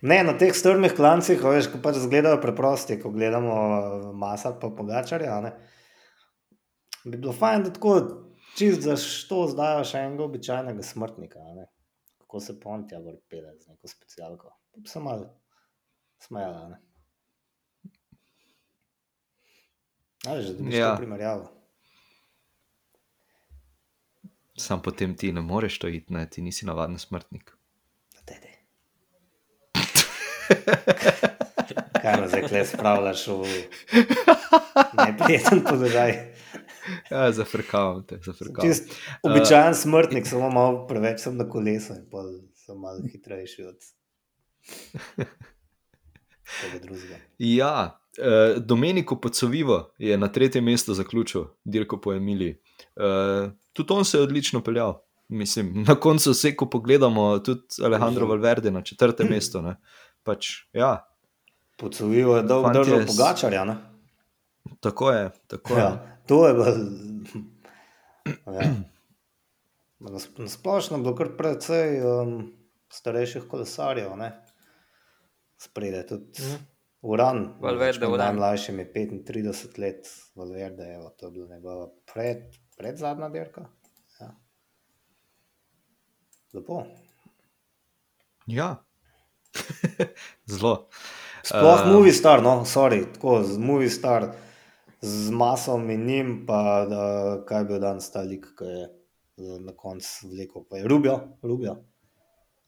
Ne, 0.00 0.22
na 0.24 0.32
teh 0.38 0.54
strmih 0.56 0.94
klancih, 0.96 1.42
veš, 1.44 1.68
ko 1.72 1.80
pač 1.84 1.98
izgledajo 2.00 2.38
preprosti, 2.40 2.96
ko 3.02 3.12
gledamo 3.12 3.56
masa 4.16 4.54
pa 4.60 4.70
pogačarja, 4.76 5.34
a 5.36 5.40
ne, 5.44 5.50
bi 7.04 7.18
bilo 7.18 7.34
fajn, 7.36 7.66
da 7.66 7.72
tako 7.76 7.98
čist 8.56 8.80
za 8.88 8.96
to 9.28 9.44
zdajo 9.52 9.84
še 9.84 10.06
enega 10.06 10.24
običajnega 10.24 10.88
smrtnika, 10.88 11.44
a 11.44 11.58
ne. 11.58 11.68
Kako 12.30 12.40
se 12.40 12.60
pa 12.60 12.68
on 12.70 12.88
tja 12.88 13.00
gor 13.00 13.14
pele 13.28 13.54
z 13.60 13.66
neko 13.68 13.88
specialko. 13.88 14.56
Pa 14.70 14.80
bi 14.80 14.88
se 14.88 15.00
malo 15.00 15.40
smejala, 16.18 16.60
a 16.60 16.68
ne. 16.68 16.80
Ali 20.26 20.42
že, 20.42 20.52
da 20.54 20.62
bi 20.62 20.76
Ja. 20.76 20.90
to 20.90 20.96
primerjavo. 20.96 21.52
Sam 24.56 24.82
potem 24.82 25.16
ti 25.16 25.32
ne 25.32 25.40
moreš 25.40 25.78
to 25.78 25.88
iti, 25.88 26.12
ne? 26.12 26.30
ti 26.30 26.42
nisi 26.42 26.66
navaden 26.66 26.98
smrtnik. 26.98 27.56
Daj. 28.26 28.36
Kaj 32.02 32.20
me 32.20 32.28
zdaj 32.28 32.42
kle 32.48 32.66
spravljaš 32.66 33.26
v 33.26 33.44
neprijeten 35.06 35.64
položaj? 35.64 36.34
Ja, 37.10 37.32
zafrkavam 37.32 38.02
te, 38.02 38.18
zafrkavam. 38.18 38.62
Čist 38.64 38.90
običajen 39.22 39.74
smrtnik, 39.74 40.26
samo 40.26 40.50
malo 40.50 40.86
preveč 40.86 41.20
sem 41.20 41.36
na 41.36 41.44
kolesu 41.46 41.92
in 41.94 42.06
pol 42.10 42.24
sem 42.56 42.78
malo 42.78 43.00
hitrejši 43.04 43.64
od 43.64 43.76
tega 46.62 46.78
drugega. 46.80 47.16
Ja, 47.38 47.74
eh, 48.18 48.24
Domenico 48.58 49.16
Pocovivo 49.16 49.94
je 49.98 50.18
na 50.18 50.28
tretjem 50.28 50.64
mestu 50.64 50.94
zaključil, 50.94 51.44
dirko 51.64 51.98
po 51.98 52.12
Emiliji. 52.12 52.56
Eh, 52.96 53.50
tudi 53.72 53.92
on 53.92 54.04
se 54.04 54.18
je 54.18 54.22
odlično 54.22 54.60
peljal. 54.62 54.98
Mislim, 55.30 55.84
na 55.84 55.94
koncu 55.96 56.30
vse, 56.30 56.56
ko 56.56 56.66
pogledamo, 56.66 57.38
tudi 57.38 57.60
Alejandro 57.80 58.22
Mhm. 58.22 58.30
Valverde 58.30 58.70
na 58.70 58.82
četrtem 58.82 59.28
mestu. 59.28 59.62
Ne. 59.62 59.76
Pač, 60.22 60.46
ja, 60.72 61.06
Pocovijo 61.78 62.36
je 62.36 62.42
dolgo 62.42 62.70
držal 62.70 63.00
s- 63.00 63.06
pogačarja, 63.08 63.64
ne? 63.64 63.76
Tako 64.80 65.10
je. 65.10 65.30
Tako 65.46 65.74
je. 65.74 65.80
Ja, 65.80 65.90
to 66.26 66.48
je 66.48 66.54
bilo. 66.54 66.66
Ja. 68.48 68.74
Na 70.00 70.10
sp- 70.12 70.38
na 70.38 70.48
splošno 70.48 70.96
je 70.96 71.02
bilo 71.02 71.14
kar 71.14 71.36
precej 71.36 72.00
um, 72.02 72.52
starejših 72.90 73.42
kolesarjev, 73.44 74.16
ne? 74.16 74.30
Spredaj 75.58 76.06
tudi 76.06 76.42
Mhm. 76.42 76.62
Uran, 77.02 77.54
Valverde, 77.60 78.06
Uran. 78.06 78.18
najmlajši 78.18 78.72
je 78.72 78.92
35 78.92 79.78
let, 79.78 80.06
Valverde, 80.34 80.84
evo, 80.84 81.10
to 81.10 81.26
je 81.26 81.32
bila 81.32 81.48
njegova 81.48 81.88
pred, 82.06 82.38
pred 82.76 82.96
zadnja 82.96 83.28
dirka. 83.28 83.64
Ja. 84.20 84.34
Lepo. 86.52 86.82
Ja. 88.46 88.84
Zelo. 90.46 90.88
Sploh 91.42 91.80
uh, 91.80 91.92
movie 91.92 92.12
star, 92.12 92.42
no, 92.42 92.64
sorry, 92.64 93.04
tako 93.14 93.42
z 93.42 93.58
movie 93.58 93.90
star, 93.90 94.32
z 95.00 95.30
masom 95.30 95.90
in 95.90 96.06
njim, 96.06 96.32
pa 96.46 96.86
da, 96.88 97.04
kaj 97.48 97.60
je 97.60 97.68
bil 97.68 97.80
danes 97.80 98.10
ta 98.12 98.22
lik, 98.22 98.46
ki 98.58 98.64
je 98.68 98.82
eh, 98.84 99.54
na 99.64 99.72
koncu 99.76 100.28
vlekel, 100.32 100.64
pa 100.68 100.80
je 100.80 100.88
Rubio, 100.88 101.18
Rubio. 101.42 101.76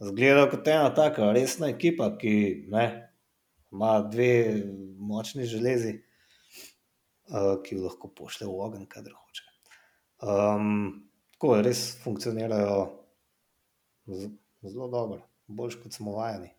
Zgleda 0.02 0.48
kot 0.50 0.68
ena 0.68 0.94
taka 0.94 1.30
resna 1.32 1.68
ekipa, 1.70 2.08
ki 2.18 2.34
ne, 2.72 2.86
ima 3.72 4.00
dve 4.10 4.32
močni 4.98 5.44
železi, 5.46 5.92
uh, 7.30 7.62
ki 7.62 7.76
jo 7.76 7.84
lahko 7.84 8.10
pošlje 8.10 8.48
v 8.48 8.56
ogenj, 8.66 8.88
kadar 8.90 9.14
hoče. 9.14 9.44
Um, 10.22 11.06
tako 11.32 11.60
res 11.62 11.84
funkcionirajo 12.02 12.80
zelo 14.62 14.88
dobro, 14.90 15.20
boljš 15.46 15.78
kot 15.84 15.94
smo 15.94 16.16
vajeni. 16.18 16.50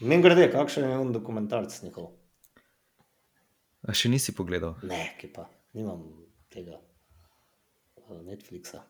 Min 0.00 0.24
grede, 0.24 0.48
kakšen 0.52 0.88
je 0.88 0.98
un 0.98 1.12
dokumentarc 1.12 1.82
njihov? 1.82 2.14
A 3.82 3.92
še 3.92 4.08
nisi 4.08 4.32
pogledal? 4.32 4.74
Ne, 4.82 5.16
ki 5.16 5.28
pa 5.28 5.46
nimam 5.72 6.02
tega 6.48 6.76
uh, 6.76 8.20
Netflixa. 8.22 8.82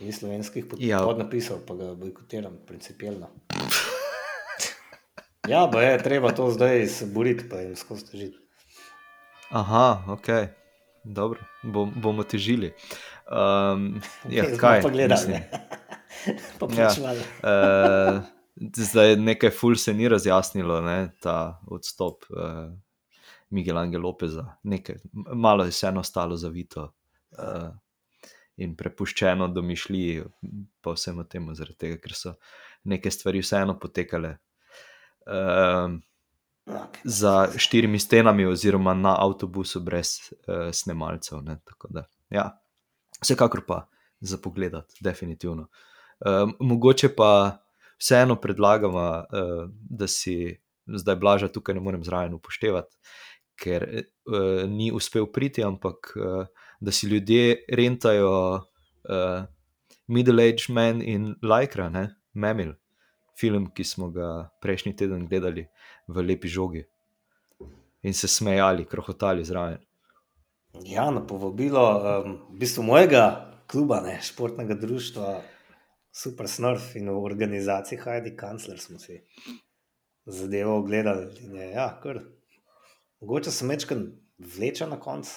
ni 0.00 0.12
slovenskih 0.12 0.66
pod, 0.66 0.80
Ja. 0.80 1.00
podnapisov, 1.00 1.62
pa 1.64 1.74
ga 1.74 1.94
bojkotiram, 1.94 2.58
principijelno. 2.66 3.30
Ja, 5.44 5.68
pa 5.68 5.82
je 5.82 5.98
treba 6.00 6.30
to 6.32 6.48
zdaj 6.50 6.86
se 6.88 7.06
boriti, 7.06 7.44
pa 7.44 7.58
jim 7.60 7.74
skozi 7.76 8.06
težiti. 8.06 8.38
Aha, 9.50 10.04
ok, 10.08 10.28
dobro, 11.04 11.36
bom, 11.62 11.92
bomo 11.94 12.24
težili. 12.24 12.70
Um, 13.26 14.00
ja, 14.26 14.46
kaj? 14.56 14.80
pa 14.80 14.88
gledali, 14.88 15.10
mislim, 15.10 15.32
ne. 15.34 15.48
pa 16.58 16.64
Ja. 16.66 16.88
plačevali. 16.88 17.20
Uh, 17.42 18.24
zdaj 18.56 19.16
nekaj 19.16 19.50
ful 19.50 19.76
se 19.76 19.94
ni 19.94 20.08
razjasnilo, 20.08 20.80
ne, 20.80 20.98
ta 21.22 21.60
odstop 21.66 22.24
uh, 22.30 22.70
Miguel 23.50 23.78
Angel 23.78 24.02
Lopeza. 24.02 24.46
Nekaj, 24.62 24.96
malo 25.34 25.64
je 25.64 25.74
vseeno 25.74 26.00
ostalo 26.00 26.36
zavito 26.36 26.88
uh, 27.38 27.68
in 28.56 28.76
prepuščeno 28.76 29.48
domišljiji, 29.48 30.24
pa 30.80 30.94
vsemu 30.94 31.24
temu, 31.28 31.54
zaradi 31.54 31.78
tega, 31.78 32.00
ker 32.02 32.14
so 32.14 32.34
neke 32.84 33.10
stvari 33.10 33.42
vseeno 33.42 33.78
potekale. 33.78 34.36
Uh, 35.26 36.00
Okay. 36.66 37.00
za 37.04 37.48
štirimi 37.56 37.98
stenami, 37.98 38.46
oziroma 38.46 38.94
na 38.94 39.16
avtobusu 39.20 39.80
brez 39.80 40.16
uh, 40.32 40.70
snemalcev. 40.72 41.42
Ne, 41.44 41.58
tako 41.64 41.88
da, 41.90 42.06
ja, 42.30 42.62
vsekakor 43.20 43.66
pa 43.66 43.82
za 44.20 44.38
pogled, 44.40 44.72
definitivno. 45.00 45.68
Uh, 46.24 46.50
mogoče 46.60 47.08
pa 47.16 47.58
vseeno 48.04 48.36
predlagamo, 48.36 49.00
uh, 49.00 49.64
da 49.72 50.08
si 50.10 50.52
zdaj 50.84 51.16
blaža 51.16 51.48
tukaj 51.48 51.74
ne 51.74 51.80
morem 51.80 52.04
zraven 52.04 52.36
upoštevati, 52.36 52.96
ker 53.56 53.86
uh, 53.88 54.64
ni 54.68 54.90
uspel 54.92 55.30
priti, 55.32 55.64
ampak 55.64 56.12
uh, 56.16 56.44
da 56.80 56.92
si 56.92 57.08
ljudje 57.08 57.64
rentajo 57.72 58.34
uh, 59.08 59.44
Middle-aged 60.06 60.68
Man 60.68 61.00
in 61.02 61.34
Lycra, 61.42 61.88
ne, 61.88 62.10
Memil. 62.34 62.74
Film, 63.40 63.70
ki 63.74 63.84
smo 63.84 64.10
ga 64.14 64.50
prejšnji 64.62 64.92
teden 64.96 65.24
gledali 65.26 65.64
v 66.06 66.22
lepi 66.22 66.48
žogi 66.48 66.84
in 68.04 68.14
se 68.14 68.28
smejali, 68.28 68.84
krohotali 68.84 69.44
zraven. 69.44 69.80
Ja, 70.84 71.08
na 71.10 71.22
povabilo 71.26 71.82
um, 71.98 72.36
v 72.52 72.60
bistvu 72.60 72.84
mojega 72.84 73.24
kluba, 73.66 74.02
ne, 74.04 74.18
športnega 74.22 74.76
društva 74.78 75.40
Super 76.14 76.46
Snurf 76.48 76.92
in 76.94 77.10
v 77.10 77.16
organizaciji 77.18 77.98
Heidi 78.04 78.36
Kancler 78.36 78.78
smo 78.78 78.98
si 79.02 79.16
zadevo 80.26 80.76
ogledali. 80.78 81.26
In 81.42 81.56
je, 81.56 81.70
ja, 81.70 81.88
kar. 82.02 82.20
Mogoče 83.20 83.50
se 83.50 83.64
mečkan 83.66 84.04
vleče 84.38 84.86
na 84.86 85.00
konc, 85.00 85.30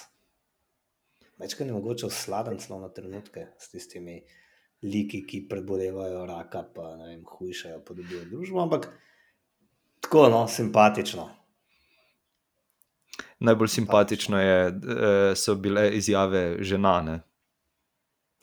mečkan 1.38 1.66
je 1.66 1.72
mogoče 1.72 2.06
osladen 2.06 2.58
celo 2.58 2.78
na 2.80 2.92
trenutke 2.94 3.46
s 3.58 3.70
tistimi 3.70 4.20
liki, 4.82 5.24
ki 5.26 5.48
prebolevajo 5.48 6.26
raka, 6.26 6.62
pa 6.74 6.94
ne 6.96 7.08
vem, 7.08 7.24
hujšajo, 7.26 7.80
pa 7.84 7.94
dobijo 7.94 8.22
družbo, 8.30 8.62
ampak 8.62 8.86
tako, 10.00 10.28
no, 10.30 10.44
simpatično. 10.48 11.26
Najbolj 13.40 13.68
simpatično 13.68 14.40
je, 14.40 14.62
eh, 14.68 15.34
so 15.34 15.54
bile 15.54 15.88
izjave 15.96 16.62
ženane. 16.62 17.20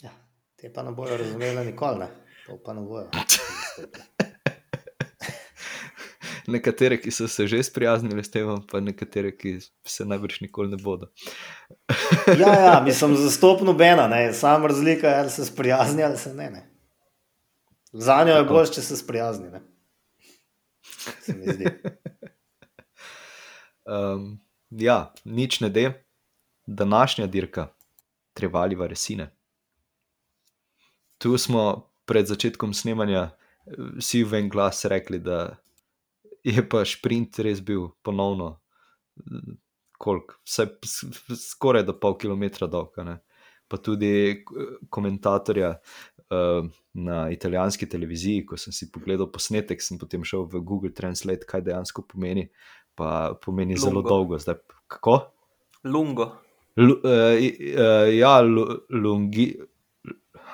Ja, 0.04 0.12
te 0.56 0.74
pa 0.74 0.84
ne 0.84 0.92
bojo 0.92 1.18
razumeli 1.18 1.66
nikoli, 1.72 2.04
ne. 2.04 2.25
To 2.46 2.58
pa 2.66 2.74
ne 2.74 2.82
bojo. 2.82 3.10
Nekatere, 6.48 7.02
ki 7.02 7.12
so 7.12 7.28
se 7.28 7.48
že 7.48 7.64
sprijaznili 7.64 8.24
s 8.24 8.32
tem, 8.32 8.62
pa 8.72 8.80
nekatere, 8.80 9.32
ki 9.38 9.60
se 9.84 10.06
najbrž 10.06 10.42
nikoli 10.42 10.70
ne 10.70 10.78
bodo. 10.78 11.08
Ja, 12.40 12.54
ja, 12.60 12.82
mislim, 12.86 13.16
zastopno 13.16 13.66
nobena, 13.66 14.08
ne. 14.08 14.34
Sam 14.34 14.66
razlika 14.66 15.08
je, 15.08 15.20
ali 15.20 15.30
se 15.30 15.46
sprijazni 15.46 16.04
ali 16.04 16.18
se 16.18 16.34
ne. 16.34 16.50
ne. 16.50 16.70
Za 17.94 18.24
njo 18.24 18.34
je 18.34 18.44
Tako. 18.44 18.54
bolj, 18.54 18.68
če 18.76 18.82
se 18.82 18.98
sprijazni. 18.98 19.50
Ne. 19.50 19.62
Se 21.22 21.34
mi 21.34 21.54
zdi. 21.54 21.66
Um, 23.86 24.40
ja, 24.70 25.14
nič 25.26 25.60
ne 25.60 25.70
de, 25.70 26.06
današnja 26.66 27.28
dirka, 27.28 27.68
trevali 28.34 28.76
varesine. 28.76 29.30
Tu 31.18 31.38
smo 31.38 31.92
pred 32.06 32.28
začetkom 32.30 32.74
snemanja 32.74 33.30
eh, 33.30 33.76
vsi 34.00 34.24
v 34.24 34.42
en 34.44 34.50
glas 34.50 34.86
rekli, 34.86 35.20
da 35.20 35.58
je 36.46 36.62
pa 36.70 36.84
šprint 36.86 37.40
res 37.42 37.62
bil 37.66 37.90
ponovno, 38.06 38.60
eh, 39.20 39.56
koliko, 39.98 40.38
s- 40.46 41.08
skoraj 41.50 41.86
do 41.88 41.96
pol 42.00 42.18
kilometra 42.18 42.68
dolg. 42.68 42.94
Pa 43.68 43.78
tudi 43.82 44.12
eh, 44.30 44.44
komentatorja 44.94 45.72
uh, 46.30 46.68
na 46.94 47.30
italijanski 47.34 47.90
televiziji, 47.90 48.46
ko 48.46 48.58
sem 48.62 48.74
si 48.74 48.92
pogledal 48.94 49.32
posnetek, 49.34 49.82
sem 49.82 49.98
potem 49.98 50.22
šel 50.24 50.46
v 50.46 50.62
Google 50.62 50.94
Translate, 50.94 51.48
kaj 51.50 51.64
dejansko 51.66 52.06
pomeni. 52.06 52.46
Pa 52.96 53.34
pomeni 53.42 53.76
zelo 53.76 54.00
Lungo. 54.04 54.10
dolgo. 54.10 54.38
Zdaj, 54.40 54.62
kako? 54.88 55.18
Lungo. 55.84 56.30
Lu, 56.78 57.00
uh, 57.02 57.34
uh, 57.40 58.06
ja, 58.14 58.38
lu, 58.46 58.68
lungi. 58.90 59.56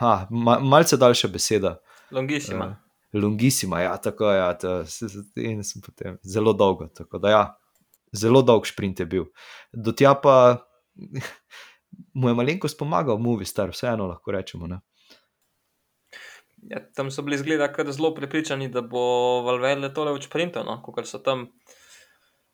Ha, 0.01 0.27
ma, 0.29 0.57
malce 0.59 0.97
daljša 0.97 1.29
beseda. 1.29 1.75
Longissima. 2.11 2.65
Eh, 2.65 3.19
Longissima, 3.21 3.81
ja, 3.81 3.97
tako 4.01 4.31
je. 4.31 4.37
Ja, 4.37 4.53
to, 4.57 4.83
in 5.35 5.63
sem 5.63 5.81
potem 5.85 6.17
zelo 6.23 6.53
dolgo. 6.53 6.87
Tako 6.87 7.19
da, 7.21 7.29
ja, 7.29 7.43
zelo 8.11 8.41
dolg 8.41 8.65
sprint 8.65 8.99
je 8.99 9.05
bil. 9.05 9.27
Do 9.73 9.93
tja 9.93 10.15
pa 10.17 10.35
mu 12.19 12.29
je 12.29 12.37
malenkost 12.39 12.79
pomagal, 12.79 13.19
Movi 13.21 13.45
Star, 13.45 13.69
vseeno 13.69 14.07
lahko 14.07 14.31
rečemo. 14.31 14.67
Ne? 14.67 14.79
Ja, 16.69 16.81
tam 16.95 17.11
so 17.11 17.21
bili 17.25 17.37
zgleda 17.37 17.71
kar 17.73 17.91
zelo 17.91 18.13
prepričani, 18.15 18.69
da 18.69 18.81
bo 18.81 19.41
Valverde 19.45 19.93
tole 19.93 20.13
v 20.13 20.21
sprintu, 20.21 20.63
no? 20.65 20.79
kot 20.85 21.07
so 21.09 21.19
tam 21.19 21.47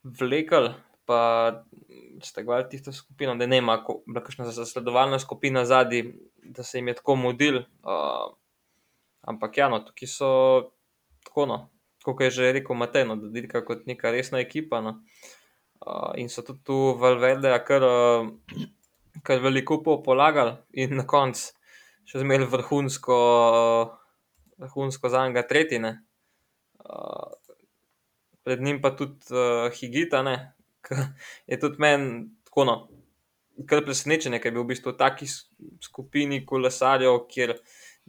vlekli, 0.03 0.71
pa 1.05 1.19
stegovali 2.23 2.69
tisto 2.69 2.91
skupino, 2.91 3.35
da 3.35 3.45
ne 3.45 3.57
ima 3.57 3.83
bila 4.05 4.23
kakšna 4.23 4.51
zasledovalna 4.51 5.19
skupina 5.19 5.65
zadnji, 5.65 6.13
da 6.43 6.63
se 6.63 6.77
jim 6.77 6.87
je 6.87 6.93
tako 6.93 7.15
mudil. 7.15 7.57
Uh, 7.57 8.33
ampak 9.21 9.57
ja, 9.57 9.69
no, 9.69 9.79
tukaj 9.79 10.07
so 10.07 10.29
tako, 11.25 11.45
no, 11.45 11.57
kot 12.03 12.21
je 12.21 12.31
že 12.31 12.51
rekel 12.51 12.75
Matej, 12.75 13.05
no, 13.05 13.15
da 13.15 13.29
dirka 13.29 13.65
kot 13.65 13.85
neka 13.85 14.11
resna 14.11 14.39
ekipa. 14.39 14.81
No. 14.81 15.01
Uh, 15.85 16.13
in 16.17 16.29
so 16.29 16.41
tudi 16.41 16.63
tu 16.63 16.77
Valverde 16.99 17.51
kar, 17.67 17.83
uh, 17.83 18.63
kar 19.23 19.39
veliko 19.43 19.81
polagali 19.83 20.57
in 20.73 20.95
na 20.97 21.05
koncu 21.05 21.53
še 22.07 22.21
zmeraj 22.23 22.47
vrhunsko, 22.49 23.17
vrhunsko 24.57 25.09
za 25.11 25.25
njega 25.27 25.43
tretjine. 25.47 25.97
Uh, 26.79 27.35
pred 28.47 28.61
njim 28.63 28.79
pa 28.81 28.93
tudi 28.95 29.27
uh, 29.35 29.67
Higita, 29.75 30.23
ne, 30.23 30.37
je 31.49 31.59
tudi 31.59 31.81
meni 31.83 32.27
tako 32.47 32.67
no. 32.69 32.77
Kar 33.67 33.81
presenečen 33.81 34.35
je, 34.35 34.39
ker 34.41 34.51
je 34.51 34.55
bil 34.59 34.67
v 34.67 34.71
bistvu 34.75 34.93
v 34.93 34.99
taki 34.99 35.25
skupini 35.81 36.43
kolesarjev, 36.45 37.23
kjer 37.31 37.55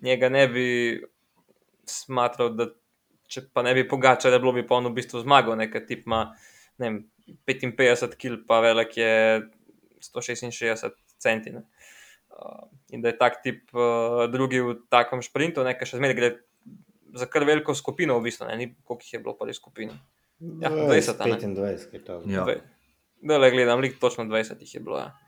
njega 0.04 0.28
ne 0.28 0.42
bi 0.52 0.66
smatral, 1.88 2.52
da 2.52 2.68
če 3.28 3.46
pa 3.52 3.64
ne 3.64 3.72
bi 3.76 3.86
pogačal, 3.88 4.32
da 4.32 4.40
bilo 4.42 4.52
bi 4.56 4.66
pa 4.66 4.76
on 4.76 4.90
v 4.90 4.98
bistvu 5.00 5.22
zmagal, 5.24 5.56
nekaj 5.56 5.86
tip 5.88 6.04
ima 6.04 6.26
ne 6.78 6.90
vem, 6.90 6.98
55 7.48 8.16
kg, 8.16 8.42
pa 8.48 8.60
velik 8.64 8.96
je 8.96 9.12
166 10.04 10.92
centi. 11.18 11.52
Ne. 11.52 11.64
Uh, 12.28 12.68
in 12.94 13.02
da 13.02 13.10
je 13.10 13.18
tak 13.18 13.40
tip 13.42 13.72
uh, 13.74 14.28
drugi 14.30 14.60
v 14.62 14.76
takem 14.92 15.22
sprintu, 15.24 15.64
nekaj 15.66 15.90
še 15.90 15.98
zmeraj 15.98 16.16
gre 16.16 16.30
za 17.18 17.26
kar 17.26 17.44
veliko 17.48 17.74
skupino, 17.74 18.18
v 18.20 18.28
bistvu, 18.28 18.46
ne, 18.48 18.56
ni 18.60 18.70
koliko 18.84 19.04
jih 19.04 19.16
je 19.16 19.22
bilo 19.24 19.34
pa 19.36 19.48
v 19.48 19.56
skupini. 19.56 19.96
Ja, 20.40 20.70
20, 20.70 21.14
a 21.18 21.26
ne? 21.26 21.34
25, 21.34 21.90
kaj 21.90 22.04
to. 22.04 22.22
Ja. 22.26 22.46
Da, 23.22 23.38
le 23.38 23.50
gledam, 23.50 23.80
lik 23.80 23.98
točno 24.00 24.24
20 24.24 24.60
jih 24.60 24.74
je 24.74 24.80
bilo. 24.80 24.98
Ja. 24.98 25.18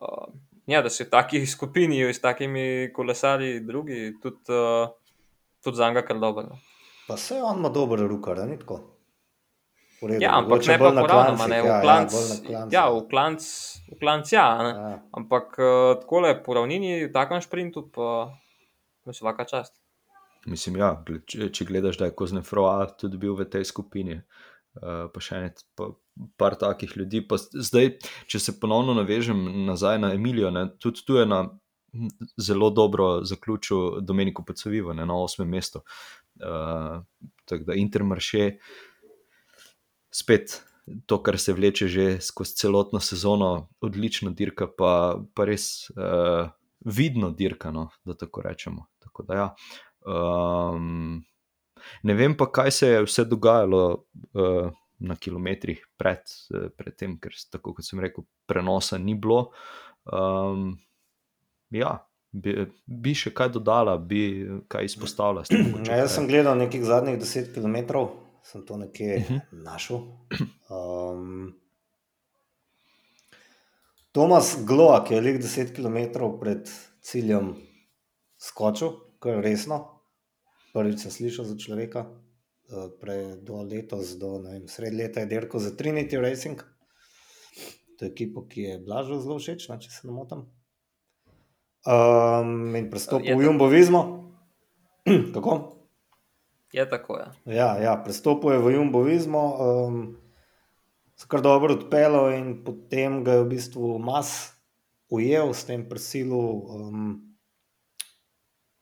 Uh, 0.00 0.34
ja, 0.66 0.82
da 0.82 0.90
si 0.90 1.04
v 1.04 1.10
taki 1.10 1.46
skupini, 1.54 2.02
s 2.14 2.20
takimi 2.20 2.90
kolesarji, 2.94 3.60
drugi, 3.60 4.16
tudi, 4.22 4.50
uh, 4.50 4.90
tudi 5.64 5.76
za 5.76 5.88
njega 5.88 6.02
kar 6.02 6.18
dobro. 6.18 6.42
no. 6.42 6.58
Pa 7.08 7.16
se 7.16 7.42
on 7.42 7.58
ima 7.58 7.68
dober 7.68 7.98
rukar, 7.98 8.40
a 8.40 8.46
ni 8.46 8.58
tako? 8.58 8.80
Redu, 10.02 10.22
Ja, 10.22 10.36
ampak 10.38 10.66
ne 10.66 10.78
pa 10.78 10.92
klancih, 11.06 11.48
ne, 11.48 11.56
ja, 11.56 11.62
v 11.62 11.66
ja, 11.66 11.80
klanc. 11.80 12.12
na 12.12 12.18
klancih. 12.46 12.72
Ja, 12.72 12.90
v 12.90 13.08
klanc, 13.10 13.42
v 13.90 13.98
klanc 13.98 14.32
ja. 14.32 14.46
Ja. 14.62 14.98
ampak 15.12 15.58
uh, 15.58 15.98
tako 16.02 16.20
le 16.20 16.36
po 16.42 16.54
ravnini, 16.54 17.06
v 17.06 17.12
takem 17.12 17.42
sprintu, 17.42 17.88
pa 17.90 18.30
mi 19.06 19.14
vsaka 19.14 19.44
čast. 19.44 19.74
Mislim, 20.46 20.78
ja, 20.78 20.92
če, 21.26 21.50
če 21.50 21.66
gledaš, 21.66 21.98
da 21.98 22.06
je 22.06 22.14
Koznefroa 22.14 22.86
tudi 22.94 23.18
bil 23.18 23.34
v 23.34 23.48
tej 23.50 23.66
skupini, 23.66 24.20
uh, 24.20 24.47
pa 24.80 25.22
še 25.22 25.40
ne, 25.42 25.52
pa 25.78 25.90
par 26.40 26.56
takih 26.58 26.96
ljudi. 26.96 27.22
Pa 27.28 27.38
zdaj, 27.38 27.96
če 28.30 28.40
se 28.42 28.54
ponovno 28.60 28.94
navežem 28.98 29.40
nazaj 29.66 30.00
na 30.02 30.12
Emilijo, 30.16 30.52
ne, 30.54 30.68
tudi 30.82 31.04
tu 31.06 31.18
je 31.18 31.26
na 31.26 31.44
m, 31.94 32.10
zelo 32.36 32.70
dobro 32.70 33.24
zaključil 33.24 34.00
Domenico 34.06 34.44
Pacovivo 34.46 34.94
ne, 34.94 35.06
na 35.06 35.16
osmem 35.16 35.48
mestu. 35.48 35.82
Uh, 36.38 37.00
tako 37.48 37.70
da 37.70 37.78
Intermarše 37.78 38.52
spet. 40.14 40.62
To, 41.06 41.18
kar 41.20 41.36
se 41.36 41.52
vleče 41.52 41.88
že 41.92 42.04
skozi 42.24 42.54
celotno 42.56 43.00
sezono, 43.00 43.68
odlična 43.84 44.30
dirka, 44.32 44.70
pa, 44.72 45.20
pa 45.36 45.44
res 45.44 45.90
uh, 45.92 46.48
vidno 46.80 47.28
dirka, 47.30 47.70
no, 47.70 47.90
da 48.08 48.16
tako 48.16 48.42
rečemo. 48.46 48.86
Tako 49.04 49.26
da, 49.28 49.34
ja. 49.34 49.48
um, 50.08 51.20
ne 52.02 52.14
vem 52.14 52.36
pa, 52.36 52.46
kaj 52.52 52.70
se 52.72 52.88
je 52.88 53.02
vse 53.04 53.24
dogajalo 53.24 53.82
uh, 54.34 54.70
na 54.98 55.16
kilometrih 55.16 55.84
pred, 55.96 56.22
uh, 56.54 56.68
pred 56.76 56.96
tem, 56.96 57.18
ker, 57.18 57.32
tako 57.50 57.74
kot 57.74 57.84
sem 57.86 58.00
rekel, 58.00 58.24
prenosa 58.46 58.98
ni 58.98 59.14
bilo. 59.14 59.50
Um, 60.08 60.72
ja, 61.70 61.94
bi, 62.32 62.54
bi 62.86 63.14
še 63.14 63.30
kaj 63.30 63.52
dodala, 63.54 63.98
bi 63.98 64.22
kaj 64.68 64.84
izpostavila. 64.84 65.44
s 65.44 65.48
tem 65.48 65.68
Ja, 65.88 66.00
jaz 66.02 66.16
sem 66.16 66.26
gledal 66.26 66.58
nekih 66.58 66.84
zadnjih 66.84 67.18
10 67.18 67.54
km, 67.54 68.06
sem 68.42 68.64
to 68.64 68.76
nekje 68.76 69.18
Mhm. 69.20 69.62
našel. 69.64 70.02
Um, 70.70 71.54
Tomas 74.12 74.64
Gloak 74.64 75.10
je 75.10 75.20
lik 75.20 75.36
10 75.42 75.74
km 75.76 76.26
pred 76.40 76.66
ciljem 77.00 77.54
skočil, 78.38 78.90
kar 79.20 79.42
resno. 79.44 79.97
Prvič 80.72 81.04
sem 81.04 81.12
slišal 81.12 81.48
za 81.48 81.56
človeka, 81.56 82.06
eh, 82.68 82.88
prej 83.00 83.40
do 83.42 83.62
letos, 83.64 84.16
do 84.20 84.38
ne 84.42 84.58
vem, 84.58 84.68
sred 84.68 84.92
leta 84.94 85.24
je 85.24 85.30
dirkal 85.32 85.60
za 85.60 85.72
Trinity 85.72 86.20
Racing. 86.20 86.60
To 87.98 88.04
je 88.04 88.10
ekipo, 88.10 88.46
ki 88.46 88.60
je 88.62 88.74
Blažu 88.78 89.18
zelo 89.18 89.38
všeč, 89.42 89.68
ne, 89.68 89.78
če 89.80 89.90
se 89.90 90.06
ne 90.06 90.14
motim. 90.14 90.46
Um, 91.88 92.76
in 92.76 92.90
prestopil 92.90 93.34
v 93.34 93.42
Jumbo 93.42 93.66
Vizmo. 93.66 94.30
Kako? 95.34 95.78
Je 96.72 96.84
tako, 96.84 97.16
ja. 97.16 97.28
Ja, 97.48 97.68
ja 97.80 97.96
prestopil 97.96 98.52
je 98.52 98.58
v 98.62 98.72
Jumbo 98.76 99.02
Vizmo, 99.02 99.44
um, 99.56 100.16
se 101.16 101.26
kar 101.26 101.40
dobro 101.42 101.74
odpeljal 101.74 102.36
in 102.36 102.60
potem 102.62 103.24
ga 103.24 103.38
je 103.38 103.42
v 103.42 103.50
bistvu 103.56 103.96
mas 103.98 104.52
ujel 105.08 105.54
s 105.56 105.64
tem 105.64 105.88
prisilom. 105.88 106.46
Um, 106.68 107.27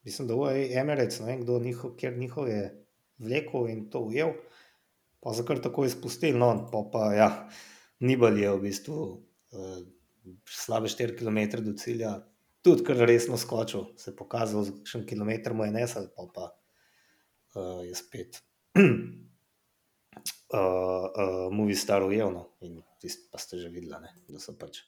mislim, 0.07 0.29
da 0.29 0.35
je 0.55 0.79
Emirates, 0.79 1.21
ne 1.21 1.27
vem, 1.27 1.41
kdo 1.43 1.59
njihov, 1.59 1.97
kjer 1.99 2.19
njihov 2.19 2.49
je 2.49 2.63
vlekel 3.19 3.69
in 3.69 3.91
to 3.91 4.01
ujel, 4.07 4.33
pa 5.21 5.33
za 5.33 5.45
kar 5.45 5.61
tako 5.63 5.85
izpustil. 5.85 6.39
No, 6.39 6.69
pa, 6.73 6.85
pa 6.93 7.13
ja, 7.15 7.31
Nibal 8.01 8.39
je 8.39 8.53
v 8.53 8.63
bistvu 8.63 8.97
uh, 9.03 9.79
slabe 10.47 10.89
4 10.93 11.19
km 11.19 11.65
do 11.65 11.75
cilja. 11.79 12.17
Tudi 12.63 12.85
kar 12.87 12.97
resno 12.97 13.39
skočil, 13.39 13.85
se 13.99 14.11
je 14.11 14.17
pokazal, 14.17 14.65
za 14.67 14.73
kakšen 14.79 15.07
kilometr 15.07 15.55
mu 15.55 15.67
je 15.67 15.75
nesel, 15.75 16.09
pa, 16.17 16.27
pa 16.35 16.51
uh, 17.55 17.83
je 17.87 17.95
spet 17.95 18.43
uh, 18.79 18.87
uh, 20.55 21.53
Movie 21.53 21.79
Star 21.79 22.03
ujel. 22.03 22.31
No. 22.35 22.53
In 22.61 22.83
tisti 23.03 23.27
pa 23.33 23.39
ste 23.39 23.59
že 23.59 23.71
videli, 23.71 24.07
da 24.29 24.43
so 24.43 24.55
pač 24.59 24.83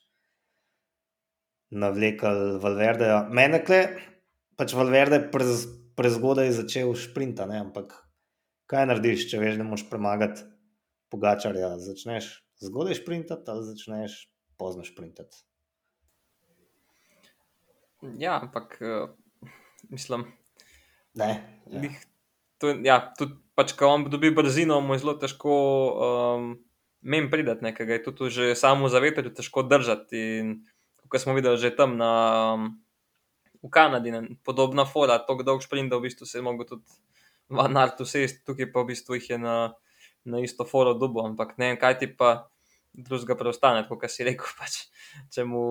navlekli 1.69 2.59
Valverdeja. 2.61 3.27
Mene 3.31 3.61
kle, 3.65 3.81
pač 4.59 4.75
Valverde 4.75 5.21
prez, 5.31 5.65
prezgodaj 5.95 6.51
začel 6.57 6.91
šprinta, 6.99 7.47
ne, 7.49 7.61
ampak 7.63 7.95
kaj 8.69 8.89
narediš, 8.91 9.29
če 9.31 9.39
veš, 9.41 9.59
da 9.61 9.67
moš 9.67 9.87
premagati 9.89 10.43
Pogačarja? 11.09 11.77
Začneš 11.81 12.27
zgodaj 12.61 12.99
šprintati 12.99 13.49
ali 13.49 13.69
začneš 13.71 14.19
pozno 14.59 14.83
šprintati? 14.83 15.45
Ja, 18.19 18.37
ampak 18.39 18.77
uh, 18.83 19.09
mislim, 19.89 20.27
Ne, 21.19 21.61
ja. 21.71 21.81
Lih, 21.81 21.95
to, 22.61 22.73
ja, 22.85 22.97
tudi, 23.17 23.37
pač, 23.57 23.73
ko 23.77 23.93
on 23.95 24.05
dobi 24.11 24.31
brzino, 24.35 24.79
mu 24.83 24.95
je 24.95 25.03
zelo 25.03 25.15
težko 25.19 25.53
um, 25.53 26.51
mem 27.01 27.29
pridati, 27.31 27.65
ne, 27.65 27.73
ker 27.75 27.89
ga 27.89 27.97
je 27.97 28.03
tudi 28.05 28.29
že 28.35 28.51
samo 28.59 28.91
zavetrje 28.91 29.33
težko 29.41 29.65
držati. 29.67 30.21
In, 30.41 30.53
kot 31.09 31.23
smo 31.23 31.33
videli 31.33 31.57
že 31.57 31.73
tam 31.75 31.97
na, 31.97 32.13
um, 32.53 32.69
v 33.63 33.69
Kanadi, 33.73 34.11
ne, 34.11 34.21
podobna 34.45 34.85
fora, 34.87 35.19
tako 35.27 35.45
dolg 35.47 35.63
sprint, 35.65 35.91
da 35.91 35.99
v 35.99 36.07
bistvu 36.07 36.27
se 36.27 36.37
je 36.39 36.45
mogel 36.45 36.67
tudi 36.69 36.99
van 37.49 37.77
art 37.77 38.01
usesti, 38.01 38.43
tukaj 38.47 38.69
pa 38.71 38.83
v 38.83 38.91
bistvu 38.93 39.17
jih 39.17 39.29
je 39.33 39.37
na, 39.41 39.57
na 40.25 40.39
isto 40.43 40.65
foro 40.65 40.93
dubo, 40.93 41.25
ampak 41.25 41.57
ne 41.57 41.71
vem, 41.71 41.79
kaj 41.81 41.99
ti 41.99 42.07
pa 42.07 42.49
drugega 42.93 43.35
preostane, 43.37 43.85
kot 43.89 44.07
si 44.09 44.27
rekel, 44.27 44.49
pač, 44.59 44.85
če 45.33 45.45
mu, 45.49 45.63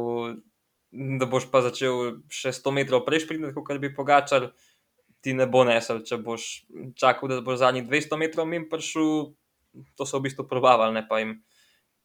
da 0.90 1.28
boš 1.30 1.48
pa 1.52 1.62
začel 1.64 2.20
še 2.32 2.52
100 2.56 2.74
metrov 2.80 3.06
prej 3.06 3.24
sprintati, 3.26 3.56
kot 3.56 3.80
bi 3.80 3.94
pogačal 3.94 4.52
ti 5.20 5.34
ne 5.34 5.46
bo 5.50 5.64
nesel, 5.66 6.02
če 6.06 6.20
boš 6.22 6.46
čakal, 6.98 7.30
da 7.30 7.42
boš 7.44 7.60
zadnjih 7.62 7.86
200 7.88 8.18
metrov 8.20 8.46
min 8.48 8.68
prišel, 8.70 9.34
to 9.98 10.06
so 10.06 10.20
v 10.20 10.28
bistvu 10.28 10.46
probavali, 10.50 10.94
ne, 10.94 11.02
pa, 11.08 11.20
jim, 11.22 11.38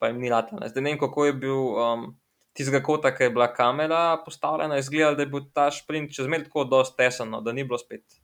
pa 0.02 0.10
jim 0.10 0.22
ni 0.22 0.32
lata. 0.34 0.58
Ne. 0.58 0.70
Zdaj 0.72 0.84
ne 0.84 0.94
vem, 0.94 1.02
kako 1.02 1.30
je 1.30 1.36
bil 1.46 1.60
um, 1.78 2.08
tistega 2.54 2.84
kota, 2.86 3.12
ki 3.16 3.28
je 3.28 3.34
bila 3.34 3.48
kamera 3.54 4.02
postavljena, 4.26 4.78
izgledal, 4.78 5.16
da 5.16 5.26
je 5.26 5.32
bil 5.32 5.48
ta 5.54 5.70
sprint 5.72 6.14
čezmer 6.16 6.46
tako 6.48 6.68
dosti 6.70 6.98
tesen, 6.98 7.32
no, 7.34 7.42
da 7.42 7.52
ni 7.52 7.64
bilo 7.64 7.78
spet 7.82 8.20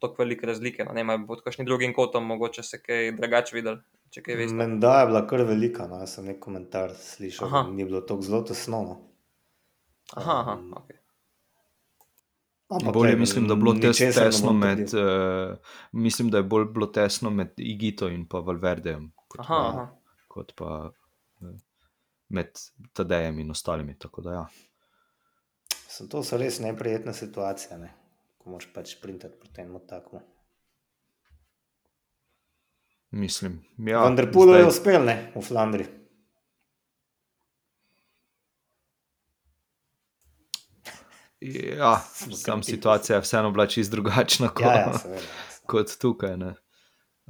tako 0.00 0.22
velike 0.22 0.46
razlike. 0.46 0.84
No. 0.84 0.92
Ne 0.96 1.04
vem, 1.04 1.26
bo 1.26 1.36
kakšnim 1.44 1.66
drugim 1.68 1.94
kotom 1.94 2.26
mogoče 2.26 2.62
se 2.62 2.80
kaj 2.82 3.12
drugače 3.18 3.56
videl, 3.56 3.80
če 4.10 4.22
kaj 4.24 4.38
veste. 4.40 4.56
Menda 4.56 5.00
je 5.00 5.10
bila 5.12 5.26
kar 5.28 5.44
velika, 5.48 5.88
no, 5.90 6.00
jaz 6.00 6.16
sem 6.16 6.30
nek 6.30 6.40
komentar 6.42 6.94
slišal, 6.96 7.48
Aha. 7.48 7.62
da 7.68 7.76
ni 7.76 7.84
bilo 7.88 8.00
tako 8.00 8.26
zelo 8.28 8.42
tesno. 8.48 8.82
No. 8.88 8.98
Aha, 10.16 10.40
aha, 10.40 10.56
Um, 10.58 10.72
ok. 10.76 10.96
Ampak 12.70 12.94
Bolje 12.94 13.10
glej, 13.10 13.20
mislim, 13.20 13.46
da 13.48 13.54
je 13.54 13.58
bilo 13.58 13.72
tes, 13.82 13.98
tesno 14.14 14.52
med, 14.52 14.92
uh, 14.94 15.56
mislim, 15.92 16.28
da 16.30 16.38
je 16.38 16.46
bolj 16.46 16.68
bilo 16.70 16.86
tesno 16.86 17.30
med 17.30 17.52
Igito 17.56 18.08
in 18.08 18.28
pa 18.28 18.38
Valverdejem, 18.38 19.08
kot, 19.26 19.40
Aha, 19.40 19.54
pa, 19.54 19.68
aha. 19.68 19.86
kot 20.28 20.52
pa 20.56 20.90
med 22.30 22.50
Tadejem 22.92 23.38
in 23.38 23.50
ostalimi. 23.50 23.96
Tako 23.98 24.22
da 24.22 24.32
ja. 24.32 24.44
Sem, 25.88 26.08
to 26.08 26.22
so 26.22 26.38
res 26.38 26.60
neprijetne 26.60 27.14
situacije, 27.14 27.78
ne? 27.78 27.90
ko 28.38 28.50
moraš 28.50 28.70
pač 28.72 28.94
sprintati 28.94 29.36
proti 29.36 29.54
temu 29.54 29.80
takmu. 29.80 30.20
Mislim, 33.12 33.58
Ja, 33.80 34.04
Vendar 34.04 34.30
pulo 34.32 34.54
je 34.54 34.62
zdaj- 34.62 34.68
uspel 34.70 35.04
ne? 35.04 35.16
v 35.34 35.42
Flandriji. 35.42 35.88
Ja, 41.40 42.00
kar 42.46 42.64
situacija 42.64 43.16
je 43.16 43.22
vseeno 43.22 43.50
bila 43.50 43.66
čist 43.66 43.90
drugačna 43.90 44.48
kot, 44.48 44.64
Ja, 44.64 44.74
ja, 44.74 44.98
seveda. 44.98 45.20
jasno. 45.20 45.66
kot 45.66 45.96
tukaj. 46.00 46.36
Ne. 46.36 46.54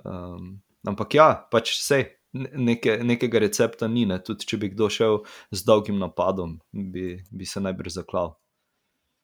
Um, 0.05 0.63
ampak 0.85 1.15
ja, 1.15 1.49
pač 1.51 1.71
vse. 1.73 2.01
Neke, 2.33 2.99
nekega 3.03 3.41
recepta 3.43 3.89
ni, 3.89 4.05
ne. 4.07 4.21
tudi 4.23 4.47
če 4.47 4.59
bi 4.63 4.69
kdo 4.71 4.87
šel 4.93 5.17
z 5.51 5.65
dolgim 5.67 5.99
napadom, 5.99 6.61
bi, 6.71 7.17
bi 7.31 7.49
se 7.49 7.61
najbrž 7.61 7.97
zaklal. 7.97 8.37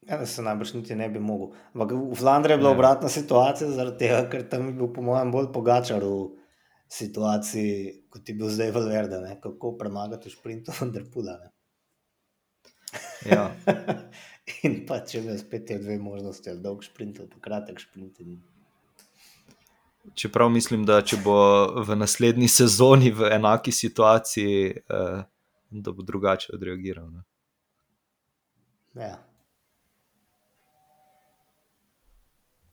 Ja, 0.06 0.18
se 0.26 0.42
najbrž 0.42 0.72
niti 0.74 0.94
ne 0.94 1.08
bi 1.10 1.22
mogel. 1.22 1.54
Ampak 1.74 1.94
v 1.94 2.18
Flandriji 2.18 2.54
je 2.54 2.58
bila 2.58 2.70
Ja. 2.70 2.76
obratna 2.78 3.08
situacija, 3.08 3.70
zaradi 3.70 3.98
tega, 4.04 4.24
ker 4.30 4.48
tam 4.50 4.68
je 4.68 4.74
bil, 4.78 4.90
po 4.94 5.02
mojem, 5.02 5.30
bolj 5.34 5.52
pogačar 5.54 6.02
v 6.02 6.34
situaciji, 6.88 8.06
kot 8.10 8.28
je 8.28 8.34
bil 8.34 8.50
zdaj 8.50 8.70
Valverde, 8.74 9.20
ne? 9.22 9.38
kako 9.42 9.76
premagati 9.78 10.28
v 10.28 10.34
šprintu 10.34 10.74
Underpula. 10.86 11.38
Ja. 13.26 13.50
In 14.66 14.84
pa 14.86 15.00
če 15.02 15.24
bi 15.26 15.34
spet 15.38 15.66
te 15.66 15.78
dve 15.82 15.98
možnosti, 15.98 16.54
dolg 16.62 16.84
šprint 16.86 17.18
ali 17.22 17.40
kratek 17.42 17.82
šprint. 17.82 18.20
In... 18.22 18.38
Čeprav 20.14 20.50
mislim, 20.50 20.84
da 20.86 21.00
če 21.02 21.16
bo 21.24 21.36
v 21.82 21.96
naslednji 21.96 22.48
sezoni 22.48 23.10
v 23.10 23.30
enaki 23.32 23.72
situaciji, 23.72 24.68
eh, 24.70 25.22
da 25.70 25.92
bo 25.92 26.02
drugače 26.02 26.52
odreagiral. 26.54 27.10
Ne. 27.10 27.22
Ja. 28.94 29.16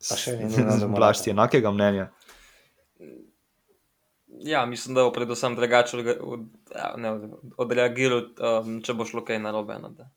Pa 0.10 0.20
še 0.20 0.36
mora 0.44 0.88
Blaž 0.88 1.24
ti 1.24 1.32
enakega 1.32 1.72
mnenja. 1.72 2.10
Ja, 4.40 4.66
mislim, 4.66 4.96
da 4.96 5.04
bo 5.04 5.12
predvsem 5.12 5.56
drugače 5.56 5.98
od, 6.22 6.40
ja, 6.76 6.94
ne, 6.98 7.14
odreagiral, 7.58 8.24
um, 8.64 8.80
če 8.84 8.96
bo 8.98 9.06
šlo 9.06 9.24
kaj 9.26 9.40
narobe, 9.40 9.78
no, 9.80 9.92
da, 9.94 10.10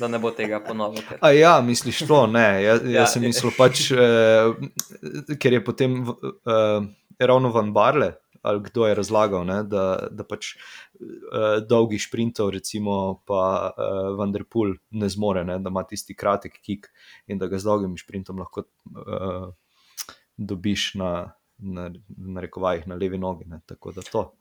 da 0.00 0.08
ne 0.08 0.20
bo 0.22 0.30
tega 0.30 0.60
ponovil. 0.64 1.02
Ker... 1.08 1.18
A 1.20 1.32
ja, 1.34 1.54
misliš 1.64 2.04
to? 2.08 2.24
Ne, 2.30 2.62
jaz, 2.64 2.84
Ja, 2.84 3.00
jaz 3.00 3.16
sem 3.16 3.26
mislil 3.26 3.52
pač, 3.58 3.88
eh, 3.92 5.36
ker 5.40 5.58
je 5.58 5.64
potem 5.64 6.00
eh, 6.06 6.86
ravno 7.18 7.52
Van 7.52 7.72
Barle, 7.76 8.14
ali 8.44 8.62
kdo 8.64 8.86
je 8.86 8.94
razlagal, 8.94 9.46
ne, 9.48 9.62
da, 9.64 9.84
da 10.10 10.24
pač 10.28 10.54
eh, 10.54 11.60
dolgih 11.68 12.02
sprintov, 12.02 12.50
recimo, 12.52 13.22
pa 13.26 13.44
eh, 13.72 14.10
Vanderpool 14.18 14.76
ne 14.92 15.08
zmore, 15.08 15.44
ne, 15.48 15.58
da 15.64 15.72
ima 15.72 15.84
tisti 15.88 16.16
kratek 16.16 16.60
kik 16.60 16.90
in 17.26 17.40
da 17.40 17.48
ga 17.48 17.58
z 17.58 17.70
dolgim 17.70 17.96
sprintom 18.00 18.42
lahko 18.44 18.66
eh, 18.66 19.48
dobiš 20.36 20.92
na, 21.00 21.14
na, 21.58 21.90
na 22.08 22.40
rekovajih, 22.40 22.86
na 22.88 22.94
levi 22.94 23.18
nogi. 23.18 23.44
Ne, 23.48 23.60
tako 23.66 23.92
da 23.92 24.02
to. 24.02 24.32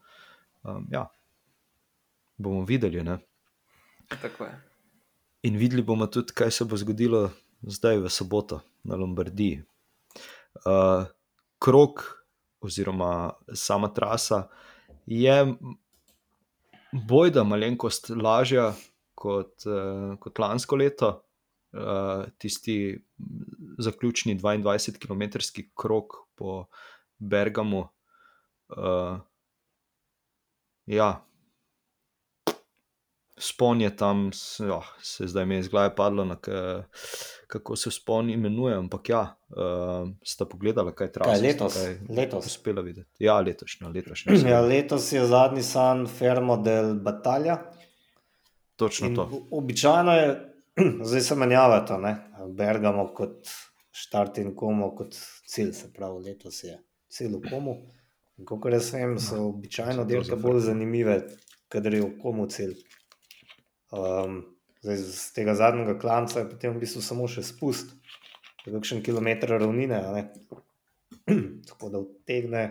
Um, 0.63 0.87
ja. 0.91 1.07
Bomo 2.37 2.65
videli. 2.65 3.03
Ne. 3.03 3.17
Tako 4.21 4.45
je. 4.45 4.61
In 5.43 5.57
videli 5.57 5.83
bomo 5.83 6.07
tudi, 6.07 6.33
kaj 6.33 6.51
se 6.51 6.65
bo 6.65 6.77
zgodilo 6.77 7.29
zdaj 7.61 7.97
v 8.03 8.09
soboto 8.09 8.61
na 8.83 8.95
Lombardiji. 8.95 9.63
Uh, 10.63 11.05
krok, 11.59 12.03
oziroma 12.63 13.33
sama 13.53 13.89
trasa, 13.93 14.47
je 15.05 15.35
bojda 16.93 17.43
malenkost 17.43 18.09
lažja 18.15 18.71
kot, 19.15 19.65
uh, 19.67 20.15
kot 20.19 20.39
lansko 20.39 20.79
leto. 20.79 21.13
Uh, 21.73 22.27
tisti 22.37 22.93
zaključni 23.81 24.35
22 24.39 24.99
km 25.01 25.39
krog 25.75 26.13
po 26.35 26.67
Bergamu. 27.29 27.87
Uh, 28.73 29.19
ja, 30.85 31.25
spon 33.37 33.81
je 33.81 33.95
tam, 33.95 34.31
oh, 34.71 34.85
se 35.01 35.27
zdaj 35.27 35.45
mi 35.45 35.55
je 35.55 35.59
iz 35.59 35.67
glave 35.67 35.95
padlo, 35.95 36.25
na, 36.25 36.37
kako 37.47 37.75
se 37.75 37.91
spon 37.91 38.29
imenuje. 38.29 38.75
Ampak 38.75 39.09
ja, 39.09 39.35
uh, 39.49 40.09
sta 40.23 40.45
pogledala, 40.45 40.95
kaj 40.95 41.11
traja. 41.11 41.33
Kaj 41.33 41.41
letos? 41.41 41.73
Kaj 41.73 41.97
letos. 42.17 42.45
uspela 42.45 42.81
videti. 42.81 43.09
Ja, 43.19 43.39
letošnja. 43.39 43.87
letošnja 43.87 44.33
Ja, 44.53 44.61
letos 44.61 45.11
je 45.11 45.25
zadnji 45.25 45.63
san 45.63 46.07
Fermo 46.07 46.57
del 46.57 46.95
Batalja. 46.95 47.57
Točno 48.75 49.07
In 49.07 49.15
to. 49.15 49.29
Običajno 49.51 50.11
je, 50.11 50.53
zdaj 51.07 51.21
se 51.21 51.35
menjavata, 51.35 51.97
ne? 51.97 52.15
Bergamo 52.47 53.07
kot 53.13 53.49
štart 53.91 54.37
in 54.37 54.55
komo 54.55 54.95
kot 54.95 55.15
cilj, 55.47 55.73
se 55.73 55.93
pravi, 55.93 56.23
letos 56.29 56.63
je 56.63 56.79
cilj 57.13 57.37
v 57.37 57.49
komu. 57.49 57.75
Kot 58.49 58.71
jaz 58.73 58.89
vem, 58.95 59.17
so 59.21 59.37
No, 59.37 59.49
običajno 59.53 60.05
dirke 60.09 60.35
bolj 60.41 60.63
zanimive, 60.67 61.19
kadar 61.71 61.93
je 61.93 62.01
v 62.01 62.13
komu 62.21 62.47
cilj. 62.49 62.73
Um, 63.93 64.41
zdaj, 64.81 64.97
z 64.97 65.27
tega 65.35 65.53
zadnjega 65.55 65.99
klanca 66.01 66.41
je 66.41 66.49
potem 66.49 66.73
v 66.73 66.81
bistvu 66.81 67.03
samo 67.05 67.27
še 67.29 67.45
spust, 67.45 67.93
kakšen 68.65 69.03
kilometr 69.05 69.53
ravnine, 69.53 70.01
tako 71.69 71.93
da 71.93 72.01
utegne. 72.01 72.63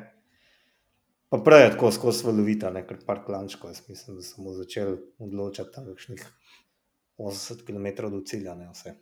Pa 1.32 1.38
prej 1.40 1.62
je 1.62 1.70
tako 1.76 1.92
skozi 1.94 2.26
valovita, 2.26 2.68
ne 2.74 2.82
kar 2.84 2.98
par 3.06 3.22
klančkov. 3.24 3.70
Jaz 3.72 3.86
mislim, 3.88 4.18
da 4.18 4.26
smo 4.26 4.52
začeli 4.52 4.98
odločati 5.22 5.72
tam 5.72 5.86
kakšnih 5.88 6.26
80 7.16 7.64
km 7.64 8.10
do 8.12 8.20
cilja, 8.26 8.58
ne 8.58 8.68
vse. 8.68 8.98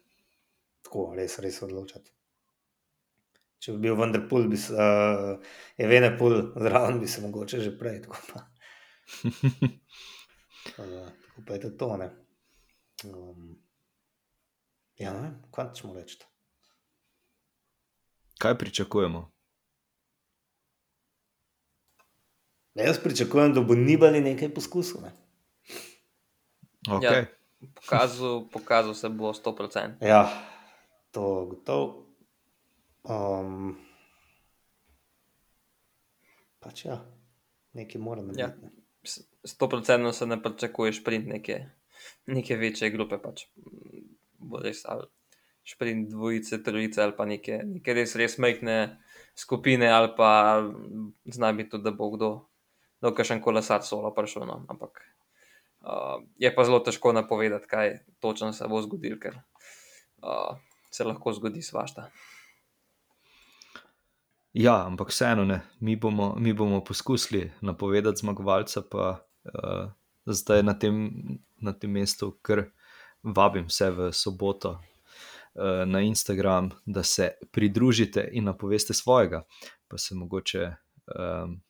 Tako, 0.86 1.08
res, 1.16 1.40
res 1.42 1.58
odločati. 1.66 2.12
Če 3.60 3.74
bi 3.76 3.84
bil 3.84 3.96
Vanderpool, 3.98 4.48
bi 4.48 4.56
se, 4.56 4.72
uh, 4.72 5.36
Evenepool 5.76 6.54
zraven, 6.56 7.00
bi 7.00 7.08
se 7.08 7.20
mogoče 7.20 7.60
že 7.60 7.78
prej. 7.78 8.02
Tako 8.06 8.16
pa, 8.32 8.40
uh, 10.84 11.10
tako 11.26 11.40
pa 11.46 11.58
je 11.58 11.76
to, 11.76 11.96
ne. 12.00 12.08
Um, 13.04 13.58
ja, 14.96 15.12
ne 15.12 15.20
vem, 15.26 15.36
kaj 15.52 15.72
ćemo 15.76 15.94
reči. 15.94 16.16
Kaj 18.40 18.58
pričakujemo? 18.58 19.30
Ne, 22.74 22.84
jaz 22.84 22.98
pričakujem, 23.02 23.54
da 23.54 23.60
bo 23.60 23.74
Nibali 23.74 24.20
nekaj 24.20 24.54
poskusil. 24.54 25.00
Ne? 25.04 25.12
Okay. 26.88 27.04
Ja. 27.04 27.26
Pokazal, 27.74 28.48
pokazal 28.48 28.94
se 28.94 29.08
bo 29.08 29.32
100%. 29.32 30.00
Ja, 30.00 30.30
to 31.10 31.46
gotovo. 31.50 32.09
Um, 33.08 33.78
pač 36.60 36.84
ja, 36.84 37.00
nekaj 37.76 38.02
mora 38.02 38.24
narediti. 38.24 38.70
Ja. 38.70 38.76
100% 39.48 40.12
se 40.12 40.26
ne 40.26 40.36
pričakuje 40.42 40.92
sprint 40.92 41.28
neke, 41.28 41.62
neke 42.26 42.56
večje 42.60 42.90
grupe. 42.92 43.18
Pač. 43.22 43.46
Bo 44.40 44.60
res 44.60 44.84
ali 44.88 45.08
sprint 45.64 46.08
dvojice, 46.10 46.62
trojice 46.62 47.02
ali 47.02 47.16
pa 47.16 47.24
neke, 47.28 47.60
neke 47.64 47.94
res, 47.94 48.14
res 48.16 48.38
majhne 48.42 48.76
skupine, 49.36 49.88
ali 49.92 50.12
pa 50.16 50.60
zna 51.24 51.52
biti 51.52 51.70
tudi, 51.76 51.84
da 51.84 51.92
bo 51.96 52.10
kdo, 52.14 52.30
da 53.00 53.12
bo 53.12 53.24
še 53.24 53.36
en 53.38 53.44
kolesar 53.44 53.84
solo 53.86 54.12
prišel. 54.16 54.46
No. 54.48 54.60
Ampak 54.72 55.02
uh, 55.84 56.20
je 56.40 56.52
pa 56.54 56.66
zelo 56.68 56.80
težko 56.84 57.14
napovedati, 57.16 57.70
kaj 57.70 57.94
točno 58.20 58.52
se 58.56 58.68
bo 58.68 58.82
zgodilo, 58.84 59.20
ker 59.22 59.38
uh, 59.40 60.56
se 60.90 61.06
lahko 61.06 61.32
zgodi 61.36 61.62
svašta. 61.64 62.08
Ja, 64.52 64.86
ampak 64.86 65.08
vseeno 65.08 65.44
ne. 65.44 65.60
Mi 65.80 65.96
bomo, 65.96 66.34
mi 66.38 66.52
bomo 66.52 66.84
poskusili 66.84 67.52
napovedati 67.60 68.18
zmagovalca, 68.18 68.82
pa 68.90 69.26
uh, 69.44 69.90
zdaj 70.26 70.62
na 70.62 70.74
tem, 70.78 71.10
na 71.56 71.72
tem 71.72 71.90
mestu, 71.90 72.32
ker 72.42 72.64
vabim 73.22 73.68
vse 73.70 73.90
v 73.90 74.08
soboto 74.12 74.70
uh, 74.70 75.86
na 75.86 76.00
Instagram, 76.00 76.70
da 76.86 77.02
se 77.02 77.30
pridružite 77.52 78.28
in 78.32 78.44
napoveste 78.44 78.94
svojega, 78.94 79.44
pa 79.88 79.98
se 79.98 80.14
mogoče 80.14 80.66
um, 80.66 81.60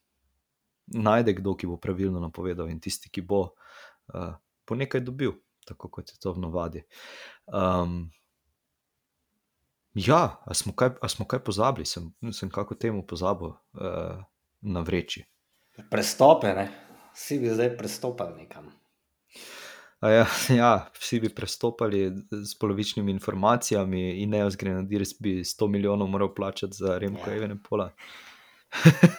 najde 0.87 1.35
kdo, 1.37 1.55
ki 1.57 1.66
bo 1.66 1.76
pravilno 1.76 2.20
napovedal, 2.20 2.70
in 2.70 2.81
tisti, 2.81 3.11
ki 3.12 3.20
bo, 3.20 3.43
uh, 4.14 4.33
bo 4.68 4.74
nekaj 4.74 5.05
dobil, 5.05 5.37
tako 5.68 5.89
kot 5.89 6.14
je 6.14 6.16
to 6.20 6.33
v 6.33 6.47
navadi. 6.47 6.83
Um, 7.45 8.09
Ja, 9.95 10.43
a 10.45 10.55
smo 10.55 10.72
kaj, 10.72 10.91
a 11.03 11.09
smo 11.09 11.26
kaj 11.26 11.43
pozabili, 11.45 11.86
sem, 11.86 12.12
sem 12.32 12.51
kako 12.51 12.74
temu 12.74 13.07
pozabil 13.07 13.49
uh, 13.49 14.22
na 14.61 14.80
vreči. 14.80 15.24
Prestope, 15.91 16.53
ne. 16.55 16.68
Vsi 17.14 17.38
bi 17.38 17.51
zdaj 17.51 17.76
prestopili 17.76 18.36
nekam. 18.36 18.70
A 20.01 20.11
Ja, 20.11 20.26
ja, 20.62 20.91
vsi 21.01 21.20
bi 21.20 21.28
prestopali 21.34 22.12
s 22.30 22.59
polovičnimi 22.59 23.12
informacijami, 23.12 24.22
in 24.22 24.30
ne 24.30 24.45
ozgre 24.45 24.74
na 24.74 24.82
Dirs 24.82 25.14
bi 25.20 25.41
100 25.45 25.68
milijonov 25.68 26.09
moral 26.09 26.34
plačati 26.34 26.76
za 26.76 26.99
Remko 26.99 27.30
Ja. 27.30 27.32
ja. 27.32 27.36
Evene 27.36 27.57
Pola. 27.68 27.91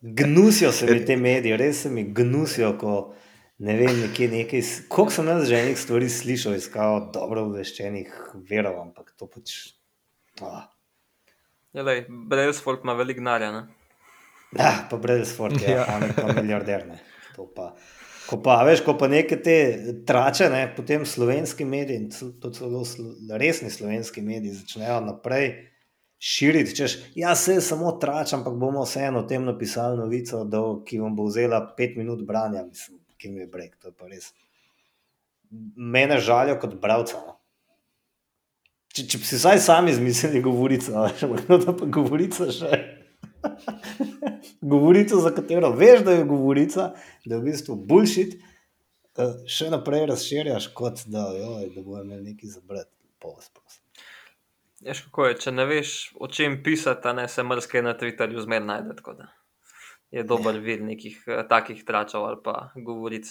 Gnusijo 0.00 0.72
se 0.72 0.86
mi 0.86 1.04
te 1.04 1.16
medije, 1.16 1.56
res 1.56 1.82
se 1.82 1.90
mi 1.90 2.04
gnusijo, 2.04 2.78
ko 2.78 3.14
ne 3.58 3.76
vem, 3.76 4.00
nekje 4.00 4.28
nekaj. 4.28 4.62
Koliko 4.88 5.12
sem 5.12 5.28
jaz 5.28 5.48
že 5.48 5.62
enih 5.62 5.78
stvari 5.78 6.08
slišal, 6.10 6.56
iskal 6.58 7.10
dobro 7.14 7.46
obveščenih 7.48 8.12
verov, 8.50 8.80
ampak 8.82 9.14
to 9.18 9.26
pač. 9.30 9.74
Ah. 10.42 10.68
Ja, 11.74 11.82
Brailsford 12.28 12.84
ima 12.84 12.94
veliko 12.94 13.20
denarja. 13.22 13.52
ne. 13.52 13.66
Ah, 14.58 14.86
pa 14.90 14.96
Bredesford 14.96 15.60
je, 15.62 15.70
Ja. 15.70 15.86
ja. 15.86 16.12
pa 16.16 16.32
milijarder. 16.32 16.86
Ne. 16.86 16.98
To 17.36 17.50
Pa, 17.54 17.74
ko 18.30 18.42
pa, 18.42 18.62
veš, 18.64 18.84
ko 18.86 18.94
pa 18.98 19.08
neke 19.08 19.36
te 19.42 19.76
trače, 20.06 20.46
ne, 20.50 20.74
potem 20.76 21.06
slovenski 21.06 21.64
mediji, 21.64 22.08
to 22.40 22.50
celo 22.50 22.84
slo, 22.84 23.10
resni 23.38 23.70
slovenski 23.70 24.22
mediji 24.22 24.52
začnejo 24.54 25.00
naprej 25.00 25.70
širiti, 26.18 26.76
češ, 26.76 26.94
ja, 27.14 27.34
se 27.34 27.60
samo 27.60 27.92
trač, 27.98 28.32
ampak 28.32 28.54
bomo 28.54 28.84
vseeno 28.86 29.24
o 29.24 29.26
tem 29.28 29.44
napisali 29.44 29.98
novico, 29.98 30.44
da, 30.44 30.62
ki 30.86 31.00
vam 31.02 31.16
bo 31.16 31.26
vzela 31.26 31.74
pet 31.76 31.96
minut 31.98 32.22
branja, 32.26 32.62
mislim, 32.64 33.00
ki 33.24 33.32
mi 33.32 33.40
je 33.40 33.48
breg, 33.48 33.72
to 33.80 33.88
je 33.88 33.96
pa 33.96 34.10
res. 34.10 34.28
Mene 35.96 36.20
žalijo 36.20 36.58
kot 36.60 36.76
bralca. 36.82 37.20
No. 37.24 37.38
Če, 38.94 39.06
če 39.10 39.18
bi 39.18 39.26
si 39.26 39.38
vsaj 39.40 39.62
sami 39.64 39.94
izmislili 39.94 40.42
govorico, 40.44 40.92
a 40.94 41.08
veš, 41.08 41.24
ampak 41.26 41.48
no, 41.48 41.58
da 41.62 41.72
pa 41.74 41.88
govorica 41.96 42.46
še. 42.52 42.82
govorico, 44.74 45.20
za 45.24 45.32
katero 45.34 45.72
veš, 45.74 46.04
da 46.06 46.18
je 46.18 46.26
govorica, 46.28 46.90
da 47.24 47.34
je 47.34 47.40
v 47.40 47.48
bistvu 47.48 47.76
bullshit, 47.90 48.36
eh, 49.18 49.32
še 49.50 49.70
naprej 49.72 50.06
razširjaš, 50.12 50.68
kot 50.78 51.06
da, 51.10 51.26
joj, 51.34 51.70
da 51.74 51.82
bo 51.86 51.98
imel 52.02 52.22
nekaj 52.22 52.54
zabrati. 52.58 52.92
Po 53.24 53.32
vas, 53.32 53.48
prosim. 53.56 53.80
Veš, 54.84 55.06
kako 55.08 55.30
je, 55.30 55.38
če 55.46 55.54
ne 55.56 55.64
veš, 55.64 55.94
o 56.20 56.28
čem 56.28 56.58
pisati, 56.62 57.16
ne 57.16 57.24
se 57.32 57.42
mrske 57.42 57.82
na 57.82 57.96
Twitterju 57.98 58.44
zmer 58.44 58.62
najde. 58.68 58.98
Je 60.14 60.22
dober 60.22 60.60
vir 60.62 60.82
nekih 60.86 61.16
eh, 61.26 61.42
takih 61.50 61.80
tračev 61.86 62.22
ali 62.22 62.38
pa 62.44 62.70
govoric. 62.76 63.26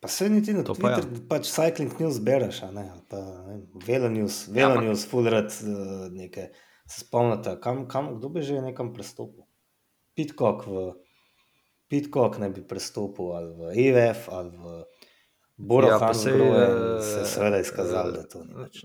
Pa 0.00 0.08
se 0.12 0.28
niti 0.30 0.52
na 0.54 0.62
To 0.62 0.74
pa 0.76 0.92
ja. 0.92 1.00
Twitter, 1.00 1.24
pa 1.26 1.36
pač 1.38 1.48
cycling 1.50 1.90
news 1.98 2.20
bereš, 2.22 2.62
a 2.62 2.70
ne, 2.70 2.84
ali 2.92 3.02
pa 3.10 3.18
ne, 3.48 3.56
Velo 3.86 4.10
news, 4.12 4.44
Ja, 4.46 4.52
Velo 4.52 4.70
ampak- 4.76 4.84
news, 4.84 5.06
fulrat 5.10 5.50
uh, 5.64 6.06
neke. 6.12 6.50
Se 6.86 7.00
spomnite, 7.02 7.56
kam, 7.60 7.88
kam, 7.90 8.12
kdo 8.18 8.28
bi 8.30 8.44
že 8.46 8.60
nekam 8.62 8.92
prestopil? 8.94 9.42
Pitcock 10.14 10.62
v 10.68 10.92
Pitcock 11.88 12.38
ne 12.38 12.50
bi 12.50 12.62
prestopil 12.62 13.32
ali 13.34 13.50
v 13.54 13.60
EVF 13.90 14.28
ali 14.30 14.52
v 14.54 14.84
Boro 15.56 15.88
Ja, 15.88 15.96
ja, 15.96 15.98
pa 15.98 16.06
Hansgrohe, 16.12 16.64
se 17.00 17.16
je 17.16 17.22
eh, 17.22 17.26
seveda 17.26 17.58
izkazalo, 17.58 18.10
eh, 18.10 18.16
da 18.16 18.22
to 18.28 18.44
ni 18.44 18.54
več. 18.54 18.84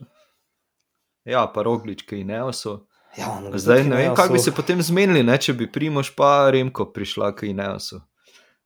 Ja, 1.27 1.43
pa 1.51 1.61
rogličke 1.67 2.17
in 2.17 2.31
neoso. 2.31 2.87
Ja, 3.13 3.41
Zdaj 3.53 3.83
ne 3.83 3.95
vem, 3.97 4.15
kako 4.15 4.33
bi 4.33 4.39
se 4.39 4.51
potem 4.51 4.81
zmenili, 4.81 5.23
ne, 5.23 5.35
če 5.35 5.53
bi 5.53 5.67
Primoš 5.67 6.15
pa 6.15 6.49
Remko 6.49 6.85
prišla 6.87 7.31
k 7.31 7.43
Ineosu. 7.45 7.99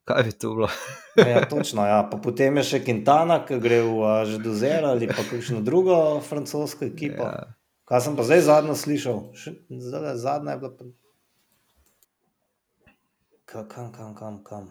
Kaj 0.03 0.23
bi 0.23 0.31
to 0.31 0.51
bilo? 0.51 0.69
Ja, 1.17 1.41
točno, 1.43 1.81
ja. 1.81 2.03
Pa 2.05 2.17
potem 2.17 2.57
je 2.57 2.63
še 2.63 2.79
Quintana, 2.79 3.39
ki 3.41 3.57
gre 3.57 3.79
v 3.81 3.97
Žeduzer 4.27 4.85
ali 4.85 5.07
pa 5.07 5.23
kakšno 5.23 5.61
drugo 5.61 5.95
francosko 6.21 6.85
ekipo. 6.85 7.23
Ja. 7.23 7.31
Ja. 7.31 7.55
Kaj 7.85 8.01
sem 8.01 8.13
pa 8.13 8.21
zdaj 8.21 8.41
zadnjo 8.43 8.75
slišal? 8.75 9.17
Zdaj, 9.67 10.13
zadnja 10.15 10.51
je 10.51 10.59
bila 10.59 10.71
pa. 10.71 10.83
Ka- 13.45 13.65
Kam, 13.65 13.89
kam, 13.91 14.13
kam, 14.13 14.43
kam. 14.43 14.69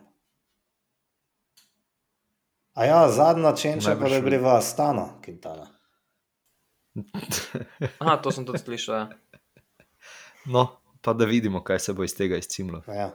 A 2.74 2.84
ja, 2.84 3.08
zadnja 3.08 3.54
čenča 3.54 3.94
pa 3.94 4.08
da 4.08 4.18
gre 4.20 4.38
v 4.38 4.46
Astano, 4.48 5.18
Quintana. 5.18 5.66
Aha, 7.98 8.16
to 8.16 8.30
sem 8.30 8.42
tudi 8.44 8.58
slišal. 8.60 8.94
Ja. 8.96 9.06
No, 10.45 10.66
pa 11.01 11.12
da 11.12 11.24
vidimo, 11.24 11.62
kaj 11.64 11.78
se 11.78 11.92
bo 11.92 12.05
iz 12.05 12.16
tega 12.16 12.36
izcimlo. 12.36 12.82
Ja. 12.88 13.11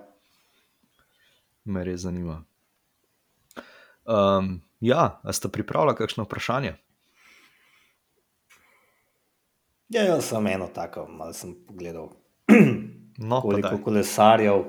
Me 1.66 1.84
res 1.84 2.02
zanima. 2.02 2.44
Um, 4.06 4.62
ja, 4.80 5.20
a 5.24 5.34
ste 5.34 5.50
pripravljali 5.50 5.98
kakšno 5.98 6.24
vprašanje? 6.24 6.76
Ja, 9.90 10.04
jaz 10.04 10.26
sem 10.30 10.48
eno 10.48 10.68
tako, 10.74 11.08
malo 11.08 11.34
sem 11.34 11.56
pogledal, 11.68 12.10
No, 13.20 13.42
koliko 13.42 13.78
kolesarjev, 13.84 14.64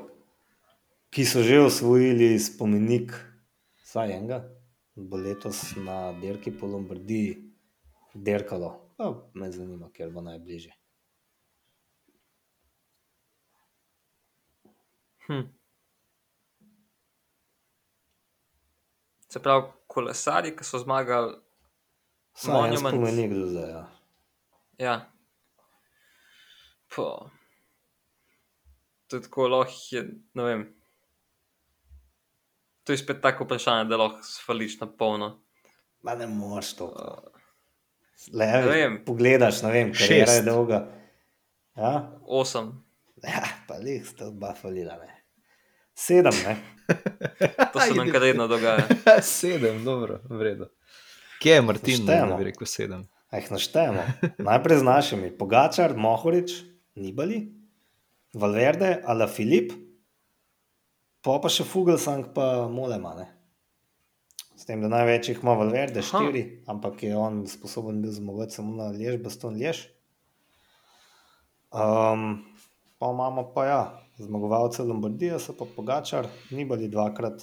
ki 1.10 1.24
so 1.24 1.42
že 1.42 1.60
osvojili 1.62 2.38
spomenik, 2.38 3.12
vsaj 3.84 4.12
enega, 4.16 4.40
bo 4.96 5.16
letos 5.16 5.76
na 5.76 6.12
dirki 6.18 6.50
po 6.50 6.66
Lombardiji 6.66 7.36
dirkalo. 8.14 8.72
Pa 8.96 9.12
me 9.34 9.52
zanima, 9.52 9.88
ker 9.94 10.10
bo 10.10 10.20
najbližje. 10.20 10.74
Hm. 15.30 15.46
Se 19.30 19.38
pravi, 19.42 19.68
kolesari, 19.86 20.50
ki 20.56 20.64
so 20.66 20.78
zmagali, 20.82 21.36
Vsaj 22.34 22.50
en 22.50 22.56
Monument. 22.56 22.96
spomenik 22.96 23.32
do 23.34 23.46
zdaj. 23.46 23.70
Ja. 23.70 23.84
ja. 24.78 24.94
Po. 26.94 27.06
To 29.06 29.16
je 29.16 29.22
tako 29.22 29.48
lahko, 29.48 29.74
je, 29.90 30.02
ne 30.34 30.44
vem. 30.44 30.64
To 32.84 32.92
je 32.92 32.98
spet 32.98 33.20
tako 33.22 33.44
vprašanje, 33.44 33.84
da 33.90 33.96
lahko 33.96 34.22
svališ 34.22 34.80
na 34.80 34.86
polno. 34.90 35.30
Ma 36.02 36.14
ne 36.14 36.26
moreš 36.26 36.72
to. 36.78 36.90
Le, 38.32 38.46
ne 38.46 38.62
vem. 38.66 38.98
Pogledaš, 39.06 39.62
ne 39.62 39.70
vem, 39.72 39.92
karijera 39.92 40.32
je 40.32 40.40
Šest. 40.40 40.44
dolga. 40.46 40.80
Ja, 41.76 41.92
osem. 42.26 42.72
ja 43.22 43.44
pa 43.68 43.74
lih 43.78 44.06
ste 44.08 44.24
oba 44.26 44.54
falila. 44.54 44.96
Ne. 44.98 45.19
Sedem, 46.00 46.32
ne. 46.46 46.56
To 47.72 47.80
se 47.80 47.94
nam 47.94 48.08
kar 48.12 48.22
redno 48.22 48.46
dogaja. 48.48 48.86
sedem, 49.22 49.84
dobro, 49.84 50.20
vredno. 50.28 50.66
Kje 51.42 51.52
je 51.52 51.62
Martin, 51.62 52.06
da 52.06 52.36
bi 52.38 52.44
rekel 52.48 52.66
sedem? 52.66 53.04
Jih 53.32 53.50
naštejemo. 53.52 54.04
Najprej 54.48 54.80
z 54.80 54.86
našimi. 54.86 55.30
Pogačar, 55.38 55.92
Mohorič, 55.96 56.56
Nibali, 56.96 57.42
Valverde, 58.34 58.96
Ala 59.04 59.28
Filip, 59.28 59.74
pa 61.20 61.36
pa 61.42 61.52
še 61.52 61.68
Fugelsang, 61.68 62.32
pa 62.34 62.66
Molema. 62.72 63.14
Ne? 63.20 63.28
S 64.56 64.64
tem, 64.68 64.80
da 64.80 64.90
največjih 64.92 65.44
ima 65.44 65.54
Valverde, 65.60 66.00
Aha. 66.00 66.08
štiri, 66.08 66.44
ampak 66.68 67.04
je 67.04 67.14
on 67.16 67.44
sposoben 67.48 68.00
bil 68.02 68.12
zmagati 68.16 68.56
samo 68.56 68.74
na 68.80 68.88
Lež, 68.96 69.20
Baston 69.22 69.60
Lež. 69.60 69.84
Um, 71.70 72.40
pa 72.98 73.12
imamo 73.12 73.50
pa 73.54 73.68
ja, 73.68 73.82
zmagovalce 74.20 74.82
Lombardije, 74.82 75.38
so 75.38 75.52
pa 75.52 75.64
Pogačar, 75.66 76.28
Nibali 76.50 76.88
dvakrat, 76.88 77.42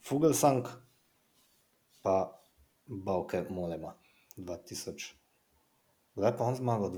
Fugelsang, 0.00 0.66
pa 2.02 2.40
Bavke 2.86 3.44
Molema 3.50 3.94
2000. 4.36 5.12
Kdaj 6.14 6.36
pa 6.36 6.44
on 6.44 6.54
zmagal? 6.54 6.90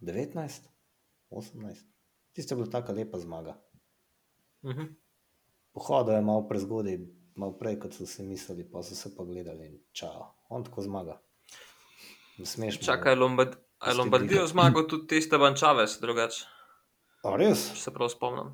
2019, 0.00 0.68
18. 1.30 1.84
Tiste 2.32 2.54
je 2.54 2.56
bila 2.56 2.70
tako 2.70 2.92
lepa 2.92 3.18
zmaga. 3.18 3.56
Mhm. 4.64 4.82
Pohodil 5.72 6.14
je 6.14 6.20
malo 6.20 6.48
prezgodaj, 6.48 6.98
malo 7.34 7.52
prej, 7.52 7.78
kot 7.78 7.94
so 7.94 8.06
si 8.06 8.22
mislili, 8.22 8.64
pa 8.64 8.82
so 8.82 8.94
se 8.94 9.16
pa 9.16 9.24
gledali 9.24 9.66
in 9.66 9.78
čao. 9.92 10.34
On 10.48 10.64
tako 10.64 10.82
zmaga. 10.82 11.20
Ne 12.38 12.46
smeš 12.46 12.80
mu- 12.80 12.84
Čakaj, 12.84 13.12
a 13.78 13.90
je 13.90 13.94
Lombardijo 13.94 14.46
zmagal 14.46 14.86
tudi 14.88 15.06
tiste 15.06 15.38
Bančaves, 15.38 15.98
drugače, 16.00 16.44
A 17.22 17.36
res? 17.38 17.68
če 17.76 17.84
se 17.84 17.92
prav 17.94 18.10
spomnim. 18.10 18.50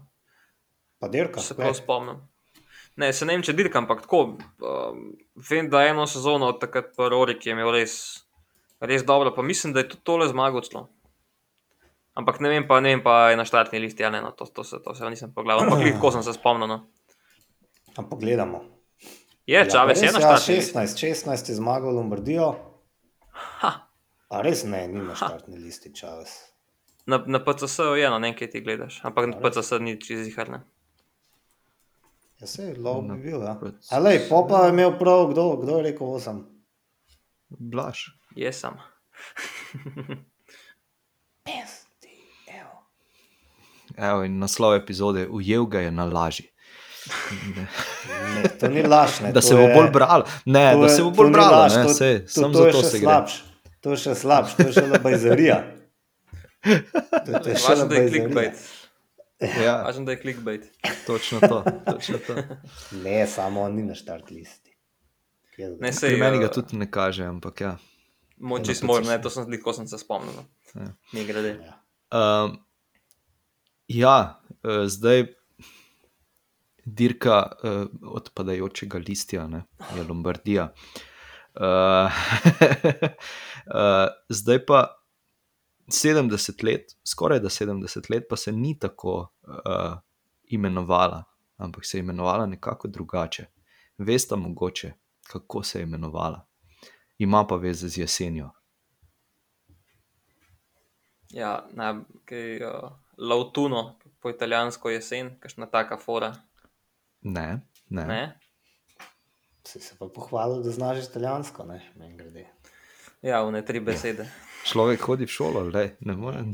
Pa 1.00 1.08
dirka. 1.12 1.40
Če 1.40 1.52
se 1.52 1.56
prav 1.58 1.74
spomnim. 1.78 2.20
Ne, 2.98 3.12
se 3.14 3.26
ne 3.28 3.36
vem, 3.36 3.44
če 3.46 3.54
dirkam, 3.54 3.86
ampak 3.86 4.02
tako. 4.04 4.22
Um, 4.58 5.02
vem, 5.48 5.68
da 5.70 5.84
eno 5.86 6.06
sezono 6.10 6.50
od 6.52 6.58
takrat 6.60 6.90
pa 6.96 7.06
Rorik 7.12 7.46
je 7.46 7.54
imel 7.54 7.70
res, 7.76 7.94
res 8.82 9.04
dobro, 9.06 9.30
pa 9.36 9.44
mislim, 9.46 9.72
da 9.72 9.84
je 9.84 9.92
tudi 9.92 10.04
tole 10.10 10.26
zmagal 10.28 10.66
celo. 10.66 10.88
Ampak 12.18 12.40
ne 12.42 12.50
vem 12.50 12.66
pa, 12.66 12.80
ne 12.82 12.96
vem 12.96 13.02
pa, 13.04 13.28
je 13.30 13.38
na 13.38 13.46
štartni 13.46 13.78
listi 13.78 14.02
ali 14.02 14.18
ne, 14.18 14.24
no, 14.26 14.32
to, 14.34 14.48
to, 14.50 14.64
se, 14.66 14.82
to 14.82 14.94
se 14.98 15.06
nisem 15.06 15.30
pogledal. 15.34 15.62
Ampak 15.62 15.84
lahko 15.86 16.10
sem 16.16 16.26
se 16.26 16.34
spomnil. 16.34 16.66
No. 16.66 16.80
Ampak 17.94 18.18
gledamo. 18.18 18.64
Je, 19.46 19.62
Čaves 19.70 20.02
je 20.02 20.10
res, 20.10 20.18
na 20.18 20.24
ja, 20.24 20.32
štartni 20.34 20.58
listi. 20.58 20.74
16, 20.74 21.04
16 21.30 21.52
je 21.54 21.60
zmagal 21.62 21.94
Lombardijo. 21.94 22.50
Ha, 23.62 23.70
A 24.28 24.42
res 24.44 24.66
ne, 24.68 24.82
ni 24.90 25.00
na 25.06 25.14
štartni 25.16 25.56
listi 25.62 25.94
Čaves. 25.94 26.34
Na, 27.08 27.18
na 27.26 27.38
PCS-u 27.40 27.94
je, 27.94 28.06
no, 28.06 28.18
ne 28.18 28.28
vem, 28.28 28.36
kaj 28.36 28.50
ti 28.50 28.60
gledaš. 28.60 29.00
Ampak 29.02 29.26
na 29.26 29.34
A 29.34 29.40
res? 29.40 29.56
PCS 29.56 29.80
ni 29.80 29.96
čez 29.98 30.22
ziharne. 30.22 30.60
Ja, 32.38 32.46
se 32.46 32.62
je 32.64 32.76
lov 32.78 33.00
Na 33.02 33.16
bi 33.16 33.22
bil, 33.24 33.40
ja. 33.40 33.56
Alej, 33.90 34.28
pa 34.28 34.44
pa 34.44 34.60
je 34.62 34.70
imel 34.70 34.92
prav, 34.94 35.24
kdo, 35.28 35.56
kdo 35.56 35.76
je 35.76 35.82
rekel 35.84 36.06
8? 36.08 36.44
Blaž. 37.50 38.04
Je 38.36 38.52
sam. 38.52 38.76
50, 41.44 42.06
evo. 42.48 42.76
Evo, 43.98 44.22
in 44.22 44.38
naslov 44.38 44.74
epizode, 44.74 45.26
ujel 45.28 45.66
ga 45.66 45.80
je 45.80 45.90
na 45.92 46.04
laži. 46.06 46.46
Ne. 47.56 47.64
Ne, 48.34 48.48
to 48.50 48.68
ni 48.68 48.82
laž, 48.84 49.20
ne. 49.20 49.28
Da 49.28 49.40
to 49.40 49.42
se 49.42 49.54
bo 49.54 49.60
je- 49.62 49.74
bolj 49.74 49.90
bralo, 49.90 50.24
ne, 50.46 50.72
to 50.72 50.78
da 50.78 50.84
je- 50.84 50.90
se 50.90 51.02
bo 51.02 51.10
to 51.10 51.16
bolj 51.16 51.30
ne, 51.70 51.82
to- 51.84 51.94
to- 52.42 52.52
to 52.52 52.58
za 52.58 52.66
je 52.66 52.72
to 52.72 52.78
še 52.78 52.84
se 52.84 52.98
gre. 52.98 53.06
slabš. 53.06 53.32
To 53.80 53.90
je 53.90 53.96
še 53.96 54.14
slabš, 54.14 54.54
to 54.54 54.62
je 54.62 54.72
še 54.72 54.84
labajzerija. 54.86 55.56
To, 56.62 57.38
to 57.38 57.48
je 57.48 57.56
Važno, 57.68 57.86
da 57.86 57.94
je 57.94 58.08
clickbait. 58.10 58.62
Ja, 59.40 59.82
Važno, 59.86 60.04
da 60.04 60.12
je 60.12 60.20
clickbait. 60.20 60.64
točno 61.06 61.40
to. 61.40 61.64
Točno 61.86 62.18
to. 62.26 62.34
Ne, 63.04 63.26
samo 63.26 63.62
on 63.62 63.74
ni 63.74 63.82
na 63.82 63.94
štart 63.94 64.30
listi. 64.30 64.74
Ne, 65.58 65.92
sej, 65.92 66.14
Pri 66.14 66.20
meni 66.20 66.38
ga 66.38 66.46
eh, 66.46 66.54
tudi 66.54 66.78
ne 66.78 66.86
kaže, 66.90 67.26
ampak 67.26 67.60
ja. 67.60 67.76
Moči 68.38 68.70
na 68.70 68.78
smo, 68.78 69.00
ne, 69.02 69.18
to 69.22 69.30
sem 69.30 69.44
zliko 69.44 69.74
sem 69.74 69.88
se 69.90 69.98
spomnil. 69.98 70.34
No. 70.34 70.44
Ja. 70.74 70.92
Mi 71.12 71.24
grede. 71.26 71.56
Ja. 71.58 71.74
Um, 72.14 72.58
ja, 73.90 74.40
uh, 74.62 74.86
zdaj 74.86 75.26
dirka 76.86 77.40
uh, 77.62 77.90
odpadajočega 78.02 78.98
listja, 79.02 79.48
ne, 79.50 79.64
je 79.96 80.06
Lombardija. 80.08 80.70
Uh, 81.58 82.06
uh, 83.66 84.06
zdaj 84.40 84.62
pa 84.66 84.97
70 85.88 86.64
let, 86.64 86.96
skoraj 87.04 87.40
da 87.40 87.48
70 87.48 88.10
let, 88.10 88.24
pa 88.30 88.36
se 88.36 88.52
ni 88.52 88.78
tako 88.78 89.32
uh, 89.42 89.98
imenovala, 90.44 91.24
ampak 91.56 91.86
se 91.86 91.98
je 91.98 92.00
imenovala 92.00 92.46
nekako 92.46 92.88
drugače. 92.88 93.46
Veste, 93.98 94.36
mogoče, 94.36 94.92
kako 95.30 95.62
se 95.62 95.78
je 95.78 95.82
imenovala. 95.82 96.46
Ima 97.18 97.46
pa 97.46 97.56
veze 97.56 97.88
z 97.88 97.98
jesenjo. 97.98 98.50
Ja, 101.30 101.68
kaj, 102.24 102.56
uh, 102.56 102.90
lautuno, 103.18 103.98
po 104.20 104.30
italijansko 104.30 104.90
jesen, 104.90 105.40
kakšna 105.40 105.66
taka 105.66 105.98
fora. 105.98 106.34
Ne, 107.20 107.60
ne. 107.88 108.04
Ne? 108.04 108.40
Si 109.66 109.80
se 109.80 109.96
pa 109.98 110.08
pohvalil, 110.14 110.62
da 110.62 110.70
znaš 110.70 111.04
italijansko, 111.08 111.64
ne, 111.64 111.92
meni 111.96 112.16
grede. 112.16 112.46
Ja, 113.22 113.42
v 113.42 113.52
ne 113.52 113.64
tri 113.66 113.80
besede. 113.82 114.28
Človek 114.68 115.02
hodi 115.02 115.26
v 115.26 115.32
šolo, 115.32 115.64
le, 115.74 115.96
ne 116.06 116.14
more. 116.14 116.44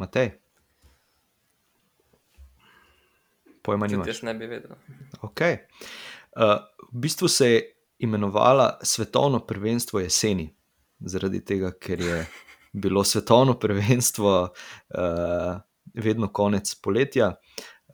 Matej. 0.00 0.30
Pojma 3.62 3.86
nimaš. 3.86 4.06
jaz 4.06 4.22
ne 4.28 4.34
bi 4.34 4.46
vedel. 4.48 4.76
Okay. 5.24 5.58
Uh, 6.36 6.60
v 6.92 7.00
bistvu 7.06 7.28
se 7.28 7.50
je 7.50 7.62
imenovala 7.98 8.78
Svetovno 8.82 9.40
prvenstvo 9.46 10.00
jeseni, 10.00 10.56
zaradi 11.00 11.44
tega, 11.44 11.72
ker 11.80 12.00
je 12.00 12.26
bilo 12.72 13.04
svetovno 13.04 13.58
prvenstvo 13.58 14.42
uh, 14.42 15.60
vedno 15.94 16.32
konec 16.32 16.74
poletja, 16.74 17.34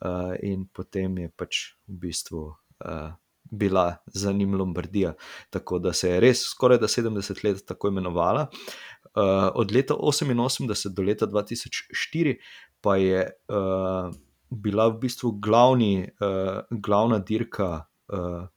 uh, 0.05 0.35
in 0.43 0.67
potem 0.67 1.17
je 1.17 1.29
pač 1.29 1.63
v 1.87 1.99
bistvu 2.07 2.43
uh, 2.47 3.11
bila 3.51 3.95
za 4.05 4.31
njim 4.31 4.55
Lombardija. 4.55 5.13
Tako 5.49 5.79
da 5.79 5.93
se 5.93 6.09
je 6.09 6.19
res 6.19 6.43
skoraj 6.49 6.77
da 6.77 6.87
70 6.87 7.45
let 7.45 7.65
tako 7.67 7.87
imenovala. 7.87 8.47
Uh, 9.05 9.21
od 9.55 9.71
leta 9.71 9.93
88 9.93 10.93
do 10.93 11.03
leta 11.03 11.27
2004 11.27 12.37
pa 12.81 12.97
je 12.97 13.23
uh, 13.49 14.13
bila 14.49 14.87
v 14.87 14.99
bistvu 14.99 15.31
glavni, 15.31 16.09
uh, 16.21 16.61
glavna 16.71 17.19
dirka 17.19 17.85
uh, 18.13 18.47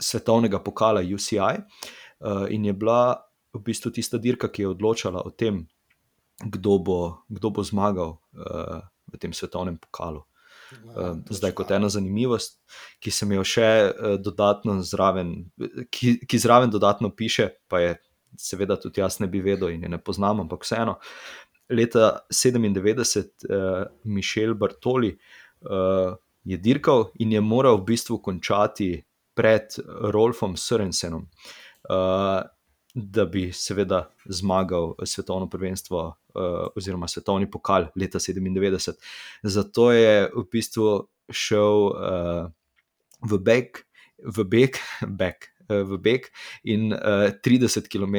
svetovnega 0.00 0.58
pokala 0.58 1.00
UCI 1.14 1.38
uh, 1.38 2.46
in 2.50 2.64
je 2.64 2.72
bila 2.72 3.16
v 3.54 3.62
bistvu 3.62 3.90
tista 3.90 4.18
dirka, 4.18 4.48
ki 4.48 4.62
je 4.62 4.68
odločala 4.68 5.22
o 5.22 5.30
tem, 5.30 5.62
kdo 6.42 6.78
bo, 6.78 7.00
kdo 7.28 7.50
bo 7.50 7.62
zmagal 7.62 8.18
uh, 8.18 8.82
v 9.12 9.18
tem 9.18 9.32
svetovnem 9.32 9.78
pokalu. 9.78 10.24
Uh, 10.94 11.16
zdaj, 11.30 11.52
kot 11.58 11.70
ena 11.74 11.88
zanimivost, 11.88 12.58
ki 13.02 13.10
se 13.10 13.26
mi 13.26 13.38
jo 13.38 13.44
še 13.46 13.68
uh, 13.90 14.16
dodatno 14.20 14.78
zraven, 14.82 15.34
ki, 15.90 16.18
ki 16.26 16.40
zraven 16.40 16.72
dodatno 16.72 17.10
piše, 17.16 17.50
pa 17.68 17.82
je 17.82 17.96
seveda 18.38 18.76
tudi 18.80 19.02
jaz 19.02 19.20
ne 19.22 19.28
bi 19.30 19.42
vedel 19.42 19.74
in 19.74 19.86
je 19.86 19.92
ne 19.92 20.00
poznam, 20.02 20.44
ampak 20.44 20.66
vseeno. 20.66 20.98
Leta 21.70 22.26
97 22.32 23.48
uh, 23.48 23.86
Mišel 24.04 24.54
Bartoli 24.58 25.14
uh, 25.14 26.14
je 26.44 26.58
dirkal 26.60 27.08
in 27.18 27.32
je 27.32 27.40
moral 27.40 27.80
v 27.80 27.94
bistvu 27.94 28.18
končati 28.22 28.96
pred 29.34 29.78
Rolfom 30.14 30.56
Sorensenom. 30.56 31.28
Uh, 31.88 32.42
da 32.94 33.24
bi 33.26 33.48
seveda 33.52 34.08
zmagal 34.24 34.94
svetovno 35.02 35.48
prvenstvo 35.50 36.14
oziroma 36.76 37.08
svetovni 37.08 37.50
pokal 37.50 37.88
leta 37.96 38.18
97. 38.18 38.92
Zato 39.42 39.90
je 39.92 40.30
v 40.34 40.44
bistvu 40.52 41.08
šel 41.30 41.88
uh, 41.88 42.50
v 43.24 43.38
Beg, 43.38 43.84
v 44.18 44.44
Beg, 44.44 44.80
Beg. 45.20 45.50
V 45.64 45.96
Beg 45.96 46.26
in 46.68 46.92
uh, 46.92 47.32
30 47.40 47.88
km 47.88 48.16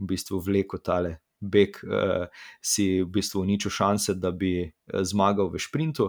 v 0.00 0.06
bistvu 0.08 0.40
vleko 0.40 0.78
tale 0.80 1.18
Beg, 1.36 1.76
uh, 1.84 2.24
si 2.64 3.02
v 3.02 3.10
bistvu 3.12 3.44
uničil 3.44 3.70
šanse, 3.70 4.16
da 4.16 4.32
bi 4.32 4.64
zmagal 4.88 5.52
v 5.52 5.60
sprintu, 5.60 6.08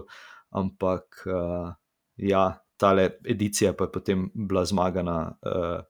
ampak 0.56 1.20
uh, 1.28 1.68
ja, 2.16 2.44
tale 2.80 3.20
edicija 3.28 3.74
pa 3.76 3.84
je 3.84 3.92
potem 3.92 4.30
bila 4.34 4.64
zmagana, 4.64 5.36
uh, 5.44 5.84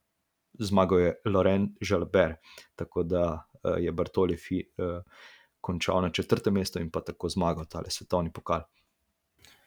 zmagal 0.59 0.99
je 0.99 1.15
Loren 1.31 1.71
Žalber, 1.81 2.35
tako 2.75 3.07
da 3.07 3.47
uh, 3.63 3.79
je 3.79 3.93
Bartoli 3.93 4.35
uh, 4.35 4.99
končal 5.61 6.03
na 6.03 6.11
četrtem 6.11 6.55
mestu 6.55 6.81
in 6.81 6.91
pa 6.91 7.01
tako 7.01 7.29
zmagal 7.29 7.65
tale 7.65 7.91
svetovni 7.91 8.33
pokal. 8.33 8.63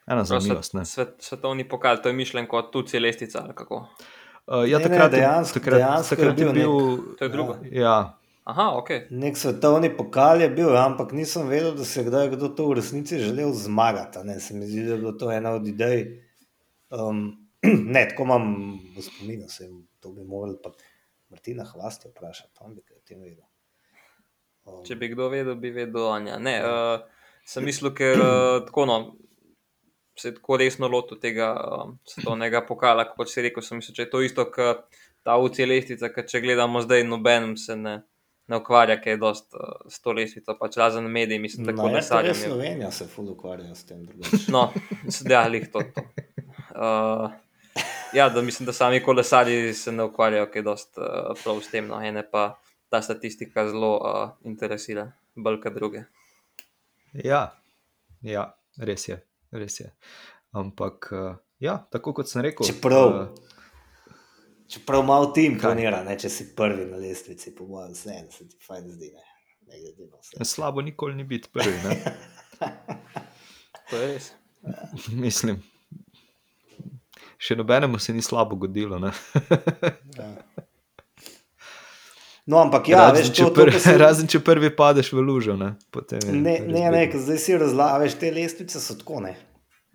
Ena 0.08 0.24
zanimivost. 0.24 0.76
Svet, 0.86 1.16
svetovni 1.20 1.70
pokal, 1.70 2.02
to 2.04 2.10
je 2.10 2.14
mišljen 2.14 2.48
kot 2.48 2.72
tu 2.74 2.82
celestica 2.82 3.41
ali 3.44 3.56
kako. 3.56 3.88
Uh, 4.48 4.70
ja, 4.70 4.78
ne, 4.78 4.84
takrat, 4.84 5.12
ne, 5.12 5.18
dejansko, 5.18 5.60
takrat, 5.60 5.80
dejansko 5.80 6.16
takrat 6.16 6.39
je 6.39 6.46
bil. 6.52 6.74
Nek, 6.74 7.18
to 7.20 7.26
je 7.26 7.30
drugo. 7.30 7.56
Ja. 7.72 8.18
Aha, 8.44 8.66
ok. 8.76 8.89
Nek 9.10 9.38
svetovni 9.39 9.88
pokal 9.98 10.41
je 10.41 10.50
bil, 10.52 10.74
ampak 10.78 11.14
nisem 11.16 11.48
vedel, 11.48 11.72
da 11.78 11.86
se 11.88 12.02
je 12.02 12.10
kdaj 12.10 12.34
kdo 12.34 12.50
to 12.52 12.68
v 12.68 12.76
resnici 12.82 13.20
želel 13.20 13.54
zmagati. 13.56 14.20
Ne? 14.28 14.39
Se 14.39 14.54
mi 14.54 14.68
zdi, 14.68 14.84
da 14.84 14.98
je 14.98 14.98
bilo 15.00 15.14
to 15.16 15.32
ena 15.32 15.54
od 15.56 15.68
idej. 15.68 16.04
Um, 16.91 17.24
ne, 17.96 18.04
tako 18.10 18.28
imam 18.28 18.50
v 18.98 19.02
spominu, 19.02 19.48
se 19.50 19.70
to 20.00 20.12
bi 20.12 20.28
morali 20.28 20.58
pa 20.64 20.74
Martina 21.30 21.64
Hvasti 21.64 22.12
vprašati, 22.12 22.60
on 22.60 22.76
bi 22.76 22.82
kaj 22.82 22.98
o 22.98 23.02
tem 23.08 23.22
vedel. 23.22 23.48
Um, 24.66 24.80
Če 24.88 24.95
bi 24.99 25.09
kdo 25.11 25.28
vedel, 25.32 25.57
bi 25.59 25.74
vedel 25.76 26.07
Anja. 26.11 26.38
Ne, 26.39 26.55
uh, 26.64 27.28
sem 27.47 27.66
mislil, 27.68 27.91
ker 27.95 28.20
uh, 28.22 28.61
tako 28.68 28.86
no, 28.88 28.97
se 30.20 30.30
je 30.30 30.38
tako 30.38 30.57
resno 30.61 30.88
lotil 30.88 31.20
tega 31.20 31.51
uh, 31.59 31.91
svetovnega 32.07 32.64
pokala, 32.68 33.09
kot 33.11 33.32
si 33.32 33.43
rekel, 33.43 33.66
sem 33.66 33.82
mislil, 33.82 33.97
če 33.97 34.07
je 34.07 34.11
to 34.14 34.24
isto, 34.24 34.47
kot 34.53 34.88
ta 35.24 35.38
UC 35.39 35.64
lestvica, 35.68 36.11
ker 36.14 36.28
če 36.30 36.43
gledamo 36.43 36.84
zdaj, 36.84 37.05
nobenem 37.07 37.55
se 37.59 37.80
ne. 37.80 38.01
Ne 38.51 38.57
ukvarja, 38.59 38.97
ker 38.99 39.14
je 39.14 39.20
dost 39.22 39.53
uh, 39.55 39.86
s 39.88 40.01
to 40.03 40.11
lesvico, 40.11 40.51
pač 40.59 40.74
razen 40.76 41.05
mediji, 41.07 41.39
mislim, 41.39 41.70
da 41.70 41.78
no, 41.78 41.86
ne 41.88 42.01
sadje. 42.03 42.34
Slovenija 42.36 42.89
se 42.91 43.05
ful 43.07 43.30
ukvarja 43.32 43.72
s 43.72 43.88
tem. 43.88 44.01
No, 44.51 44.66
sedaj 45.07 45.55
jih 45.55 45.70
to. 45.72 45.80
to. 45.95 46.03
Uh, 46.76 47.32
ja, 48.11 48.28
da 48.30 48.43
mislim, 48.43 48.68
da 48.68 48.76
sami 48.76 48.99
kolesari 48.99 49.74
se 49.74 49.91
ne 49.95 50.03
ukvarjajo, 50.03 50.49
ker 50.51 50.59
je 50.59 50.66
dost 50.68 50.99
uh, 50.99 51.32
prav 51.39 51.64
s 51.64 51.72
tem, 51.72 51.88
no, 51.88 52.01
ene 52.03 52.26
pa 52.28 52.57
ta 52.94 53.02
statistika 53.02 53.66
zelo 53.70 53.96
uh, 53.98 54.30
interesira, 54.46 55.08
bolj 55.36 55.58
kot 55.64 55.74
druge. 55.74 56.04
Ja, 57.26 57.39
ja, 58.22 58.44
res 58.78 59.08
je, 59.08 59.18
res 59.52 59.80
je. 59.80 59.88
Ampak, 60.54 61.10
uh, 61.10 61.32
ja, 61.58 61.80
tako 61.89 62.14
kot 62.20 62.30
sem 62.30 62.46
rekel. 62.46 62.68
Čeprav. 62.70 63.10
Uh, 63.10 63.50
Čeprav 64.70 65.02
malo 65.06 65.32
ti 65.34 65.48
imponira, 65.50 66.04
če 66.22 66.30
si 66.30 66.46
prvi 66.54 66.86
na 66.91 67.02
lestvici, 67.02 67.56
po 67.58 67.66
mojem, 67.70 67.96
vse 67.98 68.14
en, 68.14 68.30
se 68.34 68.46
ti 68.50 68.62
fajn 68.62 68.86
zdi. 68.94 69.10
Ne? 69.14 69.26
Ne 69.74 70.46
Slabo 70.46 70.82
nikoli 70.86 71.18
ni 71.18 71.26
biti 71.26 71.50
prvi. 71.54 71.98
to 73.89 73.98
je 73.98 74.12
res. 74.14 74.30
Mislim, 75.26 75.64
še 77.41 77.58
nobenemu 77.58 77.98
se 78.00 78.14
ni 78.14 78.22
slabo 78.22 78.56
godilo. 78.56 79.02
ja. 79.02 80.30
No, 82.46 82.60
ampak 82.60 82.89
ja, 82.91 83.06
razen, 83.08 83.24
veš, 83.24 83.32
če 83.38 83.44
to, 83.46 83.54
prvi, 83.56 83.78
to, 83.78 83.80
si... 83.80 83.96
razen 83.98 84.28
če 84.28 84.39
prvi 84.44 84.70
padeš 84.76 85.14
v 85.16 85.24
lužo. 85.24 85.56
Ne, 85.56 85.76
ne, 86.28 86.58
ne, 86.68 86.86
ne 86.91 87.04
zdaj 87.16 87.39
si 87.39 87.58
razlagaš, 87.58 88.18
te 88.20 88.32
lestvice 88.36 88.82
so 88.84 88.98
tako 89.00 89.22
ne 89.24 89.38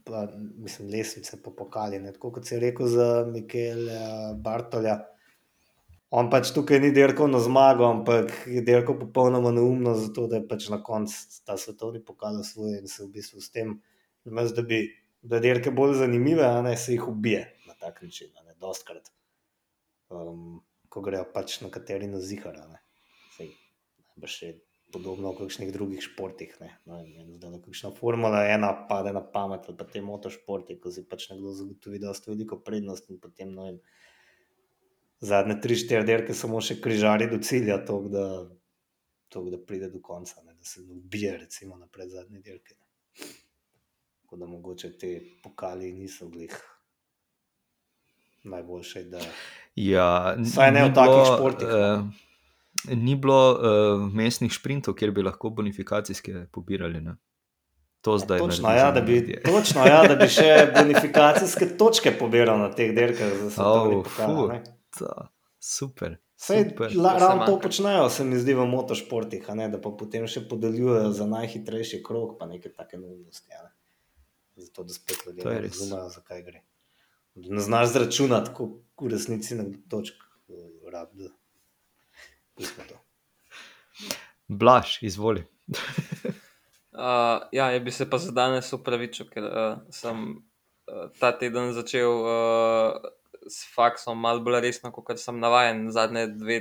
pa, 0.09 0.29
mislim, 0.57 0.89
lesnice 0.91 1.43
po 1.43 1.53
pokali. 1.57 2.01
Ne? 2.01 2.13
Tako 2.13 2.33
kot 2.33 2.47
si 2.47 2.59
rekel 2.61 2.89
za 2.89 3.27
Mikela 3.29 4.35
Bartolja. 4.35 4.99
On 6.11 6.31
pač 6.33 6.55
tukaj 6.57 6.81
ni 6.81 6.89
dirkal 6.97 7.29
na 7.29 7.41
zmago, 7.45 7.85
ampak 7.85 8.33
je 8.49 8.63
dirkal 8.65 8.97
popolnoma 8.97 9.53
neumno, 9.53 9.93
zato 9.99 10.25
da 10.31 10.39
je 10.39 10.47
pač 10.49 10.71
na 10.73 10.81
koncu 10.83 11.43
ta 11.45 11.59
svetovni 11.61 12.01
pokal 12.05 12.41
svoj 12.45 12.79
in 12.79 12.89
se 12.89 13.03
v 13.03 13.11
bistvu 13.19 13.45
s 13.45 13.53
tem, 13.53 13.75
namesto 14.25 14.63
da 14.63 14.69
bi 14.71 14.87
da 15.21 15.41
dirke 15.45 15.71
bolj 15.75 15.99
zanimive, 16.01 16.47
a 16.47 16.63
ne 16.65 16.73
se 16.81 16.95
jih 16.95 17.05
ubije 17.11 17.43
na 17.69 17.77
tak 17.77 18.01
način, 18.03 18.33
ne 18.47 18.57
dostkrat. 18.57 19.13
Um, 20.09 20.63
ko 20.89 21.03
grejo 21.05 21.27
pač 21.35 21.61
na 21.65 21.71
kateri 21.71 22.09
na 22.11 22.21
zihar, 22.21 22.57
ne. 22.71 22.81
Sej, 23.37 23.53
najbrž 24.09 24.43
je 24.43 24.53
podobno 24.93 25.33
v 25.33 25.45
kakšnih 25.45 25.73
drugih 25.73 26.03
športih. 26.03 26.55
No, 26.89 27.01
da 27.41 27.53
je 27.53 27.61
kakšna 27.65 27.93
formula 27.97 28.45
ena, 28.49 28.73
pade 28.89 29.13
na 29.13 29.21
pamet, 29.21 29.69
ali 29.69 29.77
pa 29.77 29.85
te 29.85 30.03
motošporti, 30.05 30.79
ko 30.81 30.93
si 30.93 31.05
pač 31.09 31.29
nekdo 31.33 31.53
zagotovi, 31.57 32.01
imaš 32.01 32.25
veliko 32.27 32.61
prednost 32.65 33.11
in 33.13 33.21
potem 33.21 33.53
no, 33.53 33.69
in 33.69 33.81
zadnje 35.21 35.59
tri, 35.61 35.77
štiri 35.77 36.07
derke 36.09 36.35
samo 36.35 36.63
še 36.65 36.79
križari 36.81 37.29
do 37.31 37.41
cilja, 37.45 37.81
to, 37.85 38.01
da, 38.13 38.25
to, 39.29 39.45
da 39.53 39.61
pride 39.61 39.91
do 39.93 40.01
konca, 40.01 40.41
ne, 40.47 40.57
da 40.57 40.65
se 40.65 40.85
ne 40.87 40.97
ubije, 40.97 41.37
recimo, 41.45 41.77
napred 41.77 42.11
zadnje 42.15 42.41
derke. 42.45 42.79
Ne. 42.79 43.29
Tako 44.25 44.41
da 44.41 44.47
mogoče 44.47 44.93
te 45.01 45.13
pokali 45.43 45.93
niso 45.93 46.29
glih. 46.29 46.55
Najboljše 48.45 48.99
je, 48.99 49.05
da. 49.05 49.21
Ja, 49.77 50.37
Saj 50.55 50.73
ne 50.75 50.85
v 50.89 50.95
takih 50.95 51.25
športih. 51.35 51.69
Uh, 51.69 52.05
ni 52.95 53.17
bilo 53.17 53.41
uh, 53.53 54.05
mestnih 54.15 54.53
sprintov, 54.55 54.95
kjer 54.99 55.11
bi 55.15 55.23
lahko 55.23 55.51
bonifikacijske 55.51 56.47
pobirali. 56.53 57.01
Ne? 57.01 57.17
To 58.07 58.15
ja, 58.15 58.19
zdaj 58.19 58.39
točno, 58.39 58.73
ja, 58.75 58.91
da 58.95 59.01
bi, 59.01 59.19
točno, 59.53 59.87
ja, 59.87 60.03
da 60.09 60.15
bi 60.17 60.29
še 60.31 60.71
bonifikacijske 60.77 61.73
točke 61.79 62.15
pobiral 62.19 62.59
na 62.61 62.71
teh 62.75 62.95
derkah 62.95 63.35
za 63.43 63.51
svetovni 63.51 64.01
oh, 64.01 64.07
pokal. 64.07 65.29
Super. 65.59 66.19
Sej, 66.39 66.69
la, 66.95 67.17
ravno 67.19 67.47
to 67.47 67.57
počnejo, 67.59 68.07
se 68.15 68.25
mi 68.25 68.39
zdi, 68.39 68.55
v 68.55 68.63
motošportih, 68.71 69.43
da 69.43 69.81
pa 69.83 69.91
potem 69.91 70.27
še 70.31 70.45
podeljujejo 70.47 71.11
za 71.13 71.27
najhitrejši 71.27 71.99
krok, 72.07 72.37
pa 72.39 72.47
neke 72.47 72.71
take 72.71 72.95
neumnosti. 73.01 73.51
Ne? 73.51 73.73
Zato, 74.63 74.87
da 74.87 74.95
spet 74.95 75.27
ljudje 75.27 75.45
ne 75.45 75.61
razumejo, 75.67 76.07
zakaj 76.15 76.43
gre. 76.47 76.63
Ne 77.47 77.61
znaš 77.61 77.93
zračunati, 77.93 78.51
kako 78.51 79.07
v 79.07 79.09
resnici 79.09 79.55
na 79.55 79.65
točk 79.91 80.15
uh, 80.49 80.57
rabi. 80.93 81.31
Blaž, 84.49 84.99
izvoli. 85.03 85.45
uh, 86.93 87.45
ja, 87.53 87.71
jaz 87.71 87.83
bi 87.85 87.91
se 87.91 88.11
pa 88.11 88.19
za 88.19 88.33
danes 88.33 88.73
upravičil, 88.73 89.29
ker 89.31 89.45
uh, 89.45 89.77
sem 89.95 90.25
uh, 90.33 91.11
ta 91.21 91.31
teden 91.39 91.73
začel 91.77 92.11
uh, 92.11 92.97
s 93.49 93.69
faksom 93.75 94.21
malo 94.21 94.41
bolj 94.45 94.61
resno, 94.65 94.93
kot 94.93 95.21
sem 95.21 95.39
navaden 95.41 95.91
zadnje 95.93 96.27
dve 96.33 96.61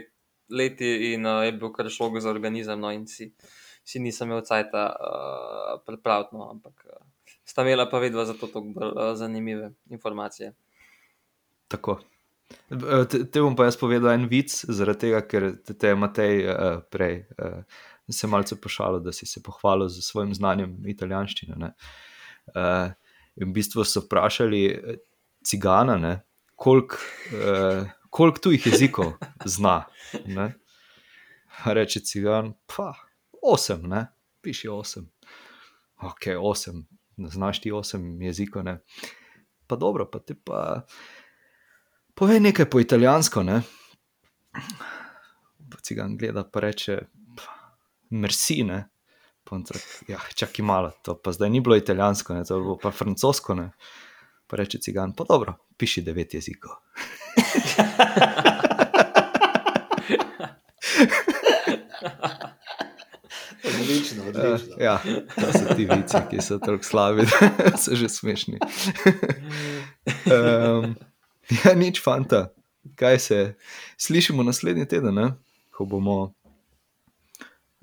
leti 0.49 1.13
in 1.13 1.25
uh, 1.25 1.45
je 1.45 1.55
bil 1.55 1.71
kar 1.73 1.89
šok 1.89 2.19
za 2.19 2.29
organizem. 2.29 2.79
No, 2.79 2.91
in 2.91 3.07
si, 3.07 3.31
si 3.87 4.03
nisem 4.03 4.29
imel 4.29 4.43
cajta 4.45 4.85
uh, 4.91 5.73
pripraviti, 5.87 6.35
no, 6.35 6.51
ampak 6.51 6.85
uh, 6.85 7.01
sta 7.47 7.63
imela 7.63 7.87
pa 7.89 8.03
vedno 8.03 8.25
za 8.25 8.35
to 8.35 8.51
tako 8.51 8.67
bolj 8.75 8.93
uh, 8.93 9.11
zanimive 9.15 9.71
informacije. 9.89 10.53
Tako. 11.67 11.99
Te, 12.69 13.25
te 13.27 13.43
bom 13.43 13.55
pa 13.59 13.67
jaz 13.67 13.75
povedal 13.79 14.13
en 14.13 14.27
vic, 14.31 14.51
zaradi 14.51 15.07
tega, 15.07 15.21
ker 15.27 15.49
te, 15.65 15.75
te 15.75 15.91
je 15.91 15.99
Matej 15.99 16.45
uh, 16.47 16.79
prej 16.91 17.19
uh, 17.35 17.81
se 18.07 18.27
malce 18.27 18.55
pošalil, 18.61 19.01
da 19.03 19.11
si 19.11 19.27
se 19.27 19.43
pohvalil 19.43 19.89
z 19.91 20.05
svojim 20.05 20.31
znanjem 20.35 20.77
italijanščine. 20.87 21.73
Uh, 22.55 22.93
in 23.35 23.51
v 23.51 23.53
bistvu 23.59 23.83
so 23.83 24.05
vprašali 24.05 24.61
cigana, 25.43 25.99
koliko 26.55 26.95
uh, 27.35 27.91
kolik 28.09 28.39
tujih 28.39 28.65
jezikov 28.65 29.13
zna. 29.45 29.83
Ne? 30.25 30.53
Reče 31.65 31.99
cigan, 31.99 32.53
pa 32.65 32.93
osem, 33.41 33.83
ne? 33.89 34.07
piši 34.41 34.67
osem. 34.67 35.09
Ok, 36.01 36.29
osem, 36.39 36.85
znaš 37.17 37.61
ti 37.61 37.71
osem 37.71 38.21
jezikov. 38.21 38.63
Ne? 38.63 38.79
Pa 39.67 39.75
dobro, 39.75 40.09
pa 40.09 40.19
ti 40.19 40.33
pa. 40.33 40.85
Povej 42.17 42.39
nekaj 42.39 42.65
po 42.65 42.79
italijansko. 42.81 43.43
Ne? 43.43 43.61
Ga 45.89 46.07
gleda, 46.19 46.43
pa 46.43 46.59
reče, 46.59 46.97
merci. 48.09 48.65
Ja, 50.07 50.19
čakaj 50.35 50.65
malo, 50.65 50.91
to 51.05 51.13
pa 51.21 51.31
zdaj 51.31 51.49
ni 51.49 51.61
bilo 51.61 51.77
italijansko, 51.77 52.33
ne? 52.33 52.43
to 52.43 52.57
je 52.57 52.61
bilo 52.61 52.77
pa 52.81 52.91
francosko. 52.91 53.55
Ne? 53.55 53.69
Pa 54.47 54.57
reče 54.57 54.79
cigan, 54.81 55.13
pa 55.13 55.23
dobro, 55.29 55.53
piši 55.77 56.01
devet 56.01 56.33
jezikov. 56.33 56.71
Odlično, 63.63 64.23
odlično. 64.29 64.75
Uh, 64.75 64.81
ja, 64.81 64.97
to 65.35 65.51
so 65.53 65.75
ti 65.75 65.85
vici, 65.85 66.17
ki 66.29 66.41
so 66.41 66.57
tako 66.57 66.83
slabi, 66.83 67.27
da 67.29 67.77
so 67.83 67.95
že 67.95 68.09
smešni. 68.09 68.57
um, 70.33 70.95
Ja, 71.65 71.73
nič, 71.75 72.01
fanta. 72.03 72.49
Kaj 72.95 73.19
se, 73.19 73.55
slišimo 73.97 74.43
naslednji 74.43 74.87
teden, 74.87 75.15
ne? 75.15 75.31
ko 75.71 75.85
bomo 75.85 76.33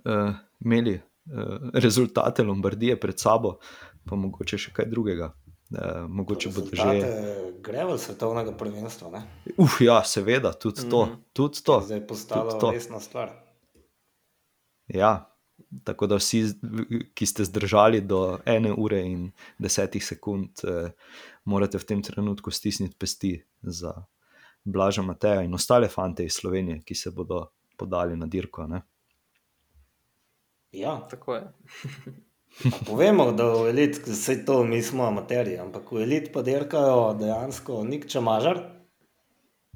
uh, 0.04 0.32
imeli 0.64 0.96
uh, 0.98 1.70
rezultate 1.72 2.42
Lombardije 2.42 2.96
pred 3.00 3.20
sabo, 3.20 3.58
pa 4.04 4.18
mogoče 4.18 4.58
še 4.58 4.72
kaj 4.74 4.88
drugega. 4.90 5.30
Uh, 5.70 6.04
mogoče 6.10 6.50
bo 6.54 6.64
že. 6.72 6.96
Grevel 7.64 7.98
svetovnega 7.98 8.52
prvenstva. 8.58 9.12
Ne? 9.14 9.22
Uf, 9.56 9.78
ja, 9.80 10.02
seveda, 10.04 10.52
tudi 10.52 10.88
to. 10.90 11.06
Mm 11.06 11.10
-hmm. 11.10 11.22
tudi 11.32 11.62
to. 11.64 11.80
Zdaj 11.86 11.98
je 11.98 12.06
postalo 12.06 12.72
resna 12.72 13.00
stvar. 13.00 13.30
Ja, 14.88 15.34
tako 15.84 16.06
da 16.06 16.16
vsi, 16.16 16.44
ki 17.14 17.26
ste 17.26 17.44
zdržali 17.44 18.00
do 18.00 18.38
ene 18.46 18.72
ure 18.72 19.00
in 19.06 19.30
desetih 19.58 20.04
sekund, 20.04 20.48
eh, 20.64 20.90
morate 21.44 21.78
v 21.78 21.84
tem 21.84 22.02
trenutku 22.02 22.50
stisniti 22.50 22.96
pesti 22.98 23.34
za 23.62 23.94
Blaža 24.64 25.02
Mateja 25.02 25.42
in 25.42 25.54
ostale 25.54 25.88
fante 25.88 26.24
iz 26.24 26.32
Slovenije, 26.40 26.82
ki 26.84 26.94
se 26.94 27.10
bodo 27.10 27.46
podali 27.76 28.16
na 28.16 28.26
dirko. 28.26 28.66
Ne? 28.66 28.80
Ja, 30.72 31.00
tako 31.10 31.34
je. 31.34 31.42
Povemo, 32.86 33.32
da 33.32 33.48
v 33.50 33.68
eliti, 33.68 34.00
vse 34.06 34.44
to 34.46 34.62
mi 34.64 34.82
smo 34.82 35.04
amaterji, 35.04 35.58
ampak 35.58 35.90
v 35.92 36.02
eliti 36.02 36.32
pa 36.32 36.42
dirkajo 36.42 37.14
dejansko 37.18 37.82
nik 37.84 38.06
čemažar 38.10 38.60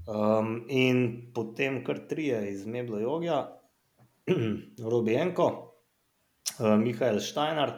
um, 0.07 0.63
in 0.69 1.31
potem 1.35 1.83
kar 1.85 1.99
trije 2.09 2.39
iz 2.53 2.67
Mebla 2.67 3.01
Jogja, 3.01 3.39
Robijenko, 4.93 5.49
uh, 6.59 6.77
Mihajl 6.79 7.21
Štajnar, 7.21 7.75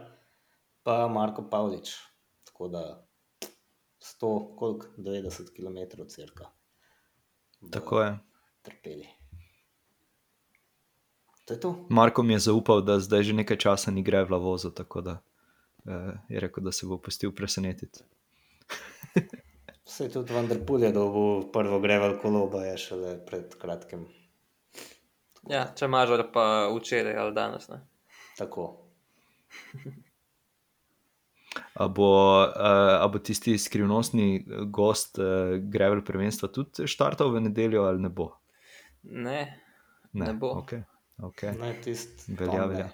pa 0.82 1.08
Marko 1.08 1.48
Pavlič. 1.50 1.96
Tako 2.44 2.68
da 2.68 2.84
100, 4.00 4.56
koliko 4.56 4.86
90 4.96 5.52
km 5.56 6.02
crka. 6.08 6.50
Tako 7.70 8.00
je. 8.00 8.18
Trpeli. 8.62 9.08
To 11.44 11.54
je 11.54 11.60
to. 11.60 11.86
Marko 11.88 12.22
mi 12.22 12.32
je 12.32 12.38
zaupal, 12.38 12.80
da 12.80 13.00
zdaj 13.00 13.22
že 13.22 13.32
nekaj 13.32 13.56
časa 13.56 13.90
ni 13.90 14.02
gre 14.02 14.24
v 14.24 14.30
lavozo, 14.30 14.70
tako 14.70 15.00
da 15.00 15.18
eh, 15.86 16.12
je 16.28 16.40
rekel, 16.40 16.64
da 16.64 16.72
se 16.72 16.86
bo 16.86 16.98
pustil 16.98 17.34
presenetiti. 17.34 18.00
Vse 19.84 20.04
je 20.04 20.12
tudi 20.12 20.34
vendar 20.34 20.58
pulje, 20.66 20.92
da 20.92 21.00
bo 21.00 21.50
prvo 21.52 21.80
greval 21.80 22.18
kolo, 22.22 22.50
pa 22.50 22.64
je 22.64 22.78
šele 22.78 23.16
pred 23.26 23.54
kratkim. 23.58 24.06
Ja, 25.50 25.64
če 25.74 25.88
mažar 25.88 26.22
pa 26.32 26.68
včeraj 26.76 27.16
ali 27.18 27.34
danes. 27.34 27.68
Ne? 27.68 27.80
Tako. 28.38 28.68
A 31.80 31.88
bo, 31.88 32.12
a 32.44 33.06
bo 33.08 33.18
tisti 33.24 33.54
skrivnostni 33.58 34.44
gost 34.68 35.16
uh, 35.18 35.56
Grevel 35.72 36.02
prvenstva 36.04 36.50
tudi 36.52 36.84
štartal 36.84 37.32
v 37.32 37.40
nedeljo 37.48 37.86
ali 37.88 38.02
ne 38.04 38.10
bo? 38.12 38.34
Ne, 39.08 39.40
ne, 40.12 40.26
ne 40.26 40.34
bo. 40.36 40.52
Okay. 40.60 40.84
Okay. 41.22 41.56
Ne, 41.56 41.72
tisti. 41.80 42.36
Velja, 42.36 42.66
velja. 42.68 42.88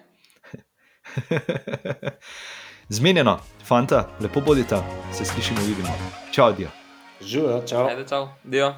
Zmenjeno, 2.97 3.39
fanta, 3.63 4.07
lepo 4.19 4.41
bodite, 4.41 4.79
se 5.11 5.25
slišimo, 5.25 5.59
vidimo. 5.67 5.91
Čau, 6.31 6.53
dio. 6.55 6.71
Živijo, 7.21 7.61
čau. 7.67 7.87
Ajde, 7.87 8.07
čau, 8.07 8.27
dio. 8.43 8.73